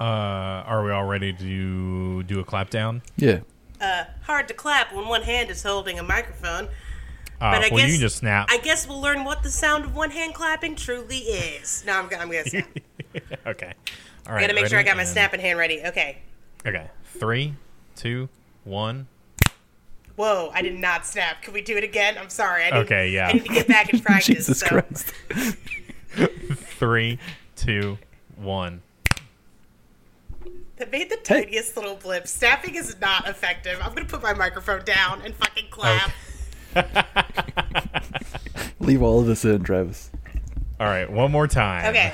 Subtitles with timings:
[0.00, 3.02] Uh, are we all ready to do a clap down?
[3.16, 3.40] Yeah.
[3.80, 6.66] Uh, hard to clap when one hand is holding a microphone.
[7.40, 8.48] Uh, But I well, guess you can just snap.
[8.50, 11.84] I guess we'll learn what the sound of one hand clapping truly is.
[11.86, 12.68] No, I'm, I'm gonna snap.
[13.46, 13.72] okay.
[14.26, 15.80] All I gotta make sure I got my And- snapping hand ready.
[15.84, 16.18] Okay.
[16.66, 16.88] Okay.
[17.04, 17.54] Three,
[17.96, 18.28] two,
[18.64, 19.06] one.
[20.16, 21.42] Whoa, I did not snap.
[21.42, 22.16] Can we do it again?
[22.18, 22.64] I'm sorry.
[22.64, 23.28] I need, Okay, yeah.
[23.28, 24.26] I need to get back in practice.
[24.34, 24.66] Jesus so.
[24.66, 25.12] Christ.
[26.78, 27.18] Three,
[27.54, 27.98] two,
[28.36, 28.82] one.
[30.78, 32.28] That made the tiniest little blip.
[32.28, 33.78] Snapping is not effective.
[33.82, 36.12] I'm gonna put my microphone down and fucking clap.
[38.80, 40.12] Leave all of this in, Travis.
[40.78, 41.10] All right.
[41.10, 41.86] One more time.
[41.86, 42.12] Okay.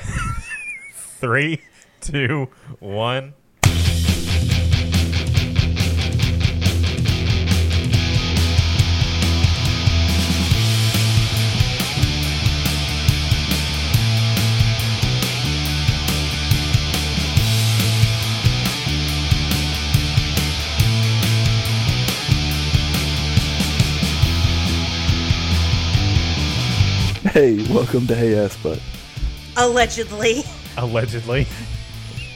[0.95, 1.61] Three,
[2.01, 2.49] two,
[2.81, 3.35] one.
[27.35, 28.81] Hey, welcome to Hey Ass Butt.
[29.57, 30.45] Allegedly.
[30.77, 31.49] Allegedly.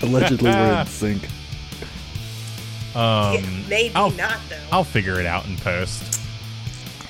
[0.03, 1.23] Allegedly, we're in sync.
[2.97, 4.57] Um, Maybe I'll- not though.
[4.73, 6.21] I'll figure it out in post.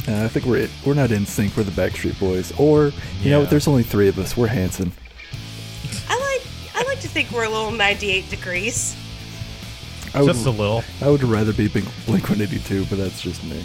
[0.06, 1.56] Uh, I think we're we're not in sync.
[1.56, 3.38] We're the Backstreet Boys, or you know, Yeah.
[3.38, 3.48] what?
[3.50, 4.36] there's only three of us.
[4.36, 4.92] We're Hanson.
[6.10, 8.94] I like I like to think we're a little 98 degrees.
[10.14, 10.84] I would, Just a little.
[11.00, 13.64] I would rather be Blink Blink 182, but that's just me.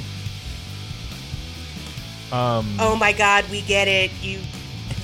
[2.33, 4.11] Um, Oh my god, we get it.
[4.21, 4.39] You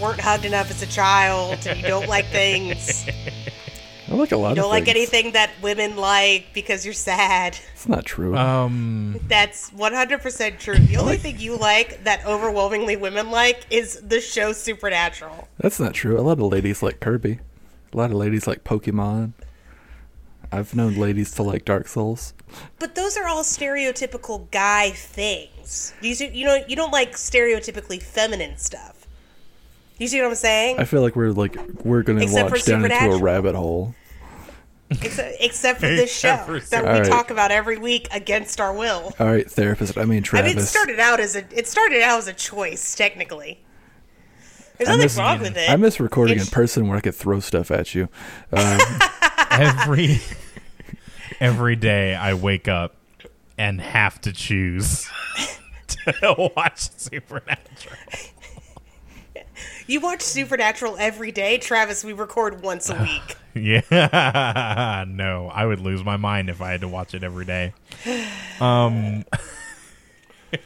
[0.01, 1.65] weren't hugged enough as a child.
[1.67, 3.05] and You don't like things.
[4.11, 4.97] I like a lot You don't like things.
[4.97, 7.55] anything that women like because you're sad.
[7.73, 8.35] It's not true.
[8.35, 10.75] um, That's 100% true.
[10.79, 15.47] The only thing you like that overwhelmingly women like is the show Supernatural.
[15.59, 16.19] That's not true.
[16.19, 17.39] A lot of ladies like Kirby.
[17.93, 19.33] A lot of ladies like Pokemon.
[20.51, 22.33] I've known ladies to like Dark Souls.
[22.79, 25.51] But those are all stereotypical guy things.
[26.01, 29.07] You see, you know, you don't like stereotypically feminine stuff.
[29.97, 30.79] You see what I'm saying?
[30.79, 33.95] I feel like we're like we're gonna Except launch for down into a rabbit hole.
[34.91, 37.05] Except, except for this show for that we Alright.
[37.05, 39.13] talk about every week against our will.
[39.19, 39.97] All right, therapist.
[39.97, 42.95] I mean I mean, it started out as a it started out as a choice,
[42.95, 43.59] technically.
[44.77, 45.69] There's I nothing miss- wrong with it.
[45.69, 48.07] I miss recording in person where I could throw stuff at you.
[48.51, 48.79] Um,
[49.51, 50.21] every
[51.39, 52.95] every day I wake up
[53.57, 55.07] and have to choose
[56.21, 57.97] to watch Supernatural.
[59.87, 62.03] You watch Supernatural every day, Travis.
[62.03, 63.35] We record once a week.
[63.55, 67.73] Yeah, no, I would lose my mind if I had to watch it every day.
[68.59, 69.25] Um.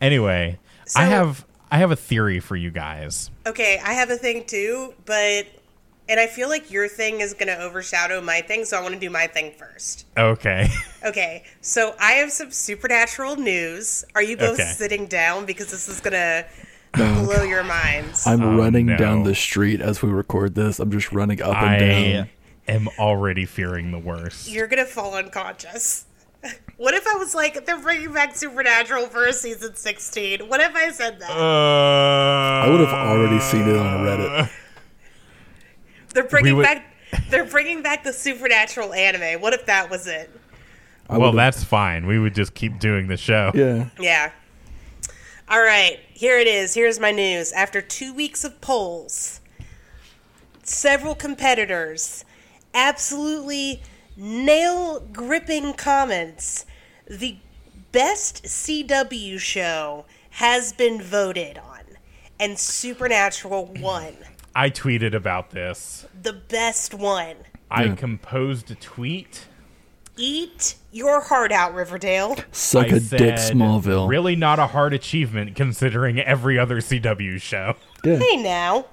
[0.00, 0.58] anyway,
[0.96, 3.30] I have I have a theory for you guys.
[3.46, 5.46] Okay, I have a thing too, but
[6.08, 8.94] and I feel like your thing is going to overshadow my thing, so I want
[8.94, 10.06] to do my thing first.
[10.16, 10.68] Okay.
[11.06, 14.04] Okay, so I have some supernatural news.
[14.16, 14.64] Are you both Okay.
[14.72, 16.44] sitting down because this is going to
[16.92, 18.26] blow your minds?
[18.26, 18.96] I'm Oh, running no.
[18.96, 20.80] down the street as we record this.
[20.80, 21.88] I'm just running up and down.
[21.90, 22.28] I down.
[22.66, 24.48] am already fearing the worst.
[24.50, 26.04] You're going to fall unconscious.
[26.76, 30.48] What if I was like, they're bringing back Supernatural for a season 16?
[30.48, 31.30] What if I said that?
[31.30, 34.50] Uh, I would have already seen it on Reddit.
[36.14, 36.94] they're bringing would- back.
[37.30, 39.40] They're bringing back the supernatural anime.
[39.40, 40.30] What if that was it?
[41.08, 42.06] I well, that's fine.
[42.06, 43.50] We would just keep doing the show.
[43.54, 43.88] yeah.
[43.98, 44.30] Yeah.
[45.48, 46.74] All right, here it is.
[46.74, 47.52] Here's my news.
[47.52, 49.40] After two weeks of polls,
[50.62, 52.26] several competitors,
[52.74, 53.80] absolutely
[54.14, 56.66] nail gripping comments,
[57.06, 57.38] the
[57.92, 61.80] best CW show has been voted on,
[62.38, 64.14] and Supernatural won.
[64.58, 66.04] I tweeted about this.
[66.20, 67.36] The best one.
[67.70, 67.94] I Yeah.
[67.94, 69.46] composed a tweet.
[70.16, 72.34] Eat your heart out, Riverdale.
[72.50, 74.08] Suck I a said, dick, Smallville.
[74.08, 77.76] Really not a hard achievement considering every other CW show.
[78.04, 78.16] Yeah.
[78.18, 78.86] Hey now.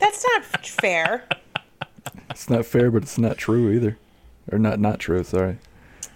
[0.00, 1.28] That's not fair.
[2.28, 3.96] It's not fair, but it's not true either.
[4.50, 5.58] Or not not true, sorry.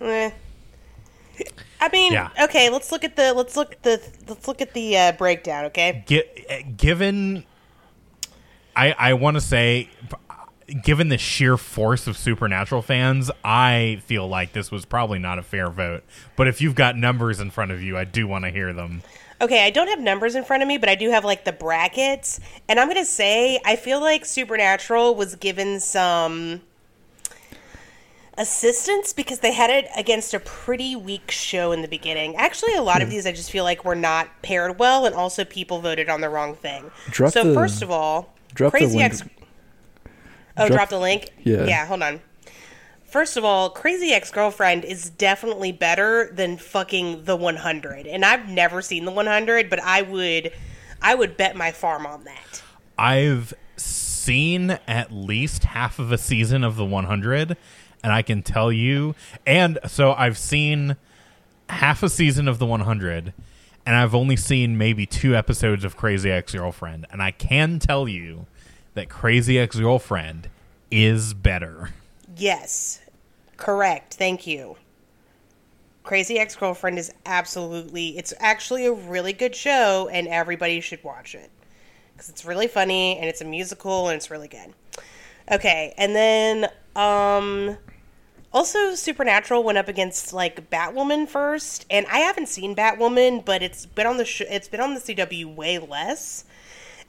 [0.01, 0.33] Eh.
[1.87, 2.31] I mean, Yeah.
[2.43, 2.69] okay.
[2.71, 5.67] Let's look at the let's look at the let's look at the uh, breakdown.
[5.67, 7.45] Okay, Gi- given,
[8.75, 9.89] I I want to say,
[10.83, 15.43] given the sheer force of Supernatural fans, I feel like this was probably not a
[15.43, 16.03] fair vote.
[16.37, 19.03] But if you've got numbers in front of you, I do want to hear them.
[19.41, 19.65] okay.
[19.65, 22.41] I don't have numbers in front of me, but I do have like the brackets,
[22.69, 26.63] and I'm gonna say I feel like Supernatural was given some
[28.39, 32.37] assistance because they had it against a pretty weak show in the beginning.
[32.37, 33.13] Actually, a lot of hmm.
[33.15, 36.29] these I just feel like were not paired well, and also people voted on the
[36.29, 36.91] wrong thing.
[37.11, 39.13] Drop so the- first of all, drop the Crazy link.
[39.13, 39.23] Ex.
[40.59, 41.31] Oh, Drop- drop the link.
[41.45, 41.65] Yeah.
[41.65, 41.87] Yeah.
[41.87, 42.21] Hold on.
[43.05, 48.49] First of all, Crazy Ex Girlfriend is definitely better than fucking the 100, and I've
[48.49, 50.53] never seen the 100, but I would,
[51.01, 52.63] I would bet my farm on that.
[52.99, 57.57] I've seen at least half of a season of the 100,
[58.03, 59.15] and I can tell you.
[59.47, 60.97] And so I've seen
[61.69, 63.33] half a season of the 100,
[63.85, 68.09] and I've only seen maybe two episodes of Crazy Ex Girlfriend, and I can tell
[68.09, 68.47] you
[68.95, 70.49] that Crazy Ex Girlfriend
[70.91, 71.91] is better.
[72.37, 73.01] Yes,
[73.57, 74.15] correct.
[74.15, 74.77] Thank you.
[76.03, 81.35] Crazy Ex Girlfriend is absolutely, it's actually a really good show, and everybody should watch
[81.35, 81.51] it.
[82.13, 84.73] Because it's really funny, and it's a musical, and it's really good.
[85.51, 87.77] Okay, and then, um,
[88.53, 93.87] also Supernatural went up against, like, Batwoman first, and I haven't seen Batwoman, but it's
[93.87, 96.45] been on the, sh- it's been on the CW way less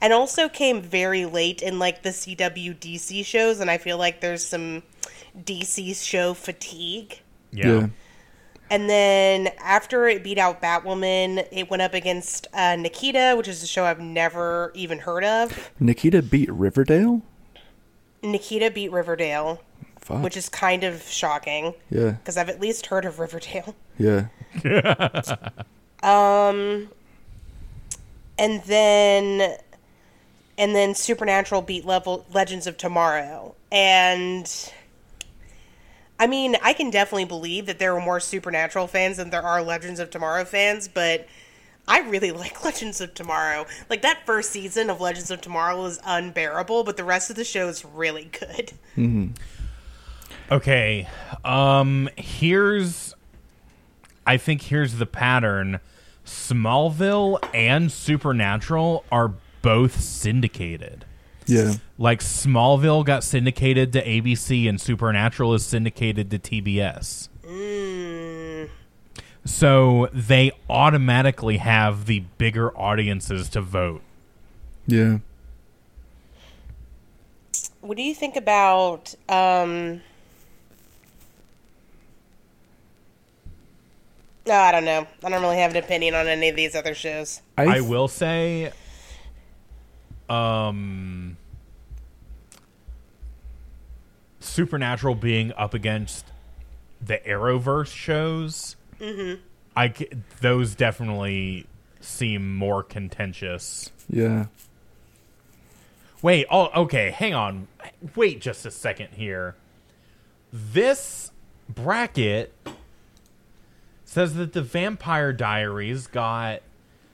[0.00, 4.20] and also came very late in like the CW DC shows, and I feel like
[4.20, 4.82] there's some
[5.36, 7.20] DC show fatigue.
[7.52, 7.88] Yeah.
[8.70, 13.62] And then after it beat out Batwoman, it went up against uh, Nikita, which is
[13.62, 15.70] a show I've never even heard of.
[15.80, 17.22] Nikita beat Riverdale.
[18.22, 19.62] Nikita beat Riverdale,
[20.08, 20.22] Fuck.
[20.22, 22.12] which is kind of shocking yeah.
[22.12, 23.74] because I've at least heard of Riverdale.
[23.98, 24.28] Yeah.
[26.00, 26.90] Um,
[28.38, 29.56] and then
[30.56, 34.72] and then supernatural beat level legends of tomorrow and
[36.20, 39.60] i mean i can definitely believe that there are more supernatural fans than there are
[39.60, 41.26] legends of tomorrow fans but
[41.88, 45.98] i really like legends of tomorrow like that first season of legends of tomorrow is
[46.06, 48.72] unbearable but the rest of the show is really good
[50.50, 51.06] Okay.
[51.44, 53.14] Um here's
[54.26, 55.80] I think here's the pattern.
[56.24, 61.04] Smallville and Supernatural are both syndicated.
[61.46, 61.74] Yeah.
[61.96, 67.28] Like Smallville got syndicated to ABC and Supernatural is syndicated to TBS.
[69.46, 74.02] So they automatically have the bigger audiences to vote.
[74.86, 75.18] Yeah.
[77.80, 80.02] what do you think about um
[84.48, 85.06] no, I don't know.
[85.22, 87.42] I don't really have an opinion on any of these other shows.
[87.56, 88.72] I th- will say
[90.28, 91.36] um
[94.40, 96.24] Supernatural being up against
[97.00, 98.76] the Arrowverse shows.
[98.98, 99.40] Mm-hmm.
[99.76, 100.08] I c-
[100.40, 101.66] those definitely
[102.00, 103.92] seem more contentious.
[104.08, 104.46] Yeah.
[106.22, 107.68] Wait, oh okay, hang on.
[108.16, 109.54] Wait just a second here.
[110.52, 111.30] This
[111.68, 112.52] bracket
[114.08, 116.62] says that the Vampire Diaries got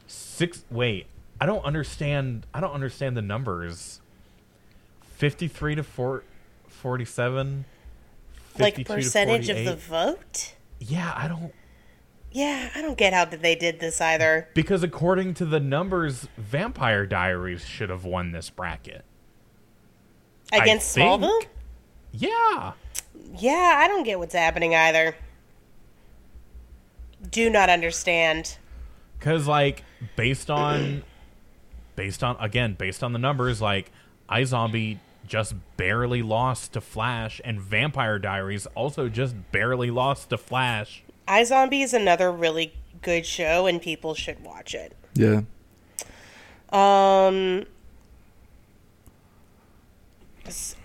[0.06, 1.06] six wait,
[1.40, 4.00] I don't understand I don't understand the numbers.
[5.16, 6.22] 53 to 4,
[6.68, 7.64] 47
[8.60, 10.54] Like percentage of the vote?
[10.78, 11.52] Yeah, I don't
[12.30, 14.48] Yeah, I don't get how they did this either.
[14.54, 19.04] because according to the numbers Vampire Diaries should have won this bracket.
[20.52, 21.46] Against Smallville?
[22.12, 22.74] Yeah.
[23.36, 25.16] Yeah, I don't get what's happening either.
[27.34, 28.58] Do not understand.
[29.18, 29.82] Cause like
[30.14, 31.02] based on
[31.96, 33.90] based on again, based on the numbers, like
[34.30, 41.02] iZombie just barely lost to Flash and Vampire Diaries also just barely lost to Flash.
[41.26, 44.94] iZombie is another really good show and people should watch it.
[45.14, 45.40] Yeah.
[46.70, 47.64] Um
[50.46, 50.76] s-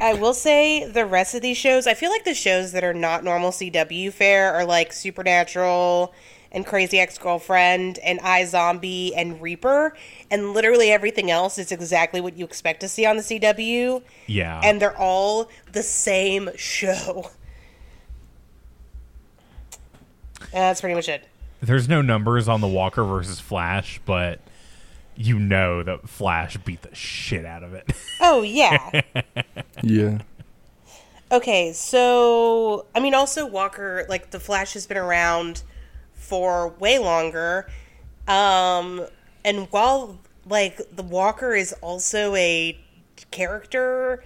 [0.00, 2.94] I will say the rest of these shows, I feel like the shows that are
[2.94, 6.12] not normal CW fare are like Supernatural
[6.52, 9.96] and Crazy Ex Girlfriend and iZombie and Reaper,
[10.30, 14.60] and literally everything else is exactly what you expect to see on the CW, Yeah.
[14.62, 17.30] and they're all the same show.
[20.40, 21.26] And that's pretty much it.
[21.60, 24.38] There's no numbers on the Walker versus Flash, but
[25.16, 27.90] you know that Flash beat the shit out of it.
[28.20, 29.02] Oh, yeah.
[29.82, 30.18] Yeah.
[31.30, 35.62] Okay, so I mean, also Walker, like the Flash has been around
[36.14, 37.68] for way longer,
[38.28, 39.06] um,
[39.44, 42.78] and while like the Walker is also a
[43.30, 44.22] character,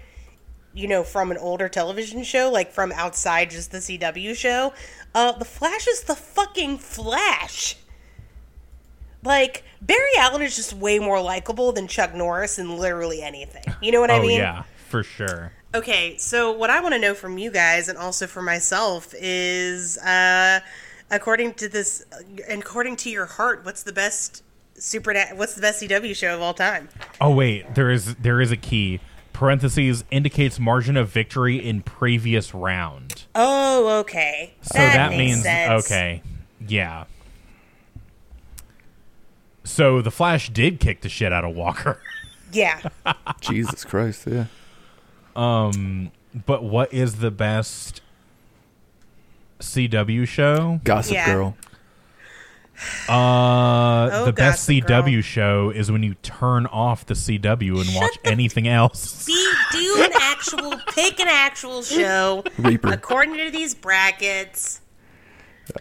[0.75, 4.73] you know, from an older television show, like from outside just the CW show,
[5.15, 7.77] uh, the Flash is the fucking Flash.
[9.25, 13.65] Like Barry Allen is just way more likable than Chuck Norris in literally anything.
[13.81, 14.39] You know what I oh mean?
[14.39, 15.53] yeah, for sure.
[15.75, 19.99] Okay, so what I want to know from you guys and also for myself is,
[19.99, 20.61] uh,
[21.11, 22.07] according to this,
[22.49, 24.43] according to your heart, what's the best
[24.75, 25.15] super?
[25.35, 26.89] What's the best CW show of all time?
[27.21, 29.01] Oh wait, there is there is a key.
[29.35, 33.27] Parentheses indicates margin of victory in previous round.
[33.37, 34.55] Oh, okay.
[34.63, 35.85] So that, makes means sense.
[35.85, 36.23] okay,
[36.67, 37.05] yeah.
[39.69, 42.01] So the Flash did kick the shit out of Walker.
[42.51, 42.81] Yeah.
[43.43, 44.47] Jesus Christ, yeah.
[45.37, 46.11] Um,
[46.47, 48.01] but what is the best
[49.61, 50.81] CW show?
[50.83, 51.27] Gossip Yeah.
[51.35, 51.57] Girl.
[53.07, 55.03] Uh, the best Gossip Girl.
[55.03, 59.27] CW show is when you turn off the CW and watch anything else.
[59.27, 62.89] Be do an actual pick an actual show Reaper.
[62.95, 64.81] according to these brackets.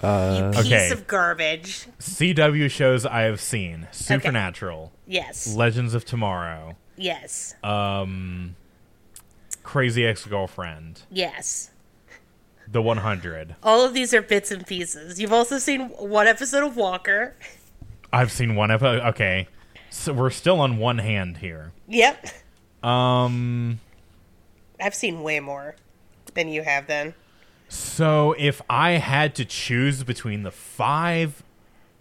[0.04, 0.92] You piece Okay.
[0.92, 1.88] of garbage.
[2.00, 5.54] CW shows I have seen: Supernatural, Yes.
[5.56, 7.56] Legends of Tomorrow, yes.
[7.64, 8.56] um,
[9.64, 11.72] Crazy Ex-Girlfriend, yes.
[12.70, 13.56] The 100.
[13.64, 15.20] All of these are bits and pieces.
[15.22, 17.34] You've also seen one episode of Walker.
[18.12, 19.02] I've seen one episode.
[19.08, 19.48] Okay,
[19.90, 21.72] so we're still on one hand here.
[21.88, 22.28] Yep.
[22.84, 23.80] Um.
[24.82, 25.76] I've seen way more
[26.36, 27.14] than you have then.
[27.70, 31.44] So if I had to choose between the five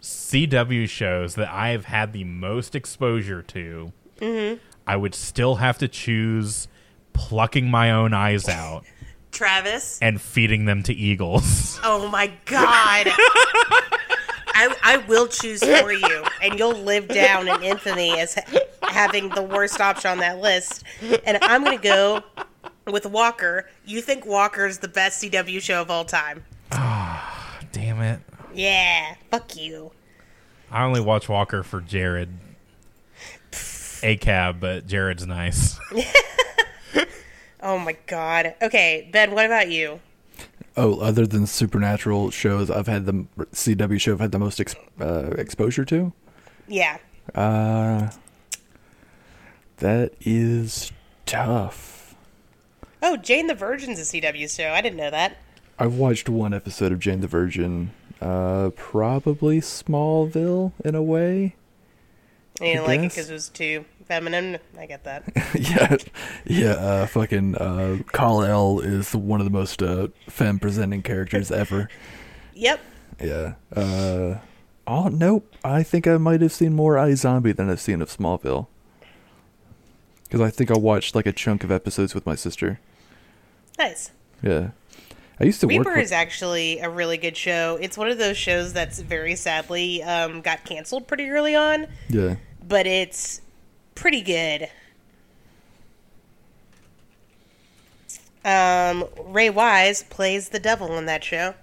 [0.01, 4.57] CW shows that I have had the most exposure to, mm-hmm.
[4.85, 6.67] I would still have to choose
[7.13, 8.85] plucking my own eyes out
[9.31, 9.99] Travis.
[10.01, 11.79] and feeding them to eagles.
[11.83, 13.07] Oh my god.
[14.59, 19.29] I, I will choose for you, and you'll live down in infamy as ha- having
[19.29, 20.83] the worst option on that list.
[21.25, 22.23] And I'm going to go
[22.91, 23.69] with Walker.
[23.85, 26.43] You think Walker is the best CW show of all time?
[26.71, 28.19] Ah, damn it.
[28.53, 29.91] Yeah, fuck you.
[30.71, 32.29] I only watch Walker for Jared.
[34.03, 35.79] A cab, but Jared's nice.
[37.59, 38.53] Oh my god.
[38.61, 39.99] Okay, Ben, what about you?
[40.77, 44.75] Oh, other than supernatural shows, I've had the CW show I've had the most ex-
[45.01, 46.13] uh, exposure to.
[46.67, 46.99] Yeah.
[47.33, 48.11] Uh,
[49.77, 50.91] that is
[51.25, 51.96] tough.
[53.01, 54.71] Oh, Jane the Virgin's a CW show.
[54.71, 55.37] I didn't know that.
[55.79, 57.91] I've watched one episode of Jane the Virgin.
[58.19, 61.55] Uh, probably Smallville in a way.
[62.59, 64.57] I didn't I like it because it was too feminine.
[64.79, 65.23] I get that.
[65.59, 65.97] yeah,
[66.45, 66.71] yeah.
[66.71, 71.89] Uh, fucking uh, Kal El is one of the most uh, femme presenting characters ever.
[72.55, 72.79] yep.
[73.21, 73.53] Yeah.
[73.75, 74.39] Uh,
[74.87, 75.53] oh nope.
[75.63, 78.67] I think I might have seen more iZombie than I've seen of Smallville.
[80.27, 82.79] Because I think I watched like a chunk of episodes with my sister.
[83.79, 84.11] Nice.
[84.41, 84.71] Yeah.
[85.39, 85.77] I used to work.
[85.77, 87.77] Reaper with- is actually a really good show.
[87.79, 92.35] It's one of those shows that's very sadly um, got canceled pretty early on, yeah.
[92.67, 93.41] but it's
[93.95, 94.69] pretty good.
[98.43, 101.53] Um, Ray Wise plays the devil in that show.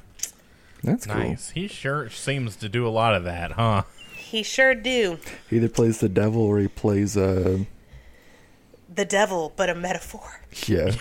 [0.83, 1.17] That's cool.
[1.17, 1.51] nice.
[1.51, 3.85] He sure seems to do a lot of that, huh?
[4.15, 5.19] He sure do.
[5.49, 7.61] He either plays the devil or he plays uh
[8.95, 10.41] The devil, but a metaphor.
[10.67, 10.93] yeah.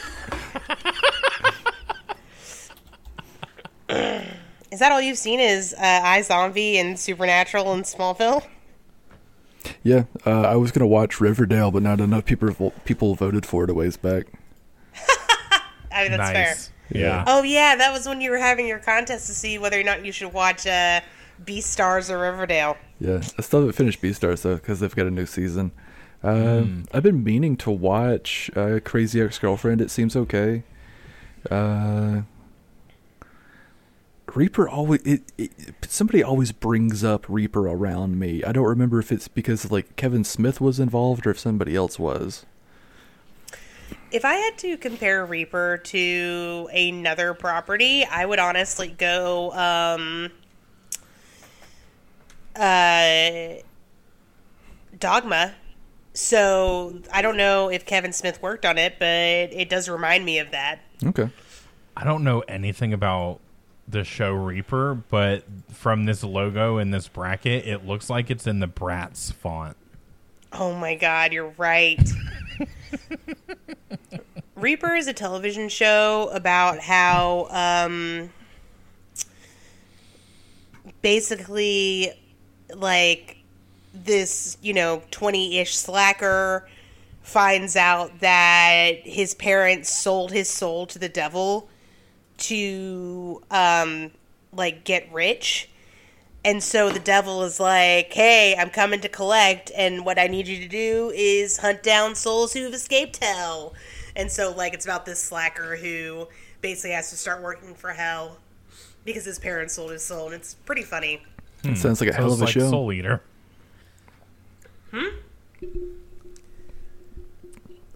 [4.71, 5.39] Is that all you've seen?
[5.39, 8.43] Is uh, iZombie and Supernatural and Smallville?
[9.83, 10.05] Yeah.
[10.25, 13.73] Uh, I was gonna watch Riverdale, but not enough people people voted for it a
[13.73, 14.25] ways back.
[15.91, 16.55] I mean, that's fair.
[16.89, 17.23] Yeah.
[17.27, 20.03] Oh yeah, that was when you were having your contest to see whether or not
[20.03, 21.01] you should watch uh,
[21.43, 22.77] Beastars or Riverdale.
[22.99, 25.71] Yeah, I still haven't finished Beastars though because they've got a new season.
[26.23, 29.81] Um, I've been meaning to watch uh, Crazy Ex-Girlfriend.
[29.81, 30.63] It seems okay.
[31.51, 32.21] Uh,
[34.33, 35.51] Reaper always it, it,
[35.87, 38.43] somebody always brings up Reaper around me.
[38.43, 41.99] I don't remember if it's because like Kevin Smith was involved or if somebody else
[41.99, 42.45] was.
[44.11, 50.31] If I had to compare Reaper to another property, I would honestly go um
[52.55, 53.61] uh
[54.97, 55.53] Dogma.
[56.13, 60.39] So I don't know if Kevin Smith worked on it, but it does remind me
[60.39, 60.79] of that.
[61.03, 61.29] Okay.
[61.97, 63.39] I don't know anything about
[63.87, 68.59] the show Reaper, but from this logo and this bracket, it looks like it's in
[68.59, 69.75] the Bratz font.
[70.51, 71.99] Oh my god, you're right.
[74.55, 78.29] Reaper is a television show about how um
[81.01, 82.11] basically
[82.75, 83.42] like
[83.93, 86.67] this, you know, 20-ish slacker
[87.21, 91.69] finds out that his parents sold his soul to the devil
[92.35, 94.11] to um
[94.51, 95.69] like get rich.
[96.45, 100.47] And so the devil is like, "Hey, I'm coming to collect, and what I need
[100.47, 103.73] you to do is hunt down souls who have escaped hell."
[104.15, 106.27] And so, like, it's about this slacker who
[106.61, 108.39] basically has to start working for hell
[109.05, 110.25] because his parents sold his soul.
[110.25, 111.23] And it's pretty funny.
[111.63, 112.69] It sounds like a So hell of a like show.
[112.69, 113.21] Soul Eater.
[114.93, 115.07] Hmm?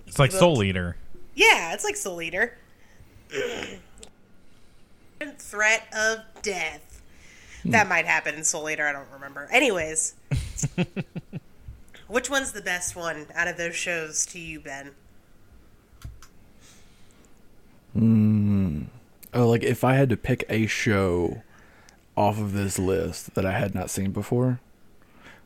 [0.08, 0.98] It's like Soul Eater.
[1.36, 2.58] Yeah, it's like Soul Eater.
[5.38, 7.02] Threat of death.
[7.66, 8.88] That might happen in Soul Eater.
[8.88, 9.48] I don't remember.
[9.52, 10.16] Anyways,
[12.08, 14.92] which one's the best one out of those shows to you, Ben?
[17.94, 18.84] Hmm.
[19.34, 21.42] Oh, like if I had to pick a show
[22.16, 24.60] off of this list that I had not seen before,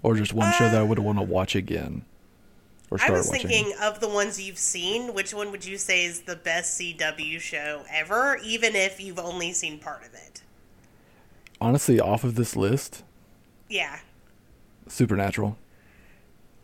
[0.03, 2.03] or just one show that I would uh, want to watch again,
[2.89, 3.47] or I start was watching.
[3.47, 5.13] thinking of the ones you've seen.
[5.13, 9.53] Which one would you say is the best CW show ever, even if you've only
[9.53, 10.41] seen part of it?
[11.59, 13.03] Honestly, off of this list,
[13.69, 13.99] Yeah,
[14.87, 15.57] Supernatural.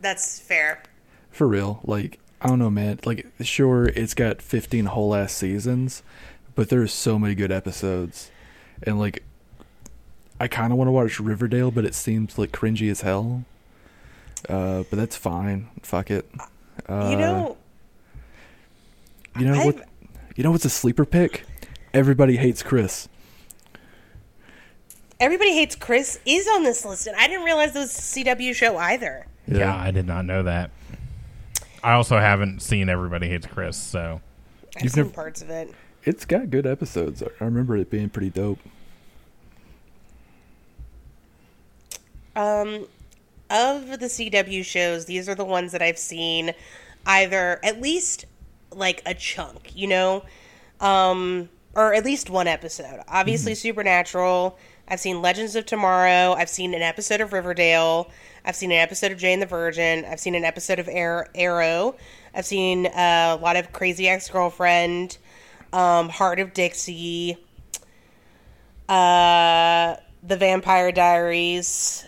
[0.01, 0.83] that's fair.
[1.31, 2.99] For real, like I don't know, man.
[3.05, 6.01] Like, sure, it's got fifteen whole ass seasons,
[6.55, 8.31] but there's so many good episodes,
[8.83, 9.23] and like,
[10.39, 13.43] I kind of want to watch Riverdale, but it seems like cringy as hell.
[14.47, 15.69] Uh, but that's fine.
[15.81, 16.29] Fuck it.
[16.87, 17.57] Uh, you know,
[19.39, 19.75] you know what?
[19.77, 19.83] I've-
[20.35, 21.43] You know what's a sleeper pick?
[21.93, 23.09] Everybody hates Chris.
[25.19, 28.53] Everybody Hates Chris is on this list, and I didn't realize it was a CW
[28.53, 29.25] show either.
[29.47, 29.75] Yeah.
[29.75, 30.69] I did not know that.
[31.83, 34.21] I also haven't seen Everybody Hates Chris, so
[34.75, 35.73] I've You've seen never- parts of it.
[36.03, 37.23] It's got good episodes.
[37.23, 38.59] I remember it being pretty dope.
[42.37, 42.87] Um,
[43.49, 46.53] of the CW shows, these are the ones that I've seen
[47.05, 48.25] either at least
[48.71, 50.23] like a chunk, you know,
[50.79, 53.01] um, or at least one episode.
[53.07, 54.57] Obviously, Supernatural.
[54.87, 56.33] I've seen Legends of Tomorrow.
[56.33, 58.09] I've seen an episode of Riverdale.
[58.45, 60.05] I've seen an episode of Jane the Virgin.
[60.05, 61.95] I've seen an episode of Arrow.
[62.33, 65.17] I've seen uh, a lot of Crazy Ex Girlfriend,
[65.73, 67.37] um, Hart of Dixie,
[68.87, 72.06] uh, The Vampire Diaries,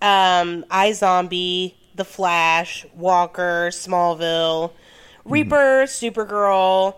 [0.00, 4.72] um, iZombie, The Flash, Walker, Smallville,
[5.24, 6.96] Reaper, Supergirl,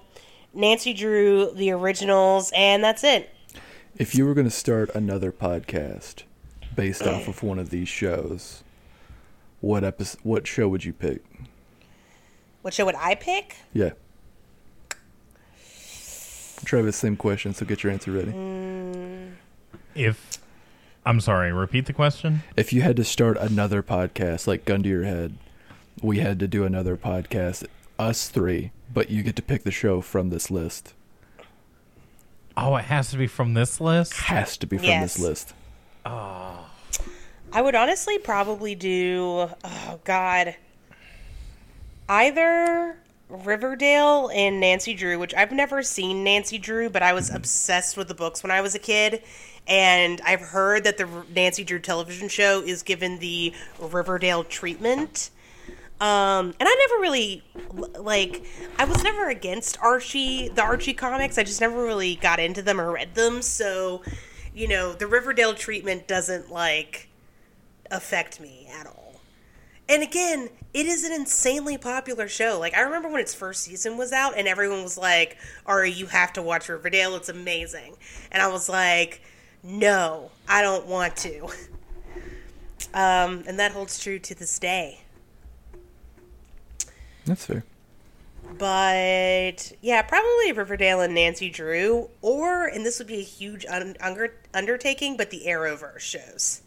[0.55, 3.35] Nancy Drew, The Originals, and that's it.
[3.97, 6.23] If you were going to start another podcast
[6.75, 8.63] based off of one of these shows,
[9.61, 11.23] what episode, what show would you pick?
[12.63, 13.57] What show would I pick?
[13.73, 13.91] Yeah.
[16.65, 18.33] Travis, same question, so get your answer ready.
[19.95, 20.39] if
[21.05, 22.43] I'm sorry, repeat the question.
[22.57, 25.35] If you had to start another podcast, like gun to your head,
[26.03, 27.65] we had to do another podcast,
[27.99, 30.93] us three, but you get to pick the show from this list.
[32.57, 34.13] Oh, it has to be from this list.
[34.15, 35.15] Has to be from Yes.
[35.15, 35.55] this list.
[36.05, 36.67] Oh.
[37.53, 40.55] I would honestly probably do, oh God,
[42.09, 42.97] either
[43.29, 48.09] Riverdale and Nancy Drew, which I've never seen Nancy Drew, but I was obsessed with
[48.09, 49.23] the books when I was a kid.
[49.67, 55.31] And I've heard that the Nancy Drew television show is given the Riverdale treatment.
[56.01, 57.43] Um, and I never really
[57.99, 58.45] like.
[58.79, 61.37] I was never against Archie, the Archie comics.
[61.37, 63.43] I just never really got into them or read them.
[63.43, 64.03] So,
[64.55, 67.11] you know, the Riverdale treatment doesn't like
[67.91, 69.21] affect me at all.
[69.91, 72.59] And again, it is an insanely popular show.
[72.59, 76.07] Like I remember when its first season was out, and everyone was like, "Ari, you
[76.07, 77.15] have to watch Riverdale.
[77.17, 77.97] It's amazing."
[78.33, 79.21] And I was like,
[79.63, 81.49] "No, I don't want to."
[82.95, 85.03] Um, and that holds true to this day.
[87.27, 87.65] That's fair.
[88.59, 93.97] But yeah, probably Riverdale and Nancy Drew, or and this would be a huge un-
[94.01, 96.63] under- undertaking, but the Arrowverse shows,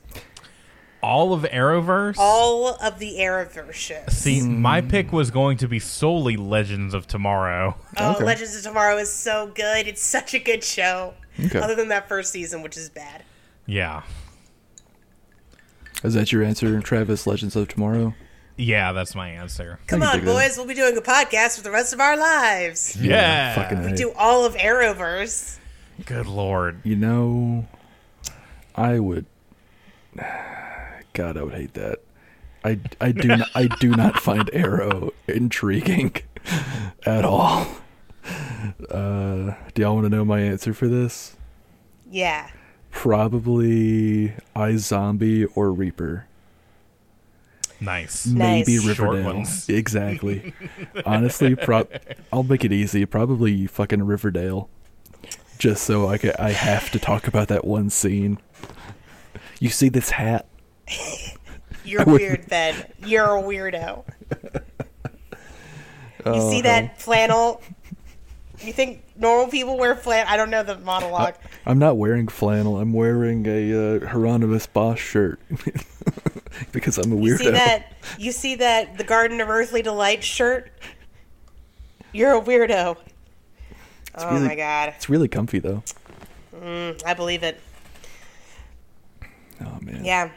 [1.01, 2.15] All of Arrowverse.
[2.17, 4.13] all of the Arrowverse shows.
[4.15, 7.75] See, my pick was going to be solely Legends of Tomorrow.
[7.97, 8.23] Oh, Okay.
[8.23, 9.85] Legends of Tomorrow is so good.
[9.87, 11.15] It's such a good show.
[11.39, 11.59] Okay.
[11.59, 13.23] Other than that first season, which is bad.
[13.65, 14.03] Yeah,
[16.03, 17.25] Is that your answer, Travis?
[17.25, 18.13] Legends of Tomorrow?
[18.57, 19.79] yeah, that's my answer.
[19.87, 20.31] Come on, dig that.
[20.33, 20.57] boys.
[20.57, 22.95] We'll be doing a podcast for the rest of our lives.
[22.99, 23.55] Yeah.
[23.55, 23.95] fucking We right.
[23.97, 25.57] do all of Arrowverse.
[26.05, 26.81] Good lord.
[26.83, 27.67] You know,
[28.75, 29.25] I would.
[31.13, 31.99] God, I would hate that.
[32.65, 36.15] I, I do not, I do not find Arrow intriguing
[37.05, 37.65] at all.
[38.89, 41.35] Uh, do y'all want to know my answer for this?
[42.09, 42.49] Yeah.
[42.91, 46.27] Probably iZombie or Reaper.
[47.81, 48.25] Nice.
[48.25, 48.83] Maybe Nice.
[48.95, 49.33] Short Riverdale.
[49.35, 49.67] ones.
[49.69, 50.53] Exactly.
[51.05, 51.87] Honestly, pro-
[52.31, 53.05] I'll make it easy.
[53.05, 54.69] Probably fucking Riverdale.
[55.57, 58.37] Just so I ca I have to talk about that one scene.
[59.59, 60.47] You see this hat?
[61.85, 62.75] You're weird, Ben.
[63.05, 64.05] You're a weirdo.
[66.25, 67.61] You Oh, see that flannel?
[68.63, 70.31] You think normal people wear flannel?
[70.31, 71.35] I don't know the monologue.
[71.65, 72.79] I'm not wearing flannel.
[72.79, 75.39] I'm wearing a uh, Hieronymus Bosch shirt
[76.71, 77.27] because I'm a weirdo.
[77.27, 77.93] You see that?
[78.17, 78.97] You see that?
[78.97, 80.71] The Garden of Earthly Delight shirt.
[82.13, 82.97] You're a weirdo.
[84.15, 85.83] oh really- my god, It's really comfy though.
[86.63, 87.59] I believe it.
[89.59, 90.05] Oh man.
[90.05, 90.29] Yeah.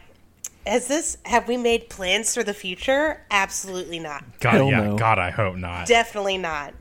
[0.67, 1.19] Has this?
[1.25, 3.25] Have we made plans for the future?
[3.31, 4.25] Absolutely not.
[4.41, 4.97] God, Hell yeah, no.
[4.99, 5.87] God, I hope not.
[5.87, 6.75] Definitely not.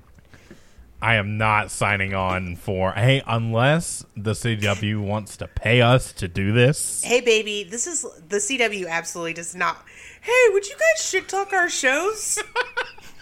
[1.06, 6.28] I am not signing on for hey, unless the CW wants to pay us to
[6.28, 7.04] do this.
[7.04, 8.90] Hey, baby, this is the CW.
[8.90, 9.86] Absolutely does not.
[10.22, 12.42] Hey, would you guys shit talk our shows?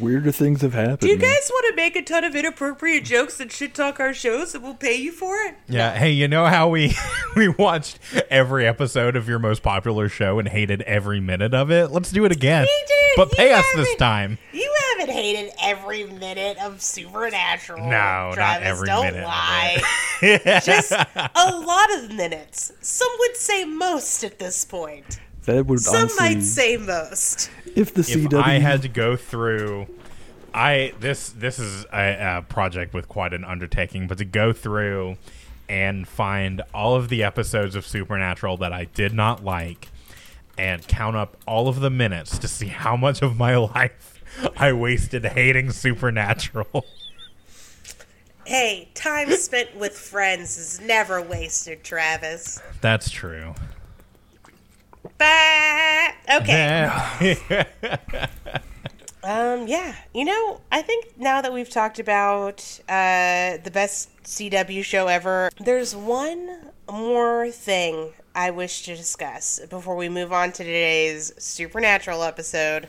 [0.00, 1.00] Weirder things have happened.
[1.00, 4.14] Do you guys want to make a ton of inappropriate jokes and shit talk our
[4.14, 5.56] shows, and we'll pay you for it?
[5.68, 6.94] Yeah, hey, you know how we
[7.36, 7.98] we watched
[8.30, 11.90] every episode of your most popular show and hated every minute of it?
[11.90, 12.62] Let's do it again.
[12.62, 12.96] We did.
[13.16, 14.38] But You pay us this time.
[14.52, 17.84] You haven't hated every minute of Supernatural.
[17.84, 19.82] No, not Travis, every don't minute of lie.
[20.64, 22.72] Just a lot of minutes.
[22.80, 25.20] Some would say most at this point.
[25.46, 27.50] That would Some honestly, might say most.
[27.74, 29.86] if the CW, if CW I had to go through
[30.52, 35.16] I this this is a, a project with quite an undertaking, but to go through
[35.68, 39.88] and find all of the episodes of Supernatural that I did not like
[40.58, 44.20] and count up all of the minutes to see how much of my life
[44.56, 46.84] I wasted hating Supernatural.
[48.44, 52.60] Hey, time spent with friends is never wasted, Travis.
[52.80, 53.54] That's true.
[55.20, 56.36] Bah!
[56.38, 56.48] Okay.
[56.48, 57.66] Yeah.
[59.22, 59.96] Um, yeah.
[60.14, 65.50] You know, I think now that we've talked about uh, the best CW show ever,
[65.60, 72.22] there's one more thing I wish to discuss before we move on to today's Supernatural
[72.22, 72.88] episode.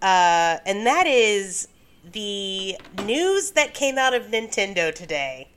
[0.00, 1.68] Uh, and that is
[2.10, 5.48] the news that came out of Nintendo today.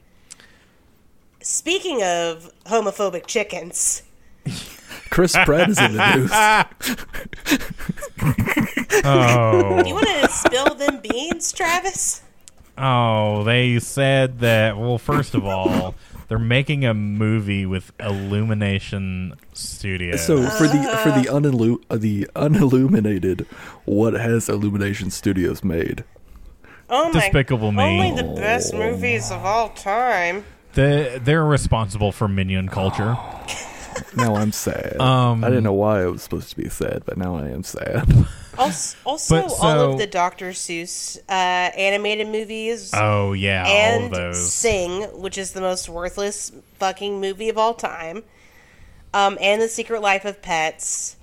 [1.42, 4.04] Speaking of homophobic chickens,
[5.10, 6.32] Chris Pratt is in the news.
[9.06, 9.84] oh.
[9.86, 12.22] you want to spill them beans, Travis?
[12.78, 14.78] Oh, they said that.
[14.78, 15.96] Well, first of all,
[16.28, 20.26] they're making a movie with Illumination Studios.
[20.26, 23.48] So for the for the unilu- uh, the unilluminated,
[23.86, 26.04] what has Illumination Studios made?
[26.90, 27.20] Oh my!
[27.20, 27.84] Despicable Me.
[27.84, 30.46] Only the best movies of all time.
[30.74, 33.18] they they're responsible for minion culture.
[34.16, 35.00] Now I'm sad.
[35.00, 37.64] Um, I didn't know why I was supposed to be sad, but now I am
[37.64, 38.12] sad.
[38.60, 40.50] Also, also But all of the Dr.
[40.50, 44.52] Seuss uh, animated movies Oh yeah, all of and those.
[44.52, 48.24] Sing, which is the most worthless fucking movie of all time,
[49.14, 51.18] um, and The Secret Life of Pets,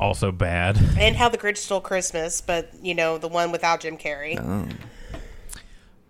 [0.00, 0.78] Also bad.
[0.98, 4.38] and How the Grinch Stole Christmas, but you know the one without Jim Carrey.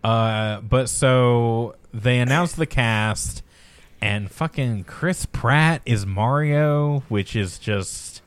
[0.04, 3.42] Uh, but so they announced the cast,
[4.02, 8.20] and fucking Chris Pratt is Mario, which is just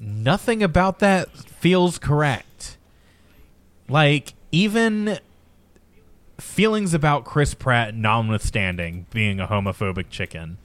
[0.00, 2.76] nothing about that feels correct.
[3.88, 5.20] Like even
[6.38, 10.58] feelings about Chris Pratt, notwithstanding being a homophobic chicken,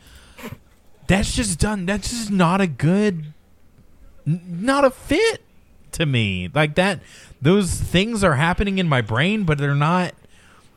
[1.06, 1.86] that's just done.
[1.86, 3.34] That's just not a good,
[4.26, 5.44] not a fit
[5.92, 6.50] to me.
[6.52, 7.02] Like that,
[7.40, 10.16] those things are happening in my brain, but they're not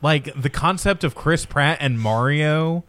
[0.03, 2.83] like the concept of Chris Pratt and Mario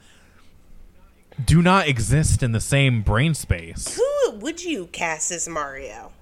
[1.44, 3.96] do not exist in the same brain space.
[3.96, 6.12] Who would you cast as Mario?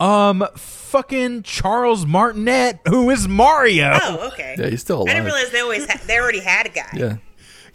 [0.00, 3.96] Um, fucking Charles Martinet, who is Mario.
[4.02, 4.56] Oh, okay.
[4.58, 5.08] yeah, he's still alive.
[5.10, 6.88] I didn't realize they always ha- they already had a guy.
[6.94, 7.16] yeah,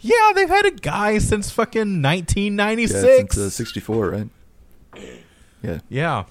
[0.00, 3.02] Yeah, they've had a guy since fucking 1996.
[3.02, 3.34] yeah, 1996.
[3.34, 4.28] since uh, '64, right?
[5.62, 6.24] Yeah, Yeah.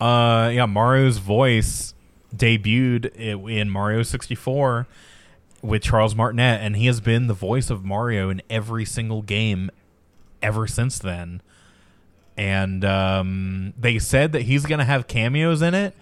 [0.00, 1.92] Uh, yeah, Mario's voice
[2.34, 4.86] debuted in Mario 64
[5.62, 9.70] with Charles Martinet, and he has been the voice of Mario in every single game
[10.42, 11.42] ever since then.
[12.36, 15.94] And um, they said that he's going to have cameos in it,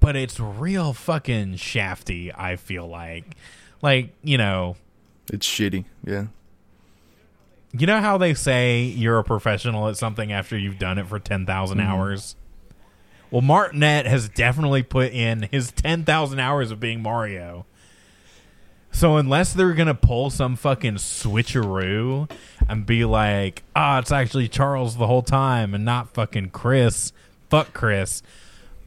[0.00, 3.36] but it's real fucking shafty, I feel like.
[3.80, 4.76] Like, you know,
[5.32, 5.84] it's shitty.
[6.04, 6.26] Yeah,
[7.72, 11.18] you know how they say you're a professional at something after you've done it for
[11.18, 11.86] 10,000 Mm-hmm.
[11.86, 12.34] hours?
[13.30, 17.66] Well, Martinet has definitely put in his 10,000 hours of being Mario.
[18.98, 22.28] So unless they're going to pull some fucking switcheroo
[22.68, 27.12] and be like, "Ah, it's actually Charles the whole time and not fucking Chris."
[27.48, 28.22] Fuck Chris.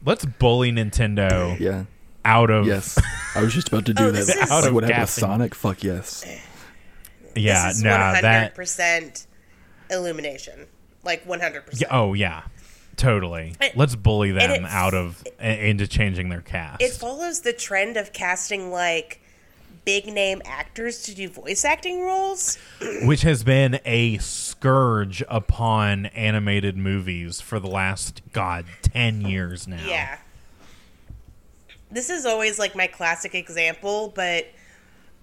[0.04, 1.84] Let's bully Nintendo yeah,
[2.26, 2.98] out of yes.
[3.34, 4.26] I was just about to do Oh, that.
[4.26, 5.22] this Out like of what happened with casting.
[5.22, 5.54] Sonic?
[5.54, 6.24] Fuck yes.
[7.34, 9.26] Yeah, this is nah, that 100%
[9.90, 10.66] illumination.
[11.04, 11.84] Like 100%.
[11.90, 12.42] Oh yeah.
[12.96, 13.54] Totally.
[13.62, 16.82] It- Let's bully them it- out of a- into changing their cast.
[16.82, 19.21] It follows the trend of casting like
[19.84, 22.58] big name actors to do voice acting roles.
[23.02, 29.84] which has been a scourge upon animated movies for the last god 10 years now.
[29.86, 30.18] Yeah.
[31.90, 34.46] This is always like my classic example, but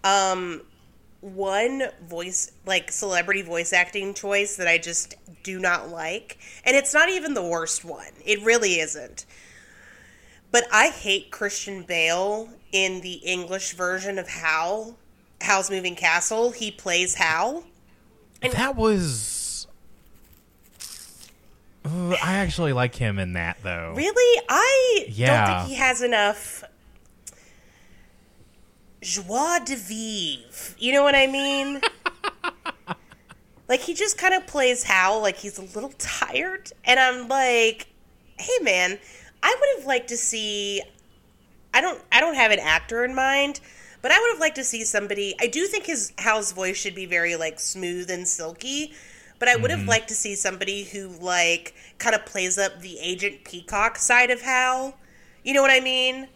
[0.04, 0.62] um
[1.22, 6.94] one voice like celebrity voice acting choice that I just do not like, and it's
[6.94, 8.12] not even the worst one.
[8.26, 9.26] It really isn't.
[10.52, 14.96] But I hate Christian Bale in the English version of Howl,
[15.42, 16.52] Howl's Moving Castle.
[16.52, 17.64] He plays Howl.
[18.42, 19.68] That was
[21.86, 23.94] Uh, I actually like him in that though.
[23.96, 24.44] Really?
[24.50, 26.64] I don't think he has enough
[29.02, 30.76] joie de vivre.
[30.78, 31.82] You know what I mean?
[33.68, 37.88] like he just kind of plays Howl like he's a little tired, and I'm like,
[38.38, 39.00] hey man,
[39.44, 40.82] I would have liked to see.
[41.74, 42.02] I don't.
[42.12, 43.60] I don't have an actor in mind.
[44.02, 45.36] But I would have liked to see somebody.
[45.42, 48.94] I do think his Howl's voice should be very like smooth and silky.
[49.40, 49.90] But I would have mm-hmm.
[49.90, 54.42] liked to see somebody who like kind of plays up the Agent Peacock side of
[54.42, 54.98] Howl.
[55.44, 56.28] You know what I mean?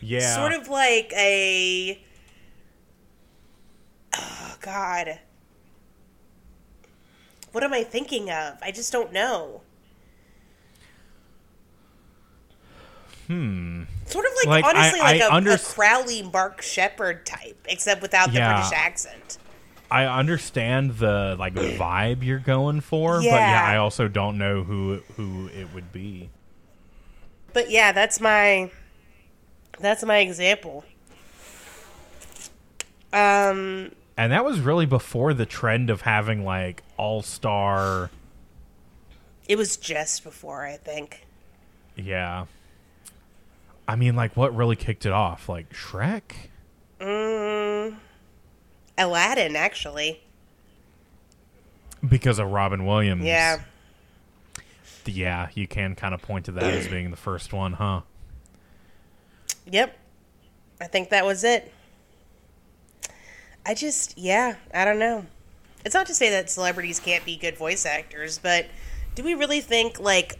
[0.00, 0.34] Yeah.
[0.34, 2.02] Sort of like a.
[4.16, 5.20] Oh God.
[7.52, 8.58] What am I thinking of?
[8.62, 9.62] I just don't know.
[13.32, 13.82] Hmm.
[14.06, 17.66] Sort of like, Like, I- honestly, like I a, under- a Crowley Mark Sheppard type,
[17.68, 18.54] except without the Yeah.
[18.54, 19.38] British accent.
[19.90, 23.72] I understand the like vibe you're going for, but yeah, Yeah.
[23.72, 26.28] I also don't know who who it would be.
[27.52, 28.70] But yeah, that's my
[29.80, 30.84] that's my example.
[33.12, 38.10] Um And that was really before the trend of having like all-star
[39.48, 41.26] it was just before, I think.
[41.96, 42.46] yeah.
[43.86, 45.48] I mean like what really kicked it off?
[45.48, 46.22] Like Shrek?
[47.00, 47.96] Mm,
[48.96, 50.20] Aladdin actually.
[52.06, 53.24] Because of Robin Williams.
[53.24, 53.60] Yeah.
[55.04, 58.02] Yeah, you can kind of point to that as being the first one, huh?
[59.66, 59.96] Yep.
[60.80, 61.72] I think that was it.
[63.64, 65.26] I just yeah, I don't know.
[65.84, 68.66] It's not to say that celebrities can't be good voice actors, but
[69.14, 70.38] do we really think like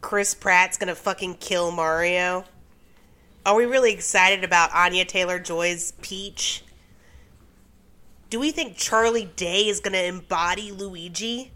[0.00, 2.44] Chris Pratt's gonna fucking kill Mario?
[3.46, 6.64] Are we really excited about Anya Taylor Joy's Peach?
[8.28, 11.52] Do we think Charlie Day is gonna embody Luigi?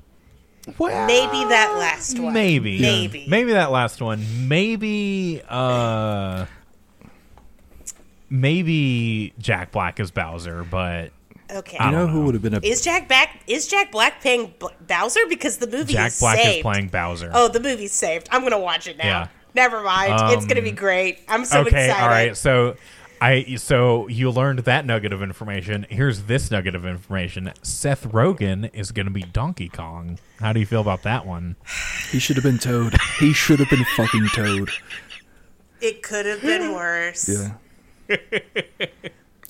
[0.79, 2.33] Well, Maybe that last one.
[2.33, 2.81] Maybe.
[2.81, 3.26] Maybe.
[3.29, 4.24] Maybe that last one.
[4.46, 6.46] Maybe uh
[8.29, 11.11] maybe Jack Black is Bowser, but
[11.53, 11.76] Okay.
[11.79, 12.26] I You know don't who know.
[12.26, 15.66] would have been a Is Jack Black is Jack Black playing B- Bowser because the
[15.66, 16.57] movie Jack is Black saved.
[16.59, 17.33] is playing Bowser.
[17.35, 18.29] Oh, the movie's saved.
[18.31, 19.05] I'm gonna watch it now.
[19.05, 19.29] Yeah.
[19.55, 20.33] Never mind.
[20.33, 21.19] it's gonna be Um, great.
[21.29, 22.03] I'm so okay, excited.
[22.03, 22.37] all right.
[22.37, 22.77] So
[23.21, 25.87] I so you learned that nugget of information.
[25.91, 27.53] Here's this nugget of information.
[27.63, 30.19] Seth Rogen is going to be Donkey Kong.
[30.39, 31.57] How do you feel about that one?
[32.11, 32.95] he should have been Toad.
[33.19, 34.71] He should have been fucking Toad.
[35.83, 37.29] It could have been worse.
[37.29, 38.17] Yeah.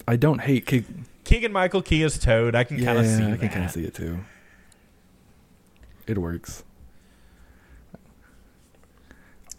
[0.08, 0.84] I don't hate Kig.
[1.24, 2.56] Keegan Michael Key is Toad.
[2.56, 4.18] I can Yeah, kind of see I can kind of see it too.
[6.08, 6.64] It works.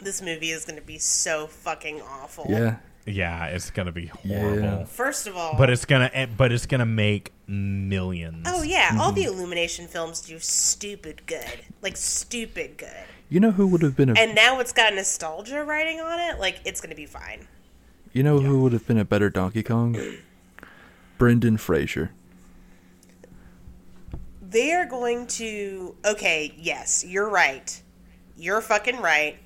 [0.02, 2.46] This movie is gonna be so fucking awful.
[2.50, 2.78] Yeah.
[3.06, 4.40] Yeah, it's going to be Yeah.
[4.40, 4.86] horrible.
[4.86, 8.46] First of all, But it's gonna, eh, but it's gonna make millions.
[8.48, 9.16] oh yeah, all Mm-hmm.
[9.16, 13.04] the Illumination films do stupid good, like stupid good.
[13.28, 16.40] You know who would have been a And now it's got nostalgia writing on it.
[16.40, 17.48] Like it's gonna be fine.
[18.14, 19.98] You know who would have been a better Donkey Kong?
[21.18, 22.12] Brendan Fraser.
[24.42, 25.96] They are going to.
[26.06, 27.82] Okay, yes, you're right.
[28.38, 29.38] You're fucking right.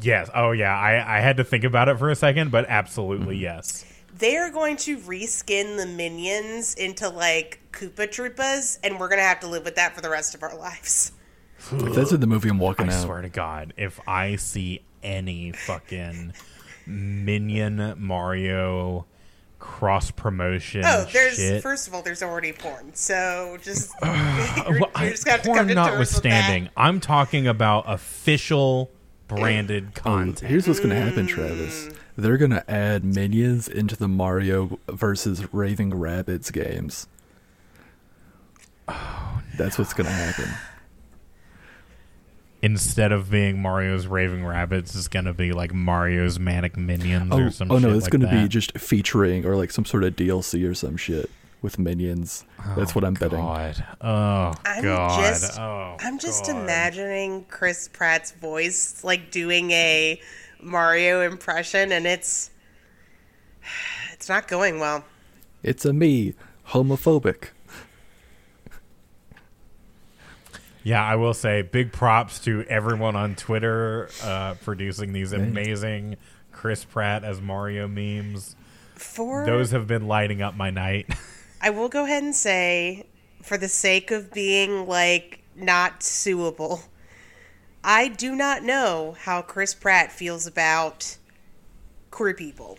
[0.00, 0.30] Yes.
[0.34, 0.76] Oh, yeah.
[0.76, 3.44] I, I had to think about it for a second, but absolutely mm-hmm.
[3.44, 3.84] yes.
[4.18, 9.40] They are going to reskin the minions into like Koopa Troopas, and we're gonna have
[9.40, 11.12] to live with that for the rest of our lives.
[11.70, 13.04] If that's in the movie, I'm walking I out.
[13.04, 16.32] swear to God, if I see any fucking
[16.86, 19.06] Minion Mario
[19.58, 24.12] cross promotion Oh, there's shit, first of all, there's already porn, so just you're,
[24.80, 26.72] Well, you're just gonna have to porn come to terms with notwithstanding, that.
[26.76, 28.90] I'm talking about official
[29.28, 30.50] branded Oh, content.
[30.50, 31.90] here's what's gonna happen, Travis.
[32.16, 37.06] They're gonna add minions into the Mario versus Raving Rabbids games.
[38.88, 40.48] Oh, that's what's gonna happen.
[42.62, 47.50] Instead of being Mario's Raving Rabbids, it's gonna be like Mario's Manic Minions Oh, or
[47.50, 50.68] some oh no, it's like gonna be just featuring or like some sort of DLC
[50.68, 51.30] or some shit.
[51.62, 52.44] With minions.
[52.76, 53.38] That's what I'm betting.
[53.38, 53.84] God.
[54.00, 55.18] Oh I'm God.
[55.32, 56.56] just- oh, I'm just God.
[56.62, 60.20] imagining Chris Pratt's voice like doing a
[60.60, 62.50] Mario impression, and it's
[64.12, 65.04] it's not going well.
[65.62, 66.34] It's a me,
[66.68, 67.48] homophobic.
[70.82, 76.16] Yeah, I will say big props to everyone on Twitter uh, producing these amazing
[76.52, 78.54] Chris Pratt as Mario memes.
[78.94, 81.08] For Those have been lighting up my night.
[81.60, 83.06] I will go ahead and say,
[83.42, 86.82] for the sake of being like not suable,
[87.82, 91.16] I do not know how Chris Pratt feels about
[92.10, 92.78] queer people.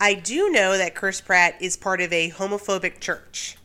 [0.00, 3.56] I do know that Chris Pratt is part of a homophobic church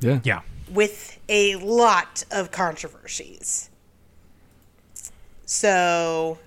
[0.00, 0.20] Yeah.
[0.24, 0.40] yeah.
[0.70, 3.68] with a lot of controversies.
[5.44, 6.38] So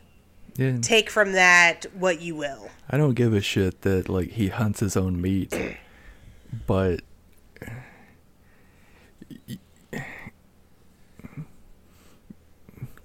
[0.57, 0.77] Yeah.
[0.81, 2.69] take from that what you will.
[2.89, 5.53] I don't give a shit that like he hunts his own meat,
[6.65, 7.01] but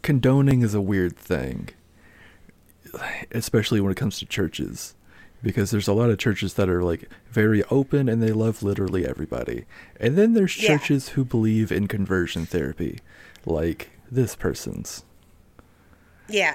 [0.02, 1.68] condoning is a weird thing,
[3.32, 4.94] especially when it comes to churches,
[5.42, 9.06] because there's a lot of churches that are like very open and they love literally
[9.06, 9.64] everybody,
[9.98, 10.76] and then there's Yeah.
[10.76, 12.98] churches who believe in conversion therapy,
[13.44, 15.04] like this person's.
[16.28, 16.54] Yeah.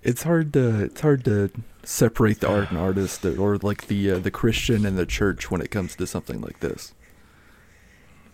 [0.00, 1.50] it's hard to it's hard to
[1.82, 5.60] separate the art and artist or like the uh, the Christian and the church when
[5.60, 6.94] it comes to something like this.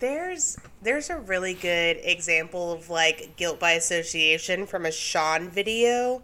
[0.05, 6.21] There's there's a really good example of like guilt by association from a Shaun video.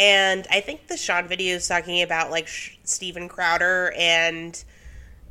[0.00, 4.64] And I think the Shaun video is talking about like Sh- Steven Crowder and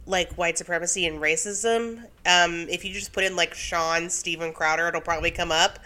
[0.06, 2.06] like white supremacy and racism.
[2.26, 5.80] Um, if you just put in like Shaun Steven Crowder, it'll probably come up.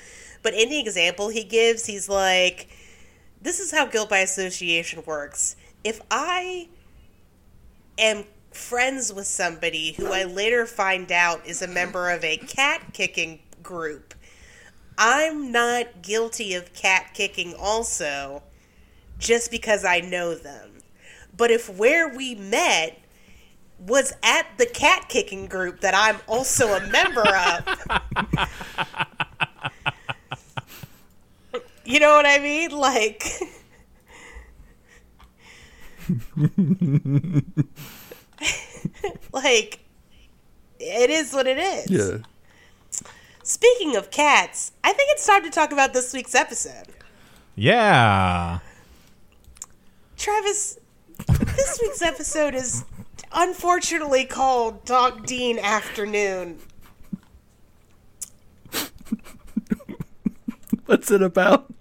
[0.44, 2.68] But in the example he gives, he's like,
[3.42, 5.56] "This is how guilt by association works.
[5.84, 6.68] If I
[7.98, 8.26] am
[8.58, 13.40] friends with somebody who I later find out is a member of a cat kicking
[13.62, 14.14] group,
[14.98, 18.44] I'm not guilty of cat kicking also
[19.20, 20.82] just because I know them.
[21.36, 23.00] But if where we met
[23.80, 27.64] was at the cat kicking group that I'm also a member of.
[31.86, 32.72] you know what I mean?
[32.72, 33.24] Like
[39.32, 39.80] like
[40.80, 41.90] it is what it is.
[41.90, 42.18] Yeah.
[43.44, 46.88] Speaking of cats, I think it's time to talk about this week's episode.
[47.56, 48.60] Yeah.
[50.18, 50.80] Travis,
[51.28, 52.84] this week's episode is
[53.32, 56.60] unfortunately called Dog Dean Afternoon.
[60.86, 61.74] What's it about?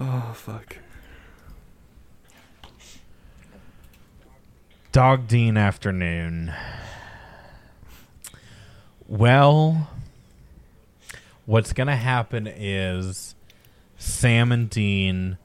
[0.00, 0.77] oh fuck.
[4.98, 6.52] Dog Dean afternoon.
[9.06, 9.90] Well,
[11.46, 13.36] what's going to happen is
[13.96, 15.38] Sam and Dean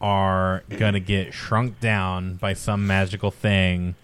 [0.00, 3.96] are going to get shrunk down by some magical thing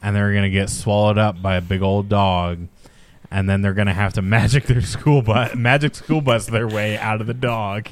[0.00, 2.68] and they're going to get swallowed up by a big old dog
[3.32, 6.68] and then they're going to have to magic their school bus magic school bus their
[6.68, 7.88] way out of the dog.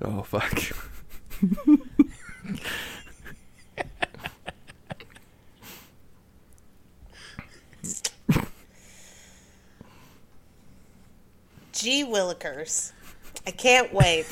[0.00, 0.56] Oh fuck.
[11.84, 12.92] Gee Willikers.
[13.46, 14.24] I can't wait.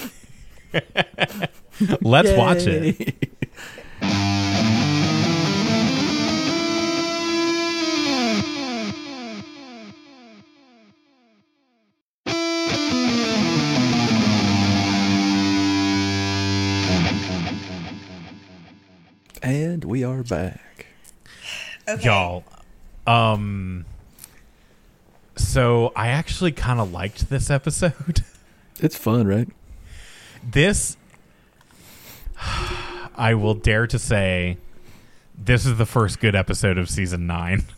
[2.01, 3.15] Let's watch it.
[19.43, 20.87] And we are back.
[21.87, 22.03] Okay.
[22.03, 22.45] y'all
[23.07, 23.85] um
[25.47, 28.23] so i actually kind of liked this episode
[28.81, 29.49] It's fun, right?
[30.45, 30.97] this
[33.17, 34.57] i will dare to say
[35.39, 37.65] this is the first good episode of season 9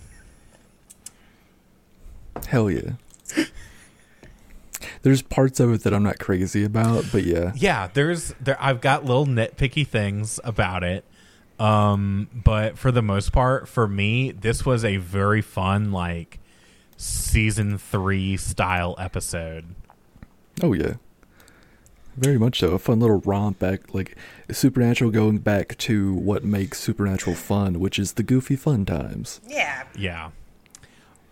[2.49, 2.93] Hell yeah.
[5.03, 7.53] There's parts of it that I'm not crazy about, but yeah.
[7.55, 11.05] yeah there's there i've got little nitpicky things about it
[11.59, 16.39] um but for the most part for me this was a very fun like
[16.97, 19.65] season 3 style episode
[20.63, 20.95] Oh yeah.
[22.17, 22.69] Very much so.
[22.69, 24.17] A fun little romp back like
[24.49, 29.41] Supernatural going back to what makes Supernatural fun, which is the goofy fun times.
[29.49, 29.83] Yeah.
[29.97, 30.31] Yeah.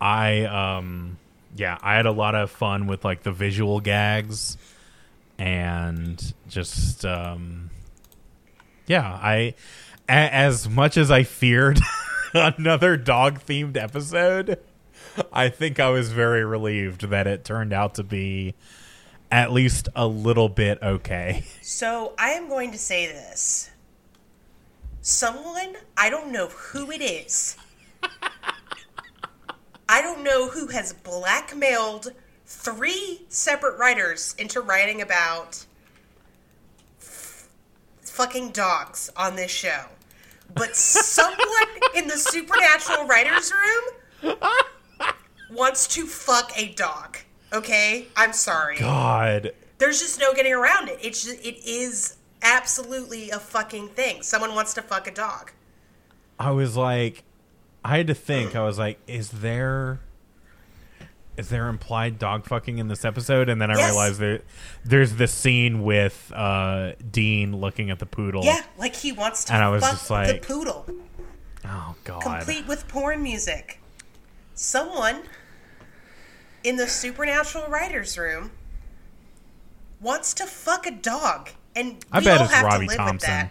[0.01, 1.17] I um
[1.55, 4.57] yeah, I had a lot of fun with like the visual gags
[5.37, 7.69] and just um
[8.87, 9.53] yeah, I
[10.09, 11.79] a- as much as I feared
[12.33, 14.59] another dog themed episode,
[15.31, 18.55] I think I was very relieved that it turned out to be
[19.31, 21.43] at least a little bit okay.
[21.61, 23.71] So I am going to say this.
[25.01, 27.57] Someone, I don't know who it is.
[29.89, 32.13] I don't know who has blackmailed
[32.45, 35.65] three separate writers into writing about
[36.99, 37.49] f-
[38.01, 39.85] fucking dogs on this show.
[40.55, 41.37] But someone
[41.95, 44.35] in the supernatural writers room
[45.53, 47.17] wants to fuck a dog.
[47.51, 48.07] Okay?
[48.15, 49.51] I'm sorry God.
[49.77, 50.97] there's just no getting around it.
[51.01, 54.21] It's just, it is absolutely a fucking thing.
[54.23, 55.51] Someone wants to fuck a dog.
[56.39, 57.23] I was like,
[57.85, 58.55] I had to think.
[58.55, 59.99] I was like, is there,
[61.37, 63.49] is there implied dog fucking in this episode?
[63.49, 63.91] And then I Yes.
[63.91, 64.41] realized that
[64.83, 68.43] there's this scene with uh, Dean looking at the poodle.
[68.43, 70.85] Yeah, like he wants to And I was just like- the poodle,
[71.65, 72.21] Oh God.
[72.21, 73.79] complete with porn music.
[74.55, 75.23] Someone
[76.63, 78.51] in the supernatural writers room
[79.99, 83.49] wants to fuck a dog, and I we bet all it's have Robbie Thompson.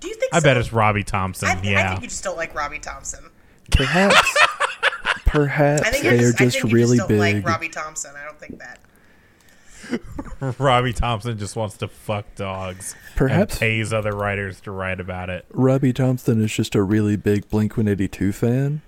[0.00, 0.34] Do you think?
[0.34, 1.48] I bet it's Robbie Thompson.
[1.48, 1.88] I, th- I yeah.
[1.90, 3.30] think you just don't like Robbie Thompson.
[3.70, 4.36] Perhaps,
[5.24, 7.36] perhaps they you're just, just think you really just don't big.
[7.36, 8.12] like Robbie Thompson.
[8.16, 8.80] I don't think that.
[10.58, 12.94] Robbie Thompson just wants to fuck dogs.
[13.16, 15.44] Perhaps- and pays other writers to write about it.
[15.50, 18.82] Robbie Thompson is just a really big Blink 182 fan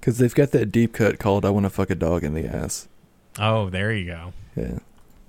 [0.00, 2.46] because they've got that deep cut called "I Want to Fuck a Dog in the
[2.46, 2.88] Ass."
[3.38, 4.32] Oh, there you go.
[4.56, 4.78] Yeah,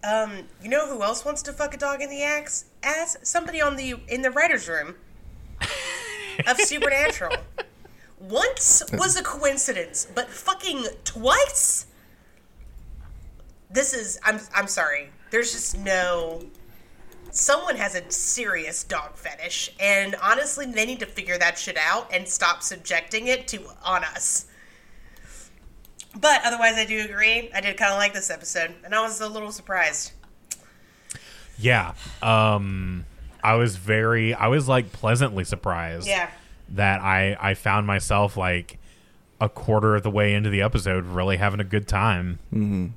[0.03, 2.65] Um, you know who else wants to fuck a dog in the ass?
[2.81, 4.95] Ass somebody on the in the writers' room
[6.47, 7.35] of Supernatural.
[8.19, 11.85] Once was a coincidence, but fucking twice.
[13.69, 15.09] This is I'm I'm sorry.
[15.31, 16.41] There's just no.
[17.31, 22.11] Someone has a serious dog fetish, and honestly, they need to figure that shit out
[22.11, 24.47] and stop subjecting it to on us.
[26.15, 27.51] But otherwise, I do agree.
[27.53, 30.11] I did kind of like this episode, and I was a little surprised.
[31.57, 31.93] Yeah.
[32.21, 33.05] Um
[33.43, 36.29] I was very I was like pleasantly surprised Yeah.
[36.69, 38.79] that I I found myself like
[39.41, 42.39] a quarter of the way into the episode really having a good time.
[42.53, 42.87] Mm-hmm.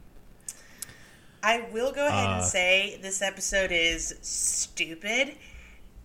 [1.43, 5.35] I will go ahead Uh, and say this episode is stupid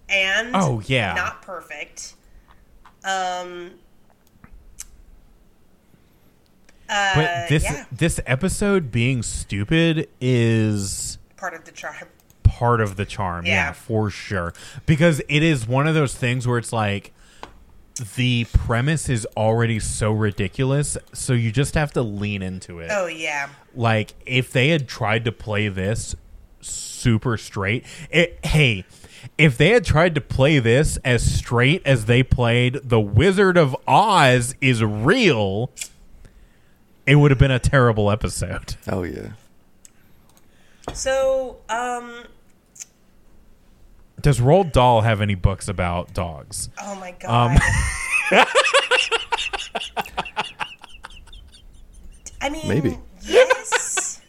[0.10, 1.14] and Oh, yeah.
[1.14, 2.16] not perfect.
[3.04, 3.72] Um
[6.90, 12.08] uh, But this yeah, this episode being stupid is part of the charm.
[12.44, 13.46] part of the charm.
[13.46, 13.52] Yeah.
[13.68, 13.72] Yeah.
[13.74, 14.54] for sure.
[14.86, 17.14] Because it is one of those things where it's like
[18.16, 22.90] the premise is already so ridiculous, so you just have to lean into it.
[22.92, 26.16] Oh yeah, Like if they had tried to play this
[26.62, 28.86] super straight, it, hey,
[29.38, 33.76] if they had tried to play this as straight as they played The Wizard of
[33.88, 35.72] Oz is real,
[37.08, 38.76] it would have been a terrible episode.
[38.88, 39.30] oh yeah.
[40.94, 42.26] so um,
[44.22, 46.70] Does Roald Dahl have any books about dogs?
[46.82, 47.58] oh my Um,
[48.30, 48.48] god.
[52.42, 53.00] I mean, Maybe.
[53.22, 54.22] yes.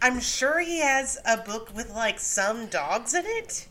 [0.00, 3.68] I'm sure he has a book with like some dogs in it.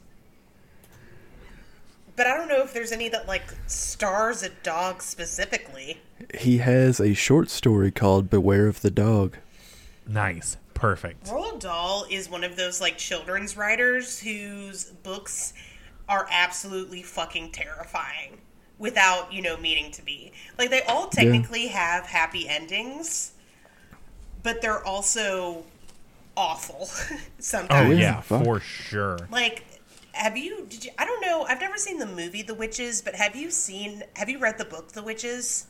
[2.15, 5.99] But I don't know if there's any that like stars a dog specifically.
[6.37, 9.37] He has a short story called "Beware of the Dog."
[10.07, 10.57] Nice.
[10.73, 11.27] Perfect.
[11.27, 15.53] Roald Dahl is one of those like children's writers whose books
[16.09, 18.39] are absolutely fucking terrifying
[18.79, 20.31] without, you know, meaning to be.
[20.57, 23.33] Like they all technically have happy endings,
[24.41, 25.63] but they're also
[26.35, 26.85] awful
[27.39, 27.93] sometimes.
[27.93, 29.19] Oh yeah, for sure.
[29.31, 29.63] Like
[30.13, 33.15] have you did you I don't know, I've never seen the movie The Witches, but
[33.15, 35.67] have you seen have you read the book The Witches?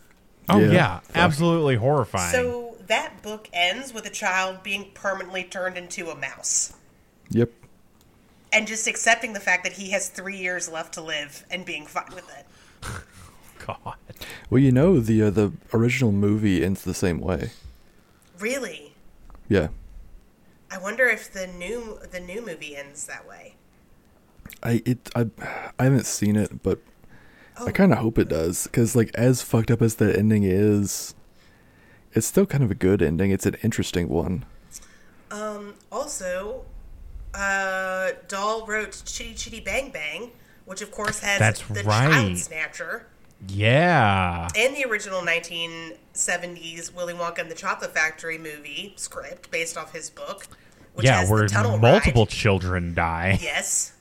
[0.49, 2.31] Oh Yeah, yeah, absolutely horrifying.
[2.31, 6.73] So that book ends with a child being permanently turned into a mouse.
[7.29, 7.49] Yep.
[8.51, 11.85] and just accepting the fact that he has three years left to live and being
[11.85, 12.45] fine with it.
[13.65, 13.95] God.
[14.49, 17.51] Well, you know the uh, the original movie ends the same way.
[18.39, 18.95] Really,
[19.47, 19.67] Yeah.
[20.71, 23.55] I wonder if the new the new movie ends that way.
[24.63, 25.27] I it I
[25.79, 26.79] I haven't seen it, but
[27.57, 27.67] Oh.
[27.67, 31.13] I kind of hope it does because like as fucked up as that ending is,
[32.13, 33.29] it's still kind of a good ending.
[33.29, 34.45] It's an interesting one.
[35.29, 36.63] Um, also,
[37.33, 40.31] uh, Dahl wrote Chitty Chitty Bang Bang,
[40.65, 42.09] which of course has That's the right.
[42.09, 43.05] Child Snatcher
[43.47, 44.47] Yeah.
[44.55, 50.09] and the original 1970s Willy Wonka and the Chocolate Factory movie script based off his
[50.09, 50.47] book.
[50.93, 52.29] Which yeah, has where the tunnel multiple Ride.
[52.29, 53.39] children die.
[53.41, 53.93] Yes.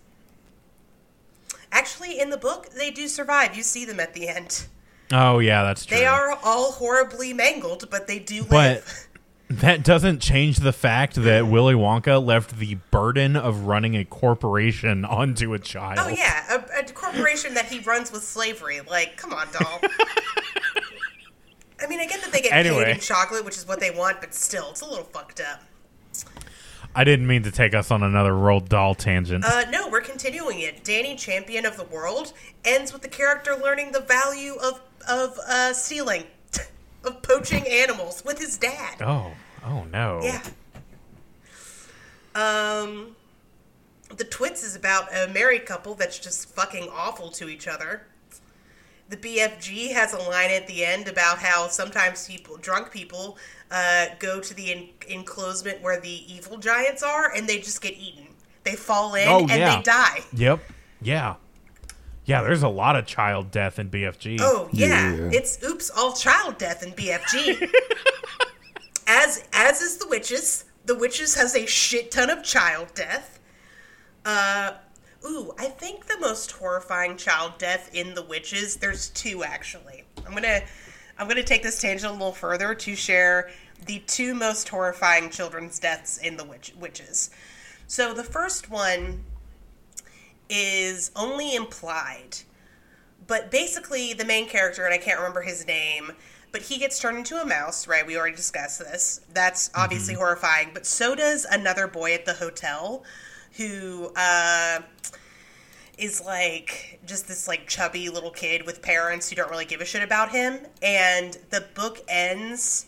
[1.73, 3.57] Actually, in the book, they do survive.
[3.57, 4.67] You see them at the end.
[5.13, 5.97] Oh yeah, that's true.
[5.97, 8.49] They are all horribly mangled, but they do live.
[8.49, 9.07] But
[9.61, 15.05] that doesn't change the fact that Willy Wonka left the burden of running a corporation
[15.05, 15.99] onto a child.
[16.01, 16.45] Oh yeah,
[16.77, 18.81] a, a corporation that he runs with slavery.
[18.89, 19.81] Like, come on, Dahl.
[21.83, 22.85] I mean, I get that they get Anyway.
[22.85, 25.63] paid in chocolate, which is what they want, but still, it's a little fucked up.
[26.95, 29.45] I didn't mean to take us on another Roald Dahl tangent.
[29.45, 30.83] Uh, no, we're continuing it.
[30.83, 32.33] Danny, champion of the world,
[32.65, 36.25] ends with the character learning the value of of uh, stealing,
[37.05, 39.01] of poaching animals with his dad.
[39.03, 39.33] oh,
[39.65, 40.21] oh no.
[40.23, 40.43] Yeah.
[42.35, 43.17] Um,
[44.17, 48.03] the Twits is about a married couple that's just fucking awful to each other.
[49.09, 53.39] The BFG has a line at the end about how sometimes people, drunk people,
[53.71, 57.95] uh, go to the en- enclosement where the evil giants are, and they just get
[57.95, 58.27] eaten.
[58.65, 59.77] They fall in Oh, and yeah.
[59.77, 60.19] they die.
[60.35, 60.61] Yep.
[61.03, 61.35] Yeah.
[62.27, 64.39] Yeah, there's a lot of child death in BFG.
[64.41, 65.31] Oh yeah, Yeah.
[65.33, 67.69] it's oops all child death in BFG.
[69.07, 70.65] as as is the witches.
[70.85, 73.39] The witches has a shit ton of child death.
[74.25, 74.73] Uh,
[75.27, 78.77] ooh, I think the most horrifying child death in the witches.
[78.77, 80.05] There's two actually.
[80.27, 80.61] I'm gonna
[81.19, 83.51] I'm gonna take this tangent a little further to share
[83.87, 87.31] the two most horrifying children's deaths in the witch, witches.
[87.87, 89.25] So the first one
[90.49, 92.39] is only implied
[93.27, 96.11] but basically the main character and i can't remember his name
[96.53, 98.05] but he gets turned into a mouse right?
[98.05, 99.21] We already discussed this.
[99.33, 103.05] That's obviously horrifying but so does another boy at the hotel
[103.57, 104.81] who uh
[105.97, 109.85] is like just this like chubby little kid with parents who don't really give a
[109.85, 110.59] shit about him.
[110.83, 112.87] And the book ends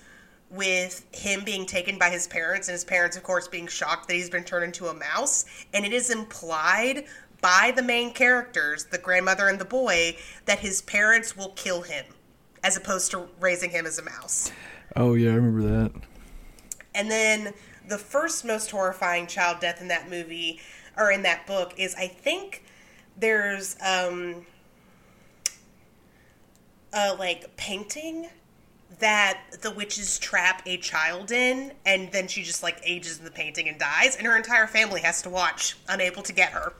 [0.52, 4.14] with him being taken by his parents and his parents of course being shocked that
[4.14, 7.04] he's been turned into a mouse and it is implied
[7.40, 12.04] by the main characters the grandmother and the boy that his parents will kill him
[12.62, 14.52] as opposed to raising him as a mouse
[14.94, 15.92] Oh yeah, I remember that.
[16.94, 17.54] and then
[17.88, 20.60] the first most horrifying child death in that movie
[20.98, 22.62] or in that book is I think
[23.16, 24.44] there's um
[26.92, 28.28] a like painting
[28.98, 33.30] that the witches trap a child in and then she just like ages in the
[33.30, 36.72] painting and dies and her entire family has to watch unable to get her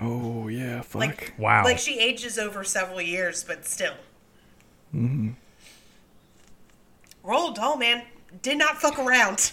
[0.00, 1.00] Oh yeah, fuck.
[1.00, 1.64] like Wow.
[1.64, 3.94] like she ages over several years but still
[4.94, 5.30] mm-hmm.
[7.24, 8.02] Roald Dahl man
[8.42, 9.52] did not fuck around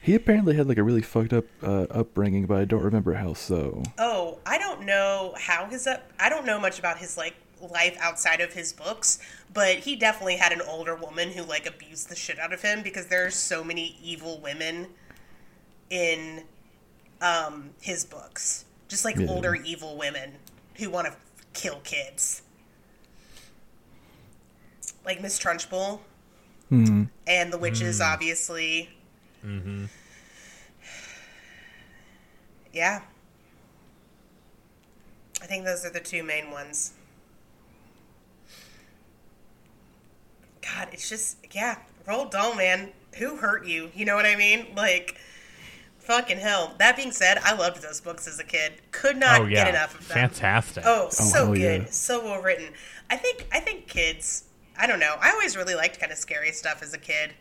[0.00, 3.34] he apparently had like a really fucked up uh, upbringing, but I don't remember how
[3.34, 3.82] so.
[3.98, 6.08] Oh, I don't know how his up.
[6.20, 9.18] I don't know much about his like life outside of his books,
[9.52, 12.82] but he definitely had an older woman who like abused the shit out of him
[12.82, 14.88] because there's so many evil women
[15.90, 16.44] in
[17.20, 18.64] um his books.
[18.88, 19.26] Just like Yeah.
[19.28, 20.34] older evil women
[20.76, 21.14] who want to
[21.54, 22.42] kill kids.
[25.04, 26.00] Like Miss Trunchbull
[26.68, 28.90] hmm and the witches obviously.
[32.72, 33.02] Yeah.
[35.40, 36.92] I think those are the two main ones.
[40.74, 42.90] God, it's just yeah, Roald Dahl, man.
[43.18, 43.90] Who hurt you?
[43.94, 44.66] You know what I mean?
[44.76, 45.16] Like,
[45.98, 46.74] fucking hell.
[46.78, 48.74] That being said, I loved those books as a kid.
[48.90, 49.64] Could not oh yeah.
[49.64, 50.16] get enough of them.
[50.16, 50.84] Fantastic.
[50.86, 51.90] Oh, so hell good, yeah.
[51.90, 52.72] so well written.
[53.10, 54.44] I think I think kids.
[54.78, 55.16] I don't know.
[55.20, 57.32] I always really liked kind of scary stuff as a kid.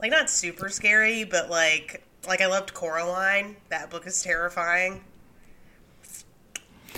[0.00, 3.56] Like not super scary, but like like I loved Coraline.
[3.70, 5.04] That book is terrifying.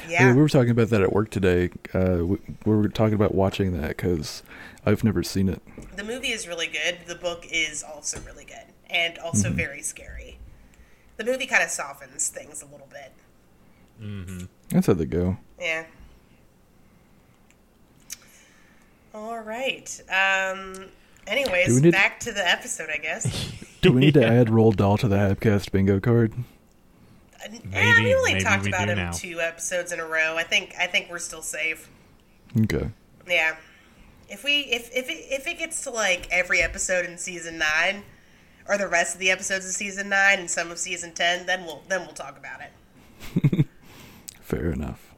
[0.09, 0.28] Yeah.
[0.28, 0.34] Yeah.
[0.34, 1.70] we were talking about that at work today.
[1.93, 4.43] Uh, we, we were talking about watching that because
[4.87, 5.61] I've never seen it.
[5.97, 6.99] The movie is really good.
[7.07, 10.39] The book is also really good and also very scary.
[11.16, 13.12] The movie kind of softens things a little bit.
[14.01, 14.47] Mm-hmm.
[14.70, 15.37] That's how they go.
[15.61, 15.85] Yeah.
[19.14, 20.01] All right.
[20.09, 20.87] Um.
[21.26, 23.53] Anyways, need- back to the episode, I guess.
[23.83, 26.33] Do we need to add Roald Dahl to the Habcast bingo card?
[27.35, 29.12] Uh, eh, Maybe- we only maybe talked we about him now.
[29.12, 30.37] two episodes in a row.
[30.37, 31.89] I think I think we're still safe.
[32.62, 32.91] Okay.
[33.29, 33.57] Yeah.
[34.29, 38.05] If we if if it, if it gets to like every episode in season nine,
[38.68, 41.64] or the rest of the episodes of season nine and some of season ten, then
[41.64, 43.66] we'll then we'll talk about it.
[44.41, 45.14] Fair enough.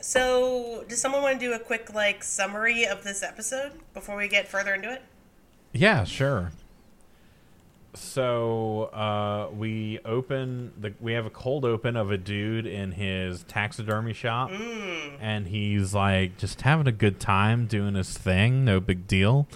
[0.00, 4.28] So, does someone want to do a quick like summary of this episode before we
[4.28, 5.02] get further into it?
[5.72, 6.52] Yeah, sure.
[7.94, 13.42] So uh, we open the we have a cold open of a dude in his
[13.44, 14.50] taxidermy shop,
[15.20, 19.48] and he's like just having a good time doing his thing, no big deal.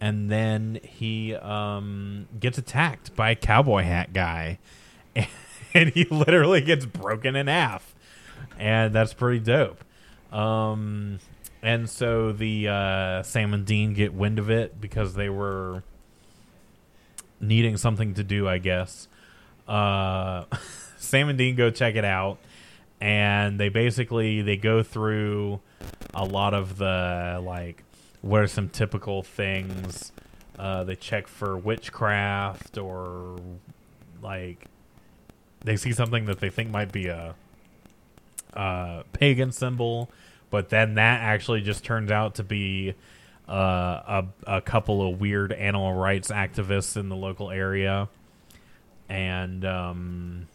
[0.00, 4.58] And then he um, gets attacked by a cowboy hat guy,
[5.74, 7.94] and he literally gets broken in half.
[8.58, 9.84] and that's pretty dope.
[10.32, 11.20] Um,
[11.62, 15.82] and so the uh, Sam and Dean get wind of it because they were
[17.40, 19.08] needing something to do, I guess.
[19.66, 20.44] Uh,
[20.96, 22.38] Sam and Dean go check it out,
[23.00, 25.60] and they basically they go through
[26.14, 27.84] a lot of the like
[28.22, 30.12] what are some typical things.
[30.58, 33.38] Uh, they check for witchcraft or
[34.22, 34.66] like
[35.64, 37.34] they see something that they think might be a,
[38.52, 40.10] a pagan symbol,
[40.50, 42.94] but then that actually just turns out to be
[43.48, 48.08] uh, a, a couple of weird animal rights activists in the local area,
[49.08, 50.48] and um,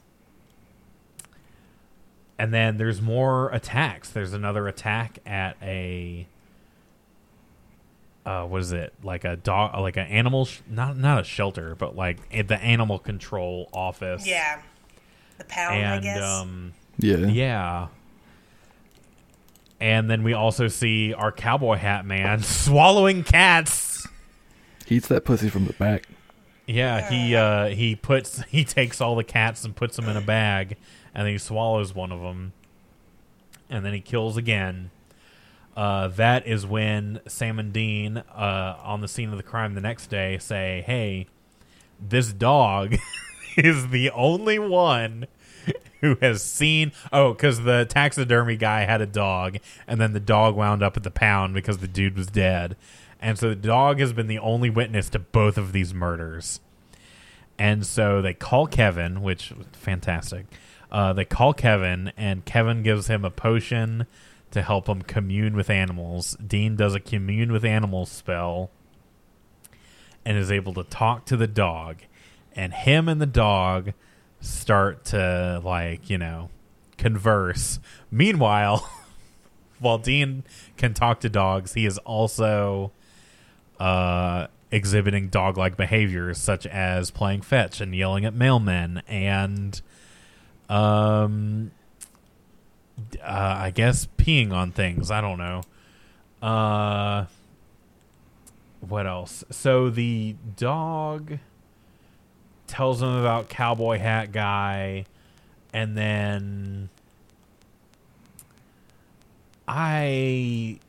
[2.38, 4.10] and then there's more attacks.
[4.10, 6.26] There's another attack at a
[8.26, 11.74] uh, what is it like a dog like an animal sh- not not a shelter
[11.76, 14.62] but like at the animal control office Yeah.
[15.38, 16.22] The pound, I guess.
[16.22, 17.18] um Yeah.
[17.18, 17.88] yeah
[19.80, 24.08] and then we also see our cowboy hat man swallowing cats.
[24.86, 26.08] He eats that pussy from the back.
[26.68, 30.22] yeah he uh he puts he takes all the cats and puts them in a
[30.22, 30.78] bag
[31.14, 32.54] and then he swallows one of them
[33.70, 34.92] and then he kills again.
[35.78, 39.82] Uh, that is when Sam and Dean, uh, on the scene of the crime the
[39.82, 41.28] next day, say, "Hey,
[42.00, 42.96] this dog
[43.58, 45.28] is the only one
[46.02, 50.56] who has seen." Oh, because the taxidermy guy had a dog, and then the dog
[50.56, 52.76] wound up at the pound because the dude was dead,
[53.20, 56.60] and so the dog has been the only witness to both of these murders.
[57.58, 60.46] And so they call Kevin, which fantastic.
[60.92, 64.08] Uh, they call Kevin, and Kevin gives him a potion
[64.52, 66.36] to help him commune with animals.
[66.46, 68.72] Dean does a commune with animals spell
[70.26, 71.98] and is able to talk to the dog.
[72.56, 73.94] And him and the dog
[74.42, 76.50] start to, like, you know,
[76.98, 77.80] converse.
[78.12, 78.90] Meanwhile,
[79.80, 80.44] while Dean
[80.78, 82.92] can talk to dogs, he is also
[83.80, 89.82] uh, exhibiting dog like behaviors such as playing fetch and yelling at mailmen and
[90.70, 91.72] um
[93.24, 95.10] uh, I guess peeing on things.
[95.12, 95.62] I don't know.
[96.42, 97.26] Uh,
[98.82, 99.44] what else?
[99.50, 101.40] So the dog
[102.70, 105.06] tells him about cowboy hat guy,
[105.74, 106.90] and then
[109.68, 110.80] I.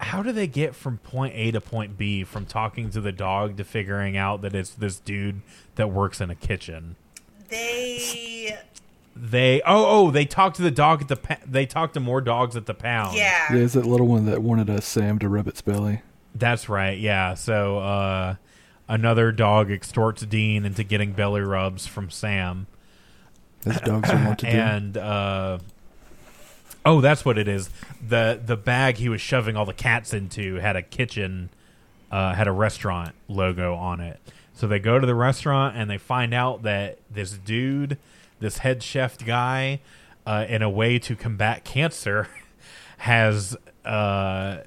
[0.00, 3.56] How do they get from point A to point B from talking to the dog
[3.56, 5.42] to figuring out that it's this dude
[5.74, 6.96] that works in a kitchen?
[7.48, 8.58] they.
[9.20, 12.20] They oh oh they talked to the dog at the pa- they talked to more
[12.20, 13.16] dogs at the pound.
[13.16, 13.46] Yeah.
[13.50, 16.02] There's that little one that wanted a Sam to rub its belly.
[16.36, 16.96] That's right.
[16.96, 17.34] Yeah.
[17.34, 18.36] So uh,
[18.88, 22.66] another dog extorts Dean into getting belly rubs from Sam,
[23.66, 24.56] As dogs are wont to do.
[24.56, 25.58] and uh,
[26.84, 27.70] oh, that's what it is.
[28.06, 31.50] the The bag he was shoving all the cats into had a kitchen,
[32.10, 34.20] uh, had a restaurant logo on it.
[34.54, 37.96] So they go to the restaurant and they find out that this dude,
[38.40, 39.80] this head chef guy,
[40.26, 42.28] uh, in a way to combat cancer,
[42.98, 44.58] has uh,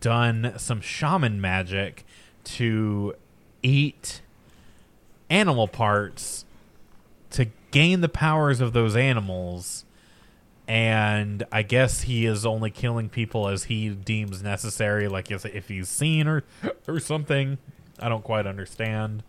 [0.00, 2.04] done some shaman magic
[2.44, 3.14] to
[3.62, 4.20] eat
[5.28, 6.44] animal parts
[7.30, 9.84] to gain the powers of those animals.
[10.66, 15.88] And I guess he is only killing people as he deems necessary, like if, he's
[15.88, 16.44] seen or
[16.86, 17.58] or something.
[17.98, 19.24] I don't quite understand.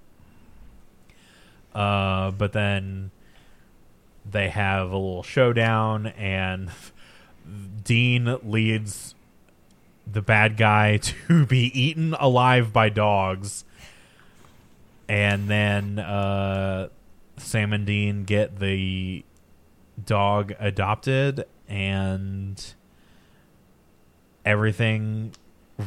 [1.73, 3.11] Uh, but then
[4.29, 6.69] they have a little showdown, and
[7.83, 9.15] Dean leads
[10.05, 13.65] the bad guy to be eaten alive by dogs.
[15.11, 16.87] And then uh,
[17.35, 19.25] Sam and Dean get the
[20.05, 22.73] dog adopted, and
[24.45, 25.33] everything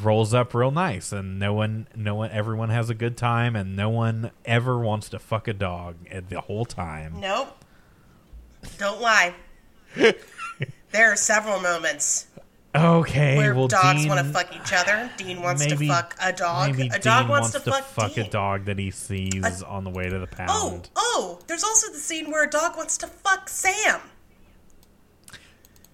[0.02, 3.76] rolls up real nice and no one no one everyone has a good time and
[3.76, 5.96] no one ever wants to fuck a dog
[6.28, 7.56] the whole time Nope.
[8.78, 9.34] Don't lie.
[9.96, 12.26] there are several moments
[12.74, 15.10] okay where well dogs want to fuck each other.
[15.16, 16.76] Dean wants maybe- to fuck a dog.
[16.76, 19.90] maybe A dog Dean wants, to, fuck, fuck a dog that he sees on the
[19.90, 21.38] way to the oh, pound Oh, oh!
[21.46, 24.00] There's also the scene where a dog wants to fuck Sam.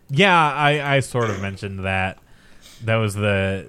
[0.08, 2.18] Yeah, I, I sort of mentioned that.
[2.82, 3.68] That was the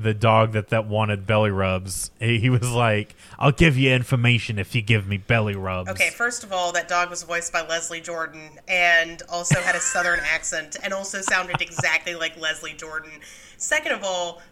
[0.00, 2.10] the dog that that wanted belly rubs.
[2.18, 6.10] He, he was like, "I'll give you information if you give me belly rubs." Okay,
[6.10, 10.20] first of all, that dog was voiced by Leslie Jordan and also had a southern
[10.20, 13.10] accent and also sounded exactly like Leslie Jordan.
[13.56, 14.42] Second of all,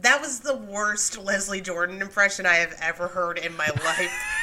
[0.00, 4.12] that was the worst Leslie Jordan impression I have ever heard in my life.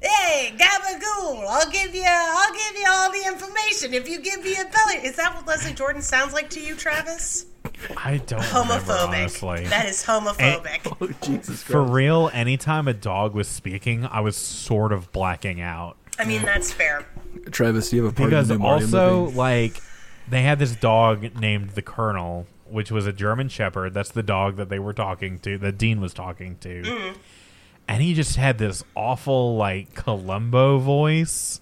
[0.00, 4.54] hey, gabagool, I'll give you, I'll give you all the information if you give me
[4.54, 5.06] a belly.
[5.06, 7.46] Is that what Leslie Jordan sounds like to you, Travis?
[7.96, 9.08] I don't remember, Homophobic.
[9.08, 9.64] honestly.
[9.66, 10.96] That is homophobic.
[11.00, 11.92] Oh Jesus For Christ!
[11.92, 15.96] real, anytime a dog was speaking, I was sort of blacking out.
[16.18, 17.06] I mean, that's fair.
[17.50, 19.36] Travis, do you have a part Because in the new also, movie?
[19.36, 19.82] like,
[20.28, 23.94] they had this dog named the Colonel, which was a German Shepherd.
[23.94, 26.82] That's the dog that they were talking to, that Dean was talking to.
[26.82, 27.18] Mm-hmm.
[27.88, 31.60] And he just had this awful, like, Columbo voice.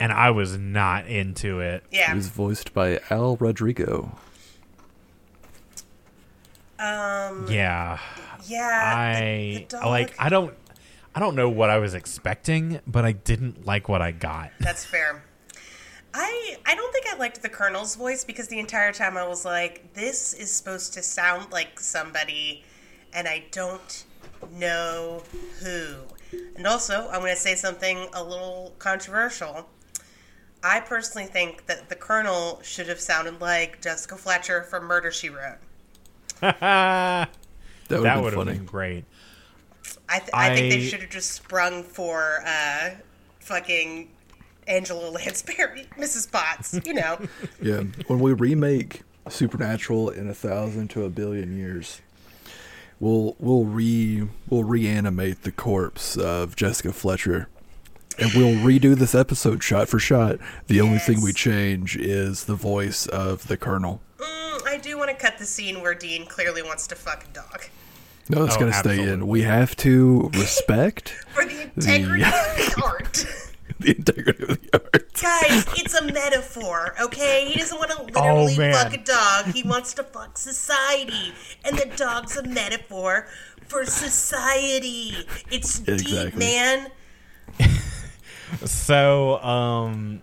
[0.00, 1.84] And I was not into it.
[1.90, 2.14] He Yeah.
[2.14, 4.16] was voiced by Al Rodrigo.
[6.80, 7.46] Um.
[7.48, 7.98] Yeah.
[8.46, 8.92] Yeah.
[8.96, 10.54] I the- the dog- like I don't
[11.14, 14.50] I don't know what I was expecting, but I didn't like what I got.
[14.60, 15.22] That's fair.
[16.14, 19.44] I I don't think I liked the Colonel's voice because the entire time I was
[19.44, 22.64] like, this is supposed to sound like somebody,
[23.12, 24.04] and I don't
[24.52, 25.22] know
[25.62, 25.96] who.
[26.56, 29.68] And also, I'm going to say something a little controversial.
[30.62, 35.28] I personally think that the Colonel should have sounded like Jessica Fletcher from Murder She
[35.28, 35.58] Wrote.
[36.40, 37.28] That
[37.90, 39.04] would that have been been great.
[40.08, 42.90] I, th- I think they should have just sprung for uh,
[43.40, 44.10] fucking
[44.66, 46.30] Angela Lansbury, Mrs.
[46.30, 46.78] Potts.
[46.84, 47.18] You know.
[47.62, 52.00] Yeah, when we remake Supernatural in a thousand to a billion years,
[52.98, 57.48] we'll we'll re we'll reanimate the corpse of Jessica Fletcher,
[58.18, 60.38] and we'll redo this episode shot for shot.
[60.68, 64.00] The only thing we change is the voice of the Colonel.
[64.80, 67.66] I do want to cut the scene where Dean clearly wants to fuck a dog.
[68.30, 69.26] No, it's Oh, gonna stay in.
[69.28, 73.26] We have to respect For the integrity of the art.
[73.78, 75.12] the integrity of the art.
[75.20, 77.44] Guys, it's a metaphor, okay?
[77.52, 79.54] He doesn't want to literally Oh, fuck a dog.
[79.54, 81.34] He wants to fuck society.
[81.62, 83.28] And the dog's a metaphor
[83.68, 85.12] for society.
[85.50, 86.90] It's deep, man.
[88.64, 90.22] So, um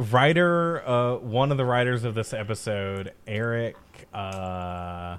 [0.00, 3.76] writer uh one of the writers of this episode, Eric
[4.12, 5.18] uh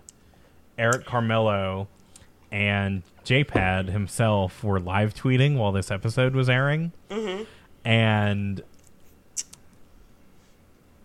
[0.77, 1.87] Eric Charmelo
[2.51, 6.91] and JPad himself were live tweeting while this episode was airing.
[7.09, 7.43] Mm-hmm.
[7.85, 8.63] And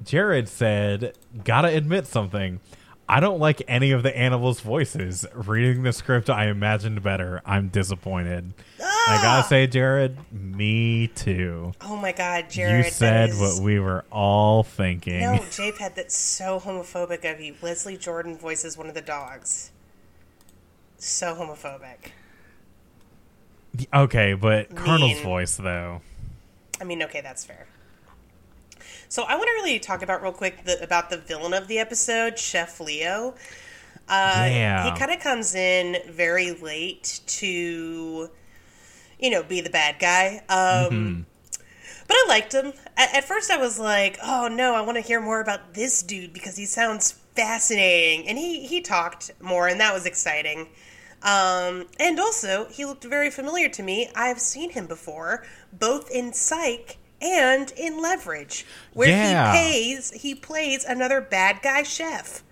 [0.02, 2.60] Jared said, "Gotta admit something.
[3.08, 5.24] I don't like any of the animals' voices.
[5.32, 7.40] Reading the script, I imagined better.
[7.46, 8.52] I'm disappointed.
[8.80, 9.20] I ah!
[9.22, 11.72] gotta say, Jared, me too.
[11.82, 12.84] Oh my god, Jared.
[12.84, 15.20] you said is- what we were all thinking.
[15.20, 17.54] No, JPad, that's so homophobic of you.
[17.62, 19.70] Leslie Jordan voices one of the dogs.
[20.98, 22.10] So homophobic.
[23.94, 26.00] Okay, but Colonel's voice though.
[26.80, 27.66] I mean, okay, that's fair.
[29.08, 31.78] So I want to really talk about real quick the, about the villain of the
[31.78, 33.34] episode, Chef Leo.
[34.08, 34.84] Uh, Yeah.
[34.92, 38.30] He kind of comes in very late to,
[39.18, 40.42] you know, be the bad guy.
[40.48, 41.26] Um,
[42.08, 42.72] But I liked him.
[42.96, 46.02] At, at first, I was like, "Oh no, I want to hear more about this
[46.02, 50.68] dude because he sounds fascinating." And he he talked more, and that was exciting.
[51.22, 54.08] Um, and also, he looked very familiar to me.
[54.14, 59.52] I've seen him before, both in Psych and in Leverage, where Yeah.
[59.52, 62.42] he pays he plays another bad guy chef.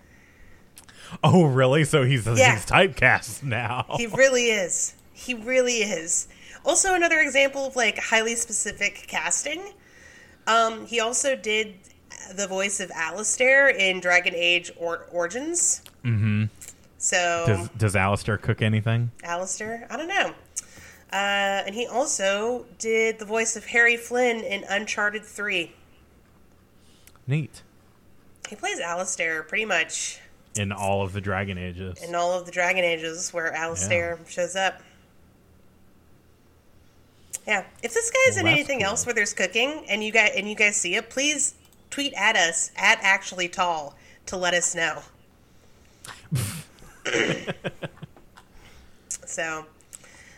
[1.22, 1.84] Oh, really?
[1.84, 2.54] So he's Yeah.
[2.54, 3.86] he's typecast now.
[3.96, 4.94] He really is.
[5.12, 6.26] He really is.
[6.64, 9.62] Also, another example of like highly specific casting.
[10.46, 11.74] Um, he also did
[12.34, 15.82] the voice of Alistair in Dragon Age or- Origins.
[16.04, 16.44] Mm-hmm.
[16.98, 19.10] So, does does Alistair cook anything?
[19.22, 20.32] Alistair, I don't know.
[21.14, 25.72] Uh, and he also did the voice of Harry Flynn in Uncharted 3.
[27.28, 27.62] Neat.
[28.48, 30.18] He plays Alistair pretty much
[30.56, 32.02] In all of the Dragon Ages.
[32.02, 34.82] in all of the Dragon Ages where Alistair shows up.
[37.46, 37.64] Yeah.
[37.84, 38.88] If this guy's Well, in anything cool.
[38.88, 41.54] else where there's cooking and you guys and you guys see it, please
[41.90, 43.94] tweet at us at actually tall
[44.26, 45.02] to let us know.
[49.26, 49.64] so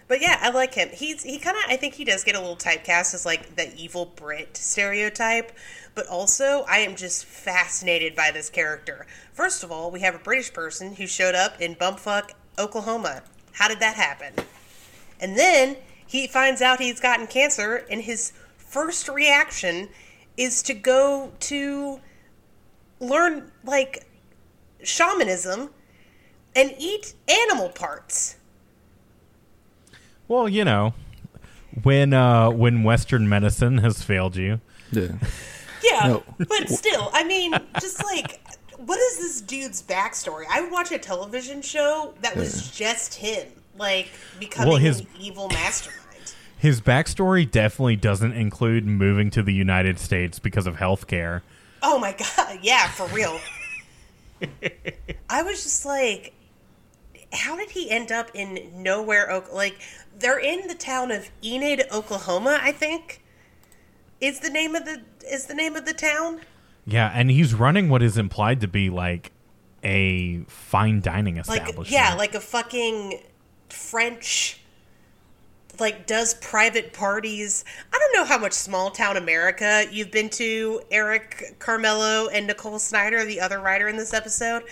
[0.09, 0.89] but yeah, I like him.
[0.93, 3.75] He's he kind of I think he does get a little typecast as like the
[3.77, 5.53] evil Brit stereotype,
[5.95, 9.07] but also I am just fascinated by this character.
[9.33, 13.23] First of all, we have a British person who showed up in bumfuck Oklahoma.
[13.53, 14.33] How did that happen?
[15.21, 15.77] And then
[16.07, 19.89] he finds out he's gotten cancer, and his first reaction
[20.37, 22.01] is to go to
[23.01, 24.07] learn like
[24.83, 25.71] shamanism
[26.55, 28.36] and eat animal parts.
[30.29, 30.95] Well, you know,
[31.83, 34.61] when uh when Western medicine has failed you,
[34.93, 35.09] Yeah.
[35.83, 36.23] Yeah, No.
[36.39, 38.41] but still, I mean, just like,
[38.79, 40.45] what is this dude's backstory?
[40.51, 43.47] I would watch a television show that was just him,
[43.79, 44.09] like
[44.41, 46.35] becoming Well, his- an evil mastermind.
[46.59, 51.43] his backstory definitely doesn't include moving to the United States because of health care.
[51.83, 53.39] Oh my god, yeah, for real.
[55.29, 56.33] I was just like,
[57.33, 59.31] how did he end up in nowhere?
[59.31, 59.79] Oak- Like,
[60.19, 62.59] they're in the town of Enid, Oklahoma.
[62.63, 63.23] I think
[64.21, 66.41] is the name of the is the name of the town.
[66.87, 69.33] Yeah, and he's running what is implied to be like
[69.83, 71.91] a fine dining Like, establishment.
[71.91, 73.21] yeah, like a fucking
[73.69, 74.61] French.
[75.79, 77.63] Like does private parties.
[77.93, 82.79] I don't know how much small town America you've been to, Eric Charmelo and Nicole
[82.79, 84.63] Snyder, the other writer in this episode.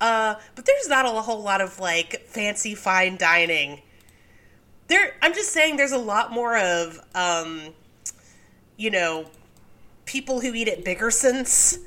[0.00, 3.82] Uh, but there's not a whole lot of like fancy fine dining.
[4.88, 7.74] There, I'm just saying, there's a lot more of, um,
[8.76, 9.26] you know,
[10.04, 11.78] people who eat at Biggersons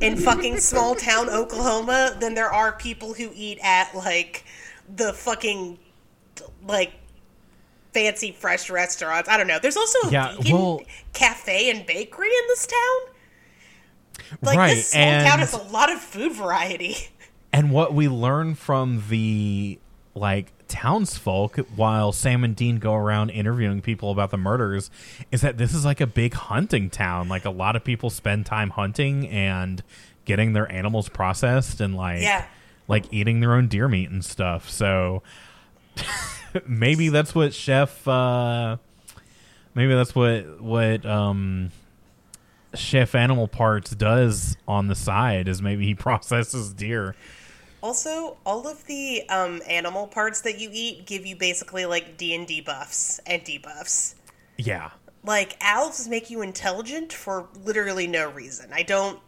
[0.00, 4.44] in fucking small town Oklahoma than there are people who eat at like
[4.94, 5.78] the fucking
[6.66, 6.92] like
[7.92, 9.28] fancy fresh restaurants.
[9.28, 9.58] I don't know.
[9.58, 10.80] There's also a Yeah, vegan well-
[11.12, 13.12] cafe and bakery in this town.
[14.42, 16.96] Like right, this small town has a lot of food variety.
[17.56, 19.78] and what we learn from the
[20.14, 24.90] like townsfolk while Sam and Dean go around interviewing people about the murders
[25.30, 27.28] is that this is like a big hunting town.
[27.28, 29.82] Like a lot of people spend time hunting and
[30.24, 32.44] getting their animals processed and like Yeah.
[32.88, 34.68] like eating their own deer meat and stuff.
[34.68, 35.22] So
[36.66, 38.76] maybe that's what chef uh
[39.74, 41.70] maybe that's what what um
[42.74, 47.14] chef animal parts does on the side is maybe he processes deer
[47.86, 52.34] Also, all of the um, animal parts that you eat give you basically like D
[52.34, 54.16] and D buffs and debuffs.
[54.56, 54.90] yeah
[55.22, 58.72] Like owls make you intelligent for literally no reason.
[58.72, 59.20] I don't.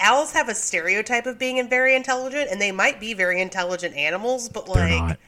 [0.00, 4.48] Owls have a stereotype of being very intelligent, and they might be very intelligent animals,
[4.48, 5.18] but they're like, not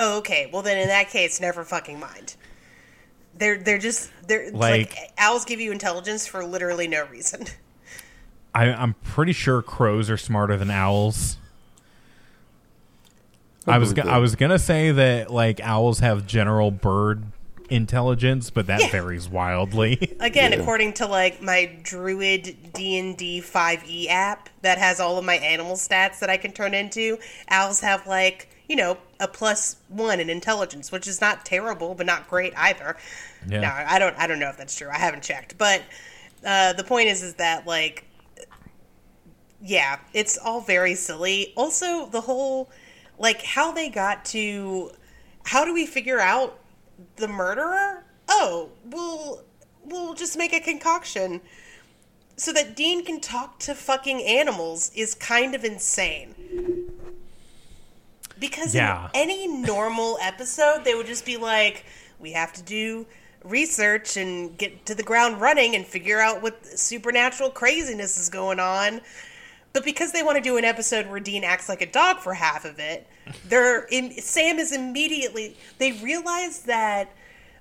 [0.00, 0.50] oh, okay.
[0.52, 2.34] Well, then in that case, never fucking mind.
[3.38, 7.46] They're they're just they're like, Like- owls give you intelligence for literally no reason.
[8.52, 11.38] I, i'm pretty sure crows are smarter than owls
[13.66, 14.14] I, was believe that.
[14.14, 17.24] I was gonna say that like owls have general bird
[17.70, 18.90] intelligence, but that Yeah.
[18.90, 20.16] varies wildly.
[20.20, 20.58] Again, Yeah.
[20.58, 25.24] according to like my Druid D and D five E app that has all of
[25.24, 29.76] my animal stats that I can turn into, owls have like you know a plus
[29.88, 32.96] one in intelligence, which is not terrible, but not great either.
[33.48, 33.60] Yeah.
[33.60, 34.16] No, I don't.
[34.18, 34.88] I don't know if that's true.
[34.92, 35.82] I haven't checked, but
[36.44, 38.04] uh, the point is, is that like,
[39.62, 41.52] yeah, it's all very silly.
[41.56, 42.70] Also, the whole
[43.24, 44.90] like how they got to
[45.46, 46.58] how do we figure out
[47.16, 48.04] the murderer?
[48.28, 49.42] Oh, we'll
[49.82, 51.40] we'll just make a concoction
[52.36, 56.34] so that Dean can talk to fucking animals is kind of insane.
[58.38, 59.08] Because Yeah.
[59.14, 61.84] in any normal episode, they would just be like,
[62.18, 63.06] we have to do
[63.44, 68.58] research and get to the ground running and figure out what supernatural craziness is going
[68.60, 69.00] on.
[69.74, 72.32] But because they want to do an episode where Dean acts like a dog for
[72.32, 73.08] half of it,
[73.44, 77.12] they're in, Sam is immediately they realize that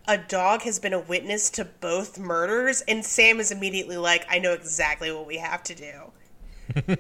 [0.08, 4.38] a dog has been a witness to both murders, and Sam is immediately like, "I
[4.38, 6.12] know exactly what we have to do."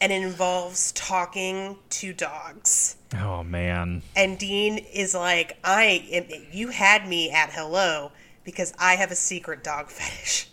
[0.00, 2.96] and it involves talking to dogs.
[3.18, 4.02] oh man.
[4.14, 8.12] And Dean is like, "I am, you had me at hello
[8.44, 10.46] because I have a secret dog fetish."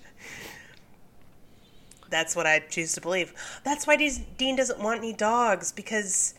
[2.10, 3.34] That's what I choose to believe.
[3.64, 3.96] That's why
[4.38, 6.34] Dean doesn't want any dogs because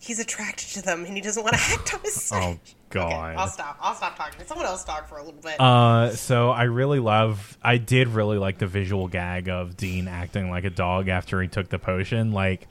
[0.00, 2.74] he's attracted to them and he doesn't want to act on his Oh fetish.
[2.90, 3.36] Okay, god.
[3.36, 3.76] I'll stop.
[3.80, 4.46] I'll stop talking.
[4.46, 5.60] Someone else talk for a little bit.
[5.60, 7.58] Uh, so I really love.
[7.62, 11.48] I did really like the visual gag of Dean acting like a dog after he
[11.48, 12.32] took the potion.
[12.32, 12.66] Like,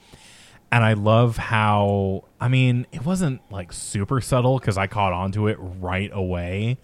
[0.72, 2.24] and I love how.
[2.42, 6.80] I mean, it wasn't like super subtle because I caught onto it right away,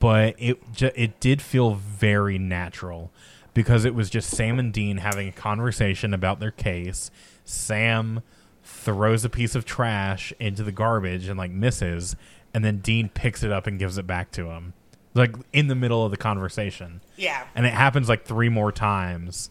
[0.00, 3.12] but it ju- it did feel very natural
[3.56, 7.10] because it was just Sam and Dean having a conversation about their case.
[7.42, 8.22] Sam
[8.62, 12.16] throws a piece of trash into the garbage and like misses,
[12.52, 14.74] and then Dean picks it up and gives it back to him,
[15.14, 17.00] like in the middle of the conversation.
[17.16, 17.46] yeah.
[17.54, 19.48] And it happens like three more times,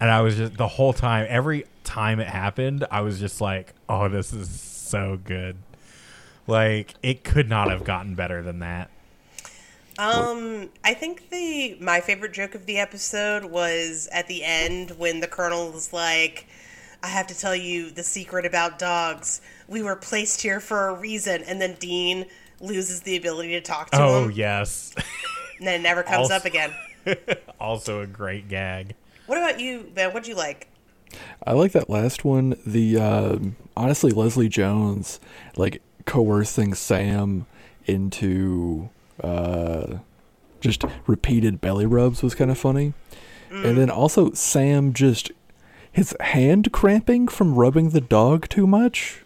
[0.00, 3.74] and I was just the whole time, every time it happened, I was just like,
[3.88, 5.56] "Oh, this is so good."
[6.46, 8.90] Like it could not have gotten better than that.
[9.98, 15.20] Um, I think the my favorite joke of the episode was at the end when
[15.20, 16.46] the colonel was like,
[17.02, 19.40] "I have to tell you the secret about dogs.
[19.66, 22.26] We were placed here for a reason," and then Dean
[22.60, 24.94] loses the ability to talk to Oh him, Oh yes,
[25.58, 26.72] and then it never comes Also- up again.
[27.60, 28.94] also a great gag.
[29.26, 30.12] What about you, Ben?
[30.12, 30.68] What'd you like?
[31.44, 32.56] I like that last one.
[32.64, 35.18] The um honestly Leslie Jones
[35.56, 37.46] like coercing Sam
[37.86, 38.90] into
[39.22, 39.98] uh,
[40.60, 42.94] just repeated belly rubs was kind of funny.
[43.50, 45.30] And then also Sam just
[45.90, 49.24] his hand cramping from rubbing the dog too much.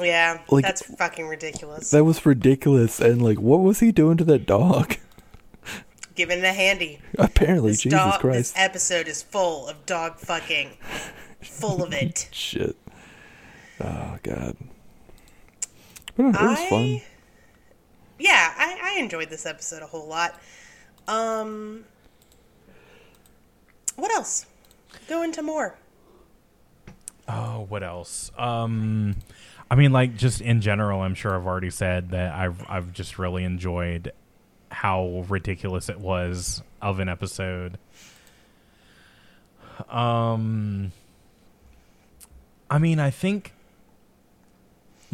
[0.00, 1.90] Yeah, Like- that's fucking ridiculous.
[1.90, 3.00] That was ridiculous.
[3.00, 4.96] And like, what was he doing to that dog?
[6.14, 7.00] Giving it a handy.
[7.18, 10.76] Apparently, This, Jesus dog, this Christ, episode is full of dog fucking.
[11.40, 12.28] full of it.
[12.32, 12.76] shit.
[13.80, 14.56] Oh God.
[16.16, 17.00] But it was I, fun.
[18.18, 20.38] Yeah, I, I enjoyed this episode a whole lot.
[21.08, 21.84] Um,
[23.96, 24.46] what else?
[25.08, 25.76] Go into more.
[27.28, 28.30] Oh, what else?
[28.36, 29.16] Um,
[29.70, 33.18] I mean, like just in general, I'm sure I've already said that I've I've just
[33.18, 34.12] really enjoyed
[34.70, 37.78] how ridiculous it was of an episode.
[39.88, 40.92] Um,
[42.70, 43.53] I mean, I think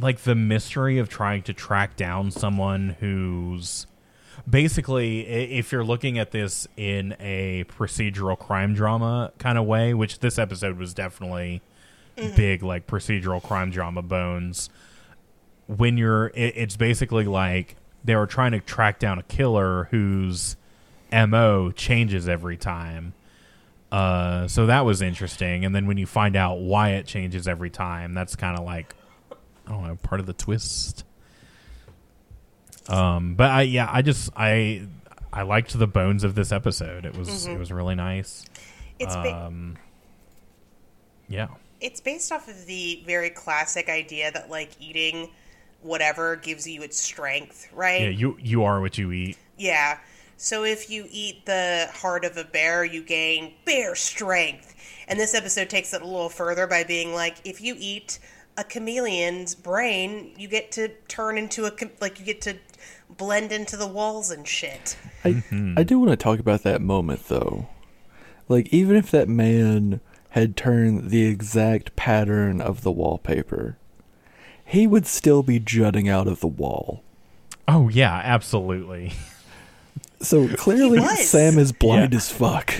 [0.01, 3.87] like the mystery of trying to track down someone who's
[4.49, 10.21] basically if you're looking at this in a procedural crime drama kind of way which
[10.21, 11.61] this episode was definitely
[12.37, 14.71] big like procedural crime drama bones
[15.77, 20.57] when you're it, it's basically like they were trying to track down a killer whose
[21.13, 23.13] mo changes every time.
[23.93, 25.65] Uh so that was interesting.
[25.65, 28.95] And then when you find out why it changes every time that's kind of like
[29.71, 31.05] i don't know part of the twist
[32.89, 34.83] um but i yeah i just i
[35.33, 38.45] i liked the bones of this episode it was it was really nice
[38.99, 39.79] It's ba- um
[41.29, 41.49] yeah
[41.81, 45.31] it's based off of the very classic idea that like eating
[45.83, 48.03] whatever gives you its strength, right?
[48.03, 49.99] yeah you you are what you eat Yeah.
[50.37, 54.75] So if you eat the heart of a bear, you gain bear strength.
[55.09, 58.19] And this episode takes it a little further by being like, if you eat
[58.61, 62.57] a chameleon's brain, you get to turn into a like you get to
[63.09, 64.97] blend into the walls and shit.
[65.25, 65.75] I mm-hmm.
[65.79, 67.69] I do want to talk about that moment though.
[68.49, 70.01] Like even if that man
[70.31, 73.77] had turned the exact pattern of the wallpaper,
[74.65, 77.03] he would still be jutting out of the wall.
[77.67, 79.13] oh yeah absolutely
[80.23, 81.01] So clearly.
[81.17, 82.19] Sam is blind Yeah.
[82.19, 82.75] as fuck.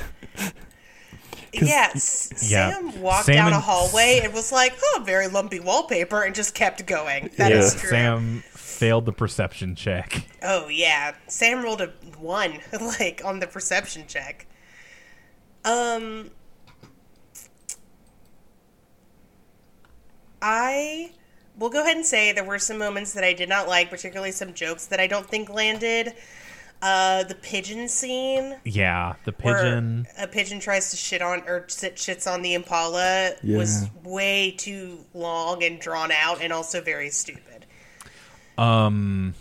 [1.53, 2.71] Yeah, S- Yeah.
[2.71, 6.55] Sam walked Sam down a hallway and was like, "Oh, very lumpy wallpaper," and just
[6.55, 7.31] kept going.
[7.39, 7.81] That is Yeah.
[7.81, 7.91] true.
[7.91, 11.89] sam failed the perception check Oh yeah, Sam rolled a
[12.19, 14.47] one like on the perception check.
[15.65, 16.31] Um,
[20.43, 21.13] I
[21.59, 24.33] will go ahead and say there were some moments that I did not like, particularly
[24.33, 26.15] some jokes that I don't think landed.
[26.83, 31.97] Uh, the pigeon scene yeah the pigeon a pigeon tries to shit on or sit,
[31.97, 37.67] shits on the impala was way too long and drawn out, and also very stupid.
[38.57, 39.35] Um.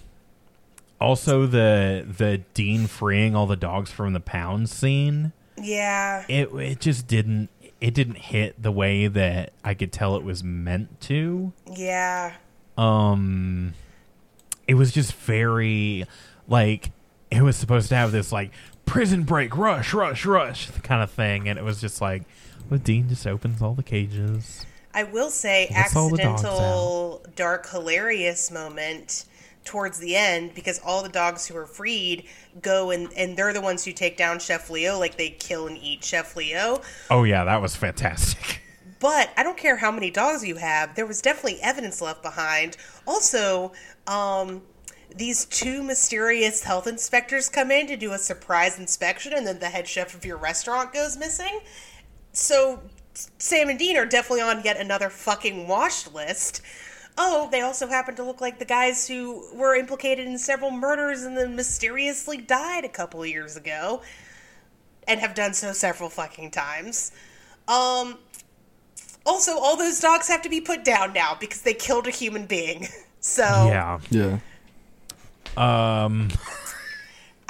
[1.01, 5.31] Also, the the dean freeing all the dogs from the pound scene.
[5.57, 10.23] Yeah, It it just didn't it didn't hit the way that I could tell it
[10.23, 11.53] was meant to.
[11.73, 12.33] yeah.
[12.77, 13.75] Um.
[14.67, 16.05] It was just very
[16.49, 16.91] like
[17.31, 18.51] it was supposed to have this like
[18.85, 22.23] prison break rush rush rush kind of thing, and it was just like
[22.69, 24.65] well, Dean just opens all the cages.
[24.93, 29.25] I will say, Let's all the dogs accidental, dark, hilarious moment
[29.65, 32.25] towards the end because all the dogs who are freed
[32.61, 35.77] go and and they're the ones who take down Chef Leo, like they kill and
[35.77, 36.81] eat Chef Leo.
[37.09, 38.61] Oh yeah, that was fantastic.
[39.01, 42.75] But I don't care how many dogs you have, there was definitely evidence left behind.
[43.07, 43.71] Also,
[44.07, 44.61] um,
[45.15, 49.69] these two mysterious health inspectors come in to do a surprise inspection, and then the
[49.69, 51.59] head chef of your restaurant goes missing.
[52.31, 52.81] So
[53.37, 56.61] Sam and Dean are definitely on yet another fucking washed list.
[57.17, 61.23] Oh, they also happen to look like the guys who were implicated in several murders
[61.23, 64.01] and then mysteriously died a couple of years ago
[65.07, 67.11] and have done so several fucking times.
[67.67, 68.19] Um
[69.25, 72.45] also all those dogs have to be put down now because they killed a human
[72.45, 72.87] being.
[73.21, 73.99] So Yeah.
[74.11, 74.39] Yeah.
[75.57, 76.29] Um.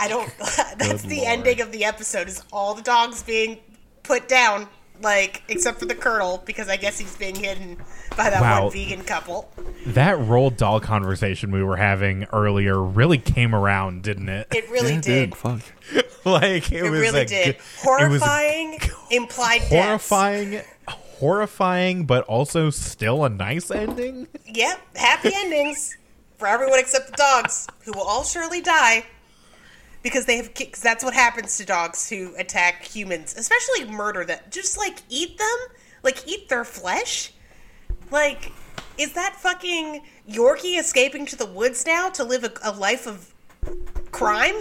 [0.01, 0.31] I don't
[0.77, 1.27] that's the lord.
[1.27, 3.57] ending of the episode is all the dogs being
[4.03, 4.67] put down
[5.01, 7.77] like except for the colonel because I guess he's being hidden
[8.17, 8.63] by that Wow.
[8.65, 9.49] one vegan couple.
[9.87, 14.47] That Roald Dahl conversation we were having earlier really came around, didn't it?
[14.53, 15.35] It really yeah, did.
[15.35, 15.61] fuck.
[16.25, 17.43] like it, It was really did.
[17.43, 18.79] g- it was Horrifying,
[19.11, 20.09] implied deaths.
[20.09, 20.61] horrifying,
[21.19, 24.27] horrifying, but also still a nice ending.
[24.45, 25.95] Yep, happy endings
[26.39, 29.05] for everyone except the dogs, who will all surely die
[30.01, 30.53] because they have.
[30.55, 34.39] Because that's what happens to dogs who attack humans, especially murder them.
[34.49, 35.57] Just like eat them,
[36.01, 37.33] like eat their flesh.
[38.09, 38.51] Like,
[38.97, 43.33] is that fucking Yorkie escaping to the woods now to live a, a life of
[44.11, 44.55] crime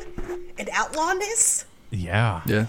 [0.58, 1.64] and outlawness.
[1.90, 2.42] Yeah.
[2.46, 2.66] Yeah.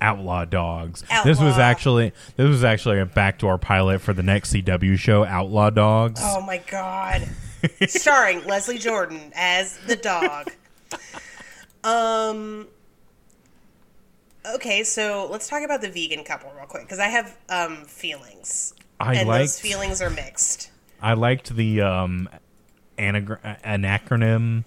[0.00, 1.02] Outlaw dogs.
[1.24, 5.70] This was actually this was actually a backdoor pilot for the next CW show, Outlaw
[5.70, 6.20] Dogs.
[6.22, 7.26] Oh my god.
[7.86, 10.50] Starring Leslie Jordan as the dog.
[11.82, 12.68] Um
[14.54, 18.74] Okay, so let's talk about the vegan couple real quick because I have um feelings.
[19.00, 20.70] I and liked those feelings are mixed.
[21.00, 22.28] I liked the um
[22.98, 24.64] anagr- an acronym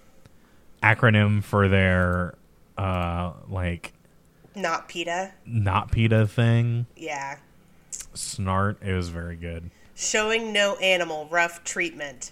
[0.84, 2.36] acronym for their
[2.78, 3.94] uh like
[4.56, 5.32] Not PETA.
[5.46, 6.88] not PETA thing.
[6.96, 7.38] Yeah.
[8.14, 8.78] Snart.
[8.84, 9.70] It was very good.
[9.96, 12.32] Showing no animal rough treatment.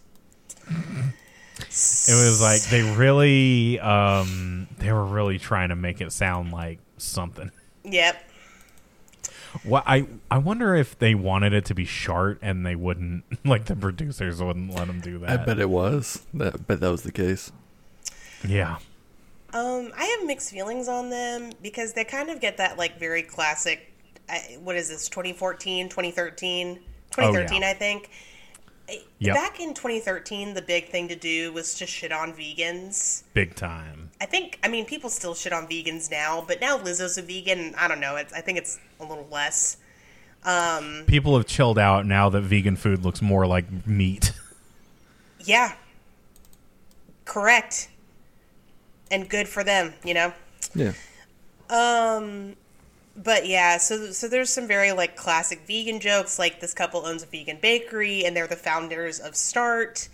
[0.67, 6.79] It was like they really um they were really trying to make it sound like
[6.97, 7.51] something.
[7.83, 8.23] Yep.
[9.63, 13.65] What I I wonder if they wanted it to be short and they wouldn't like
[13.65, 15.29] the producers wouldn't let them do that.
[15.29, 16.25] I bet it was.
[16.33, 17.51] That bet that was the case.
[18.47, 18.77] Yeah.
[19.53, 23.21] Um, I have mixed feelings on them because they kind of get that like very
[23.21, 23.91] classic.
[24.27, 25.07] Uh, what is this?
[25.07, 26.83] 2014, 2013, 2013,
[27.17, 27.69] Oh, yeah.
[27.69, 28.09] I think.
[29.19, 29.35] Yep.
[29.35, 33.23] Back in 2013, the big thing to do was to shit on vegans.
[33.33, 34.11] Big time.
[34.21, 37.73] I think, I mean, people still shit on vegans now, but now Lizzo's a vegan.
[37.75, 38.17] I don't know.
[38.17, 39.77] It's, I think it's a little less.
[41.07, 44.31] People have chilled out now that vegan food looks more like meat.
[45.45, 45.73] Yeah.
[47.23, 47.89] Correct.
[49.11, 50.33] And good for them, you know?
[50.73, 50.93] Yeah.
[51.69, 52.55] Um,
[53.15, 57.23] but yeah, so so there's some very like classic vegan jokes, like this couple owns
[57.23, 60.09] a vegan bakery and they're the founders of Start.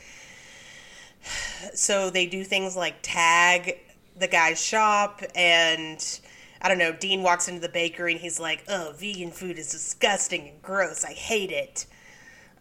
[1.75, 3.77] So they do things like tag
[4.17, 6.19] the guy's shop and
[6.61, 9.71] I don't know, Dean walks into the bakery and he's like, "Oh, vegan food is
[9.71, 11.05] disgusting and gross.
[11.05, 11.85] I hate it."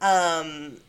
[0.00, 0.80] Um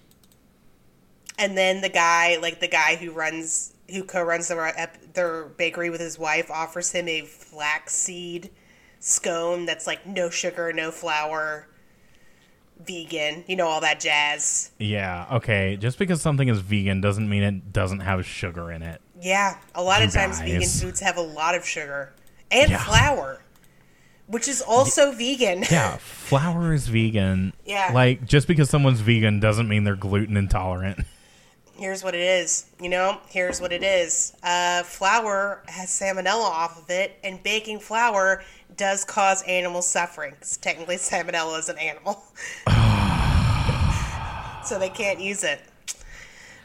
[1.38, 6.00] and then the guy, like the guy who runs who co-runs their, their bakery with
[6.00, 8.50] his wife offers him a flaxseed
[9.02, 11.68] scone that's like no sugar, no flour,
[12.86, 14.72] vegan, you know all that jazz.
[14.80, 15.28] yeah.
[15.32, 15.78] Okay.
[15.78, 19.02] Just because something is vegan doesn't mean it doesn't have sugar in it.
[19.22, 22.14] Yeah, a lot of You times vegan foods have a lot of sugar
[22.50, 22.84] and Yeah.
[22.84, 23.42] flour,
[24.28, 25.64] which is also vegan.
[25.70, 25.98] Yeah.
[25.98, 27.54] Flour is vegan.
[27.66, 27.92] Yeah.
[27.94, 31.06] Like just because someone's vegan doesn't mean they're gluten intolerant.
[31.78, 32.66] Here's what it is.
[32.80, 34.34] You know, here's what it is.
[34.44, 38.44] Uh, flour has salmonella off of it, and baking flour
[38.78, 40.34] does cause animal suffering.
[40.62, 42.24] technically, salmonella is an animal,
[44.66, 45.60] so they can't use it.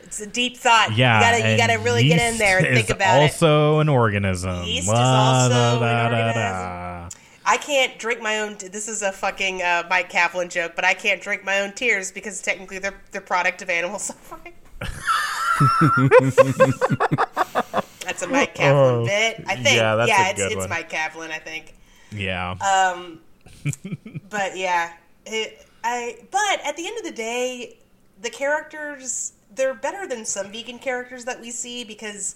[0.03, 0.97] It's a deep thought.
[0.97, 1.17] Yeah.
[1.19, 3.23] you gotta you gotta really get in there and think about it.
[3.23, 4.63] also an organism.
[4.65, 6.43] Yeast is also da, an da, organism.
[6.43, 7.09] da.
[7.49, 8.57] I can't drink my own.
[8.57, 11.73] T- this is a fucking uh, Mike Kaplan joke, but I can't drink my own
[11.73, 14.53] tears because technically they're they're product of animal suffering.
[18.05, 19.43] That's a Mike Kaplan Oh, bit.
[19.47, 19.77] I think.
[19.77, 20.69] yeah, that's a it's it's.
[20.69, 21.31] Mike Kaplan.
[21.33, 21.75] I think.
[22.13, 22.53] Yeah.
[22.53, 23.21] Um,
[24.31, 24.93] but yeah,
[25.25, 26.19] it, I.
[26.31, 27.77] But at the end of the day,
[28.23, 32.35] the characters they're better than some vegan characters that we see because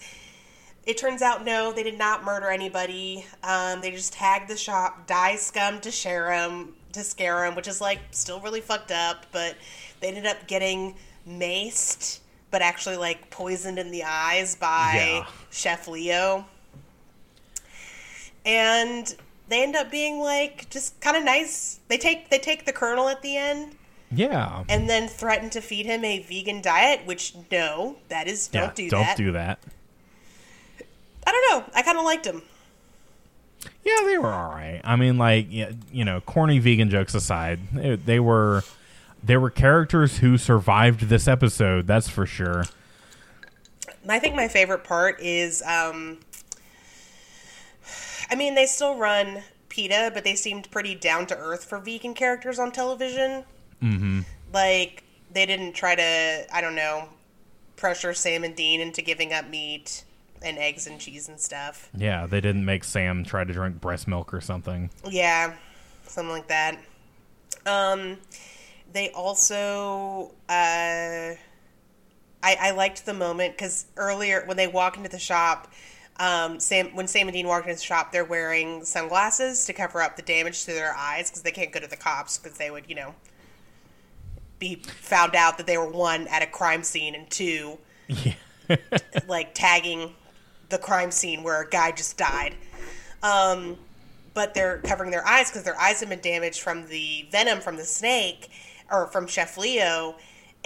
[0.87, 3.25] it turns out no, they did not murder anybody.
[3.43, 7.69] Um, they just tagged the shop, dye scum to share them to scare them, which
[7.69, 9.27] is like still really fucked up.
[9.33, 9.57] But
[10.01, 10.97] they ended up getting
[11.29, 15.27] maced, but actually like poisoned in the eyes by Yeah.
[15.51, 16.47] Chef Leo
[18.45, 19.15] and
[19.51, 21.81] they end up being like just kind of nice.
[21.89, 23.77] They take they take the colonel at the end
[24.13, 24.65] yeah.
[24.69, 28.73] and then threaten to feed him a vegan diet, which no, that is don't yeah.
[28.75, 29.17] do don't that.
[29.17, 29.59] do that.
[31.27, 31.71] I don't know.
[31.75, 32.43] I kind of liked him.
[33.85, 34.81] Yeah, they were all right.
[34.85, 38.63] I mean, like you know, corny vegan jokes aside, they, they were
[39.23, 41.87] they were characters who survived this episode.
[41.87, 42.65] That's for sure.
[44.09, 46.21] I think my favorite part is, um,
[48.31, 52.15] I mean, they still run PETA, but they seemed pretty down to earth for vegan
[52.15, 53.45] characters on television.
[53.83, 54.21] Mm-hmm.
[54.53, 57.09] Like they didn't try to, I don't know,
[57.77, 60.05] pressure Sam and Dean into giving up meat
[60.43, 61.91] and eggs and cheese and stuff.
[61.97, 64.91] Yeah, they didn't make Sam try to drink breast milk or something.
[65.09, 65.55] Yeah,
[66.05, 66.79] something like that.
[67.67, 68.19] Um,
[68.93, 71.35] they also, uh,
[72.43, 75.73] I, I liked the moment because earlier when they walk into the shop,
[76.21, 80.03] um, Sam when Sam and Dean walk into the shop, they're wearing sunglasses to cover
[80.03, 82.71] up the damage to their eyes because they can't go to the cops because they
[82.71, 83.15] would, you know,
[84.59, 88.35] be found out that they were one at a crime scene and two Yeah.
[89.27, 90.15] like tagging
[90.69, 92.55] the crime scene where a guy just died.
[93.23, 93.79] Um,
[94.35, 97.77] but they're covering their eyes because their eyes have been damaged from the venom from
[97.77, 98.51] the snake
[98.91, 100.17] or from Chef Leo.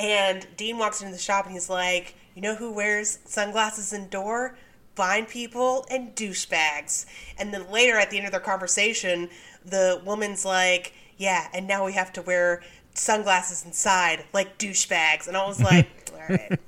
[0.01, 4.57] And Dean walks into the shop and he's like, You know who wears sunglasses indoor?
[4.95, 7.07] Blind people and douchebags.
[7.39, 9.29] And then later at the end of their conversation,
[9.65, 12.63] the woman's like, Yeah, and now we have to wear
[12.95, 15.27] sunglasses inside like douchebags.
[15.27, 16.59] And I was like, All right.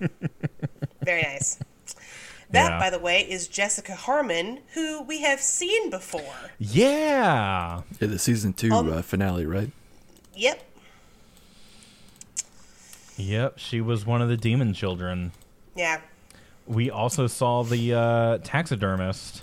[1.02, 1.58] Very nice.
[2.50, 2.78] That, Yeah.
[2.78, 6.34] by the way, is Jessica Harmon, who we have seen before.
[6.58, 7.82] Yeah.
[8.00, 9.70] Yeah, the season two Um, uh, finale, right?
[10.34, 10.62] Yep.
[13.16, 13.58] Yep.
[13.58, 15.32] She was one of the demon children.
[15.74, 16.00] Yeah.
[16.66, 19.42] We also saw the uh, taxidermist.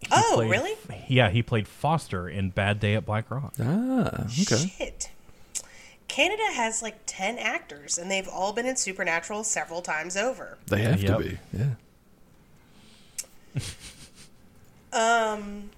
[0.00, 0.74] He Oh, played- really?
[1.08, 3.54] Yeah, he played Foster in Bad Day at Black Rock.
[3.60, 4.70] Ah, okay.
[4.78, 5.10] Shit.
[6.08, 10.58] Canada has like 10 actors, and they've all been in Supernatural several times over.
[10.66, 11.18] They have Yep.
[11.18, 11.38] to be.
[11.52, 11.74] Yeah.
[14.94, 15.70] Um,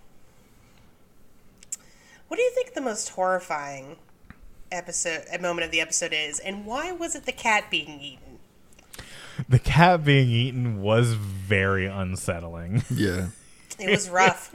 [2.27, 3.95] what do you think the most horrifying
[4.73, 8.34] episode, moment of the episode is, and why was it the cat being eaten?
[9.49, 12.83] The cat being eaten was very unsettling.
[12.95, 13.29] Yeah.
[13.79, 14.55] It was rough.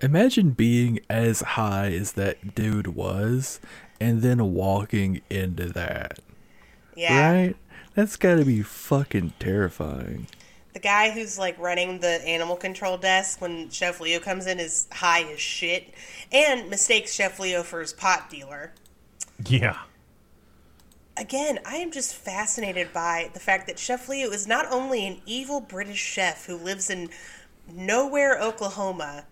[0.00, 3.58] Imagine being as high as that dude was
[4.00, 6.20] and then walking into that.
[6.96, 7.32] Yeah.
[7.32, 7.56] Right?
[7.94, 10.28] That's got to be fucking terrifying.
[10.74, 14.86] The guy who's like running the animal control desk when Chef Leo comes in is
[14.92, 15.92] high as shit
[16.30, 18.72] and mistakes Chef Leo for his pot dealer.
[19.48, 19.78] yeah.
[21.16, 25.20] Again, I am just fascinated by the fact that Chef Leo is not only an
[25.26, 27.10] evil British chef who lives in
[27.72, 29.24] nowhere, Oklahoma,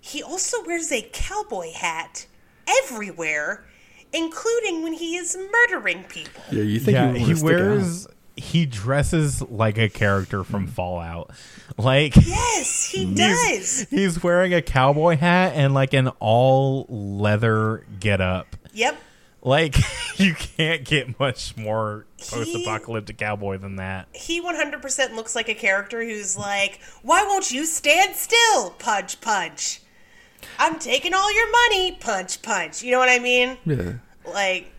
[0.00, 2.26] he also wears a cowboy hat
[2.66, 3.66] everywhere,
[4.12, 6.42] including when he is murdering people.
[6.50, 8.06] Yeah, you think yeah, you he wears
[8.36, 10.70] he dresses like a character from mm.
[10.70, 11.30] Fallout.
[11.78, 13.48] Like Yes, he does.
[13.50, 18.56] he's, he's wearing a cowboy hat and like an all leather getup.
[18.72, 18.98] Yep.
[19.46, 19.76] Like
[20.18, 24.08] you can't get much more post-apocalyptic cowboy than that.
[24.12, 28.70] He 100% looks like a character who's like, Why won't you stand still?
[28.70, 29.80] Punch, punch.
[30.58, 31.92] I'm taking all your money.
[31.92, 32.82] Punch, punch.
[32.82, 33.56] You know what I mean?
[33.64, 33.92] Yeah.
[34.26, 34.72] Like,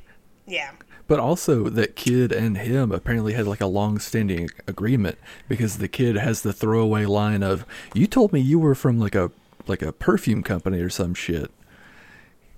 [0.45, 0.72] yeah.
[1.07, 5.18] But also, that kid and him apparently had like a long standing agreement
[5.48, 9.15] because the kid has the throwaway line of, You told me you were from like
[9.15, 9.31] a
[9.65, 11.52] like a perfume company or some shit.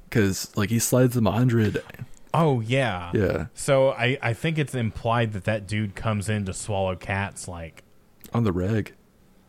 [0.09, 1.83] Because like he slides him a hundred.
[2.33, 3.11] Oh yeah.
[3.13, 3.47] Yeah.
[3.53, 7.83] So I I think it's implied that that dude comes in to swallow cats like
[8.33, 8.93] on the reg.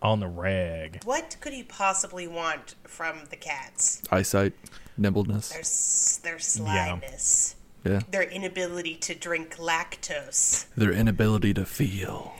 [0.02, 1.02] on the reg.
[1.04, 4.02] What could he possibly want from the cats?
[4.10, 4.54] Eyesight,
[4.96, 5.50] nimbleness.
[5.50, 8.00] Their, s- their slyness, Yeah.
[8.10, 10.66] their inability to drink lactose.
[10.74, 12.32] Their inability to feel.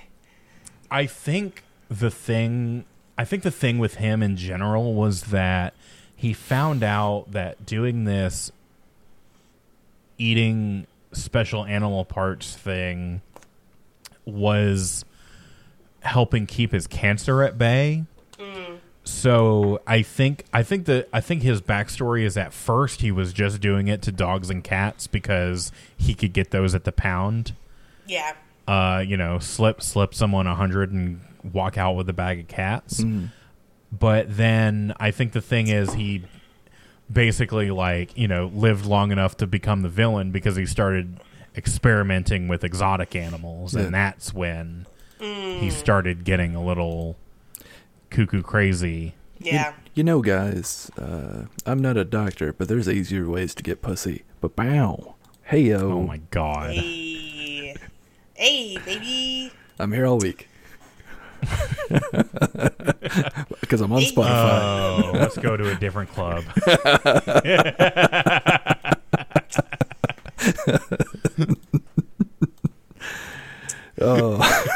[0.91, 2.85] I think the thing
[3.19, 5.75] I think the thing with him in general was that
[6.21, 8.53] he found out that doing this
[10.19, 13.23] eating special animal parts thing
[14.27, 15.05] was
[16.03, 18.05] helping keep his cancer at bay.
[19.05, 23.33] So I think I think that I think his backstory is at first he was
[23.33, 27.55] just doing it to dogs and cats because he could get those at the pound
[28.07, 28.33] Yeah.
[28.69, 31.21] uh, you know, slip slip someone a hundred and
[31.53, 33.03] walk out with a bag of cats.
[33.93, 36.25] But then I think the thing is he
[37.12, 41.19] basically like you know lived long enough to become the villain because he started
[41.57, 43.83] experimenting with exotic animals, Yeah.
[43.83, 44.87] and that's when
[45.19, 47.17] he started getting a little
[48.11, 49.15] cuckoo crazy.
[49.39, 49.75] Yeah.
[49.95, 54.23] You know, guys, uh, I'm not a doctor, but there's easier ways to get pussy.
[54.41, 55.17] But bow.
[55.45, 55.93] Hey, yo.
[55.93, 56.71] Oh my god!
[56.75, 57.75] Hey.
[58.35, 59.53] Hey, baby.
[59.79, 60.49] I'm here all week.
[63.61, 64.62] Because I'm on Spotify.
[64.62, 66.43] Oh, let's go to a different club.
[74.01, 74.57] oh.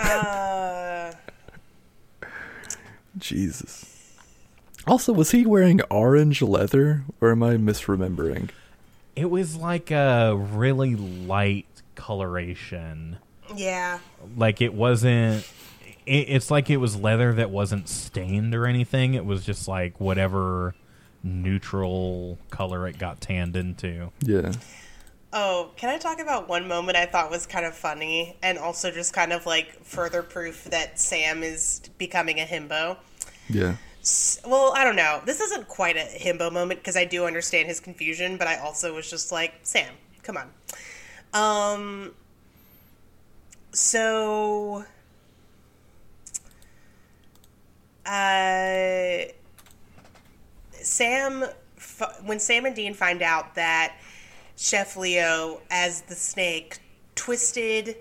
[0.00, 1.12] Uh,
[3.18, 4.14] Jesus.
[4.86, 8.50] Also, was he wearing orange leather, or am I misremembering?
[9.16, 11.66] It was like a really light
[11.96, 13.18] coloration.
[13.56, 13.98] Yeah.
[14.36, 15.46] like it wasn't
[16.06, 20.00] it, it's like it was leather that wasn't stained or anything it was just like
[20.00, 20.74] whatever
[21.22, 24.52] neutral color it got tanned into Yeah.
[25.30, 28.90] Oh, can I talk about one moment I thought was kind of funny and also
[28.90, 32.96] just kind of like further proof that Sam is becoming a himbo?
[33.50, 33.76] Yeah.
[34.00, 35.20] S- Well, I don't know.
[35.26, 38.94] This isn't quite a himbo moment because I do understand his confusion, but I also
[38.94, 39.92] was just like, Sam,
[40.22, 40.50] come on.
[41.34, 42.14] Um,
[43.72, 44.84] so,
[48.06, 49.18] uh,
[50.72, 51.44] Sam
[52.24, 53.94] when Sam and Dean find out that
[54.56, 56.78] Chef Leo, as the snake,
[57.14, 57.96] twisted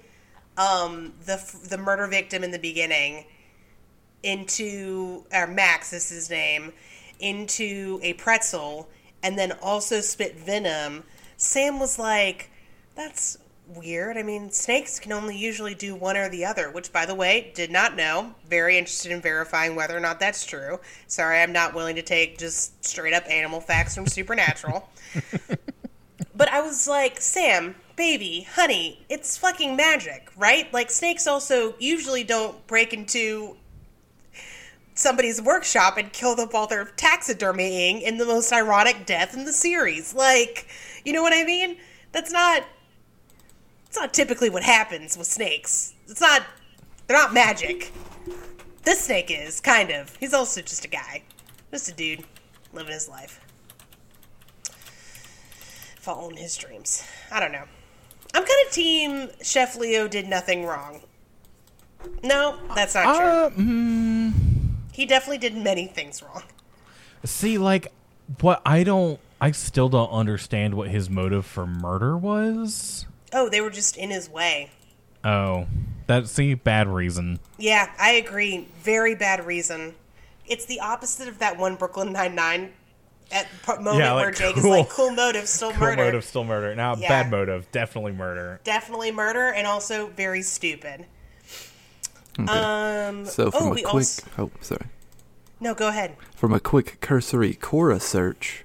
[0.57, 3.25] um, the the murder victim in the beginning
[4.23, 6.73] into or Max is his name
[7.19, 8.89] into a pretzel
[9.23, 11.03] and then also spit venom.
[11.37, 12.49] Sam was like,
[12.95, 13.37] "That's
[13.67, 14.17] weird.
[14.17, 17.51] I mean, snakes can only usually do one or the other." Which, by the way,
[17.55, 18.35] did not know.
[18.49, 20.79] Very interested in verifying whether or not that's true.
[21.07, 24.89] Sorry, I'm not willing to take just straight up animal facts from Supernatural.
[26.37, 30.71] But I was like, Sam, baby, honey, it's fucking magic, right?
[30.71, 33.57] Like, snakes also usually don't break into
[34.93, 39.53] somebody's workshop and kill them while they're taxidermying in the most ironic death in the
[39.53, 40.13] series.
[40.13, 40.67] Like,
[41.03, 41.77] you know what I mean?
[42.11, 42.63] That's not.
[43.87, 45.93] It's not typically what happens with snakes.
[46.07, 46.43] It's not.
[47.07, 47.91] They're not magic.
[48.83, 50.15] This snake is, kind of.
[50.17, 51.23] He's also just a guy.
[51.71, 52.23] Just a dude
[52.73, 53.41] living his life
[56.07, 57.03] following his dreams.
[57.33, 57.65] I don't know.
[58.33, 61.01] I'm kind of team Chef Leo did nothing wrong.
[62.23, 63.25] No, that's not true.
[63.25, 64.33] Uh, mm,
[64.93, 66.43] He definitely did many things wrong.
[67.25, 67.91] see, like,
[68.39, 73.05] what I don't, I still don't understand what his motive for murder was.
[73.33, 74.71] Oh, they were just in his way.
[75.23, 75.67] Oh,
[76.05, 77.39] that's the bad reason.
[77.57, 78.67] Yeah, I agree.
[78.81, 79.95] Very bad reason.
[80.45, 82.73] It's the opposite of that one Brooklyn Nine Nine
[83.31, 84.63] at p- moment Yeah, like, where Jake cool.
[84.63, 86.73] is like, "Cool motive, still Cool murder." motive, still murder.
[86.75, 87.09] Now, Yeah.
[87.09, 88.61] bad motive, definitely murder.
[88.63, 91.05] Definitely murder, and also very stupid.
[92.39, 92.47] Okay.
[92.53, 93.25] Um.
[93.25, 94.85] so from oh, a we quick, also oh sorry,
[95.59, 95.73] no.
[95.73, 96.15] Go ahead.
[96.35, 98.63] from a quick cursory Quora search,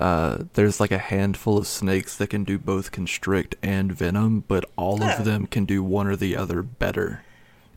[0.00, 4.64] uh, there's like a handful of snakes that can do both constrict and venom, but
[4.76, 5.08] all Oh.
[5.10, 7.22] of them can do one or the other better,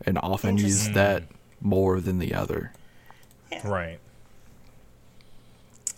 [0.06, 1.24] and often use that
[1.60, 2.72] more than the other.
[3.62, 3.98] Right.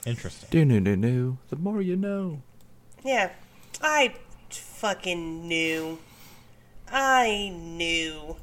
[0.05, 0.49] Interesting.
[0.51, 1.39] Do no no no.
[1.49, 2.43] The more you know.
[3.05, 3.31] Yeah,
[3.83, 4.15] I
[4.51, 5.99] fucking knew.
[6.89, 8.37] I knew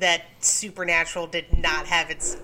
[0.00, 2.36] that Supernatural did not have its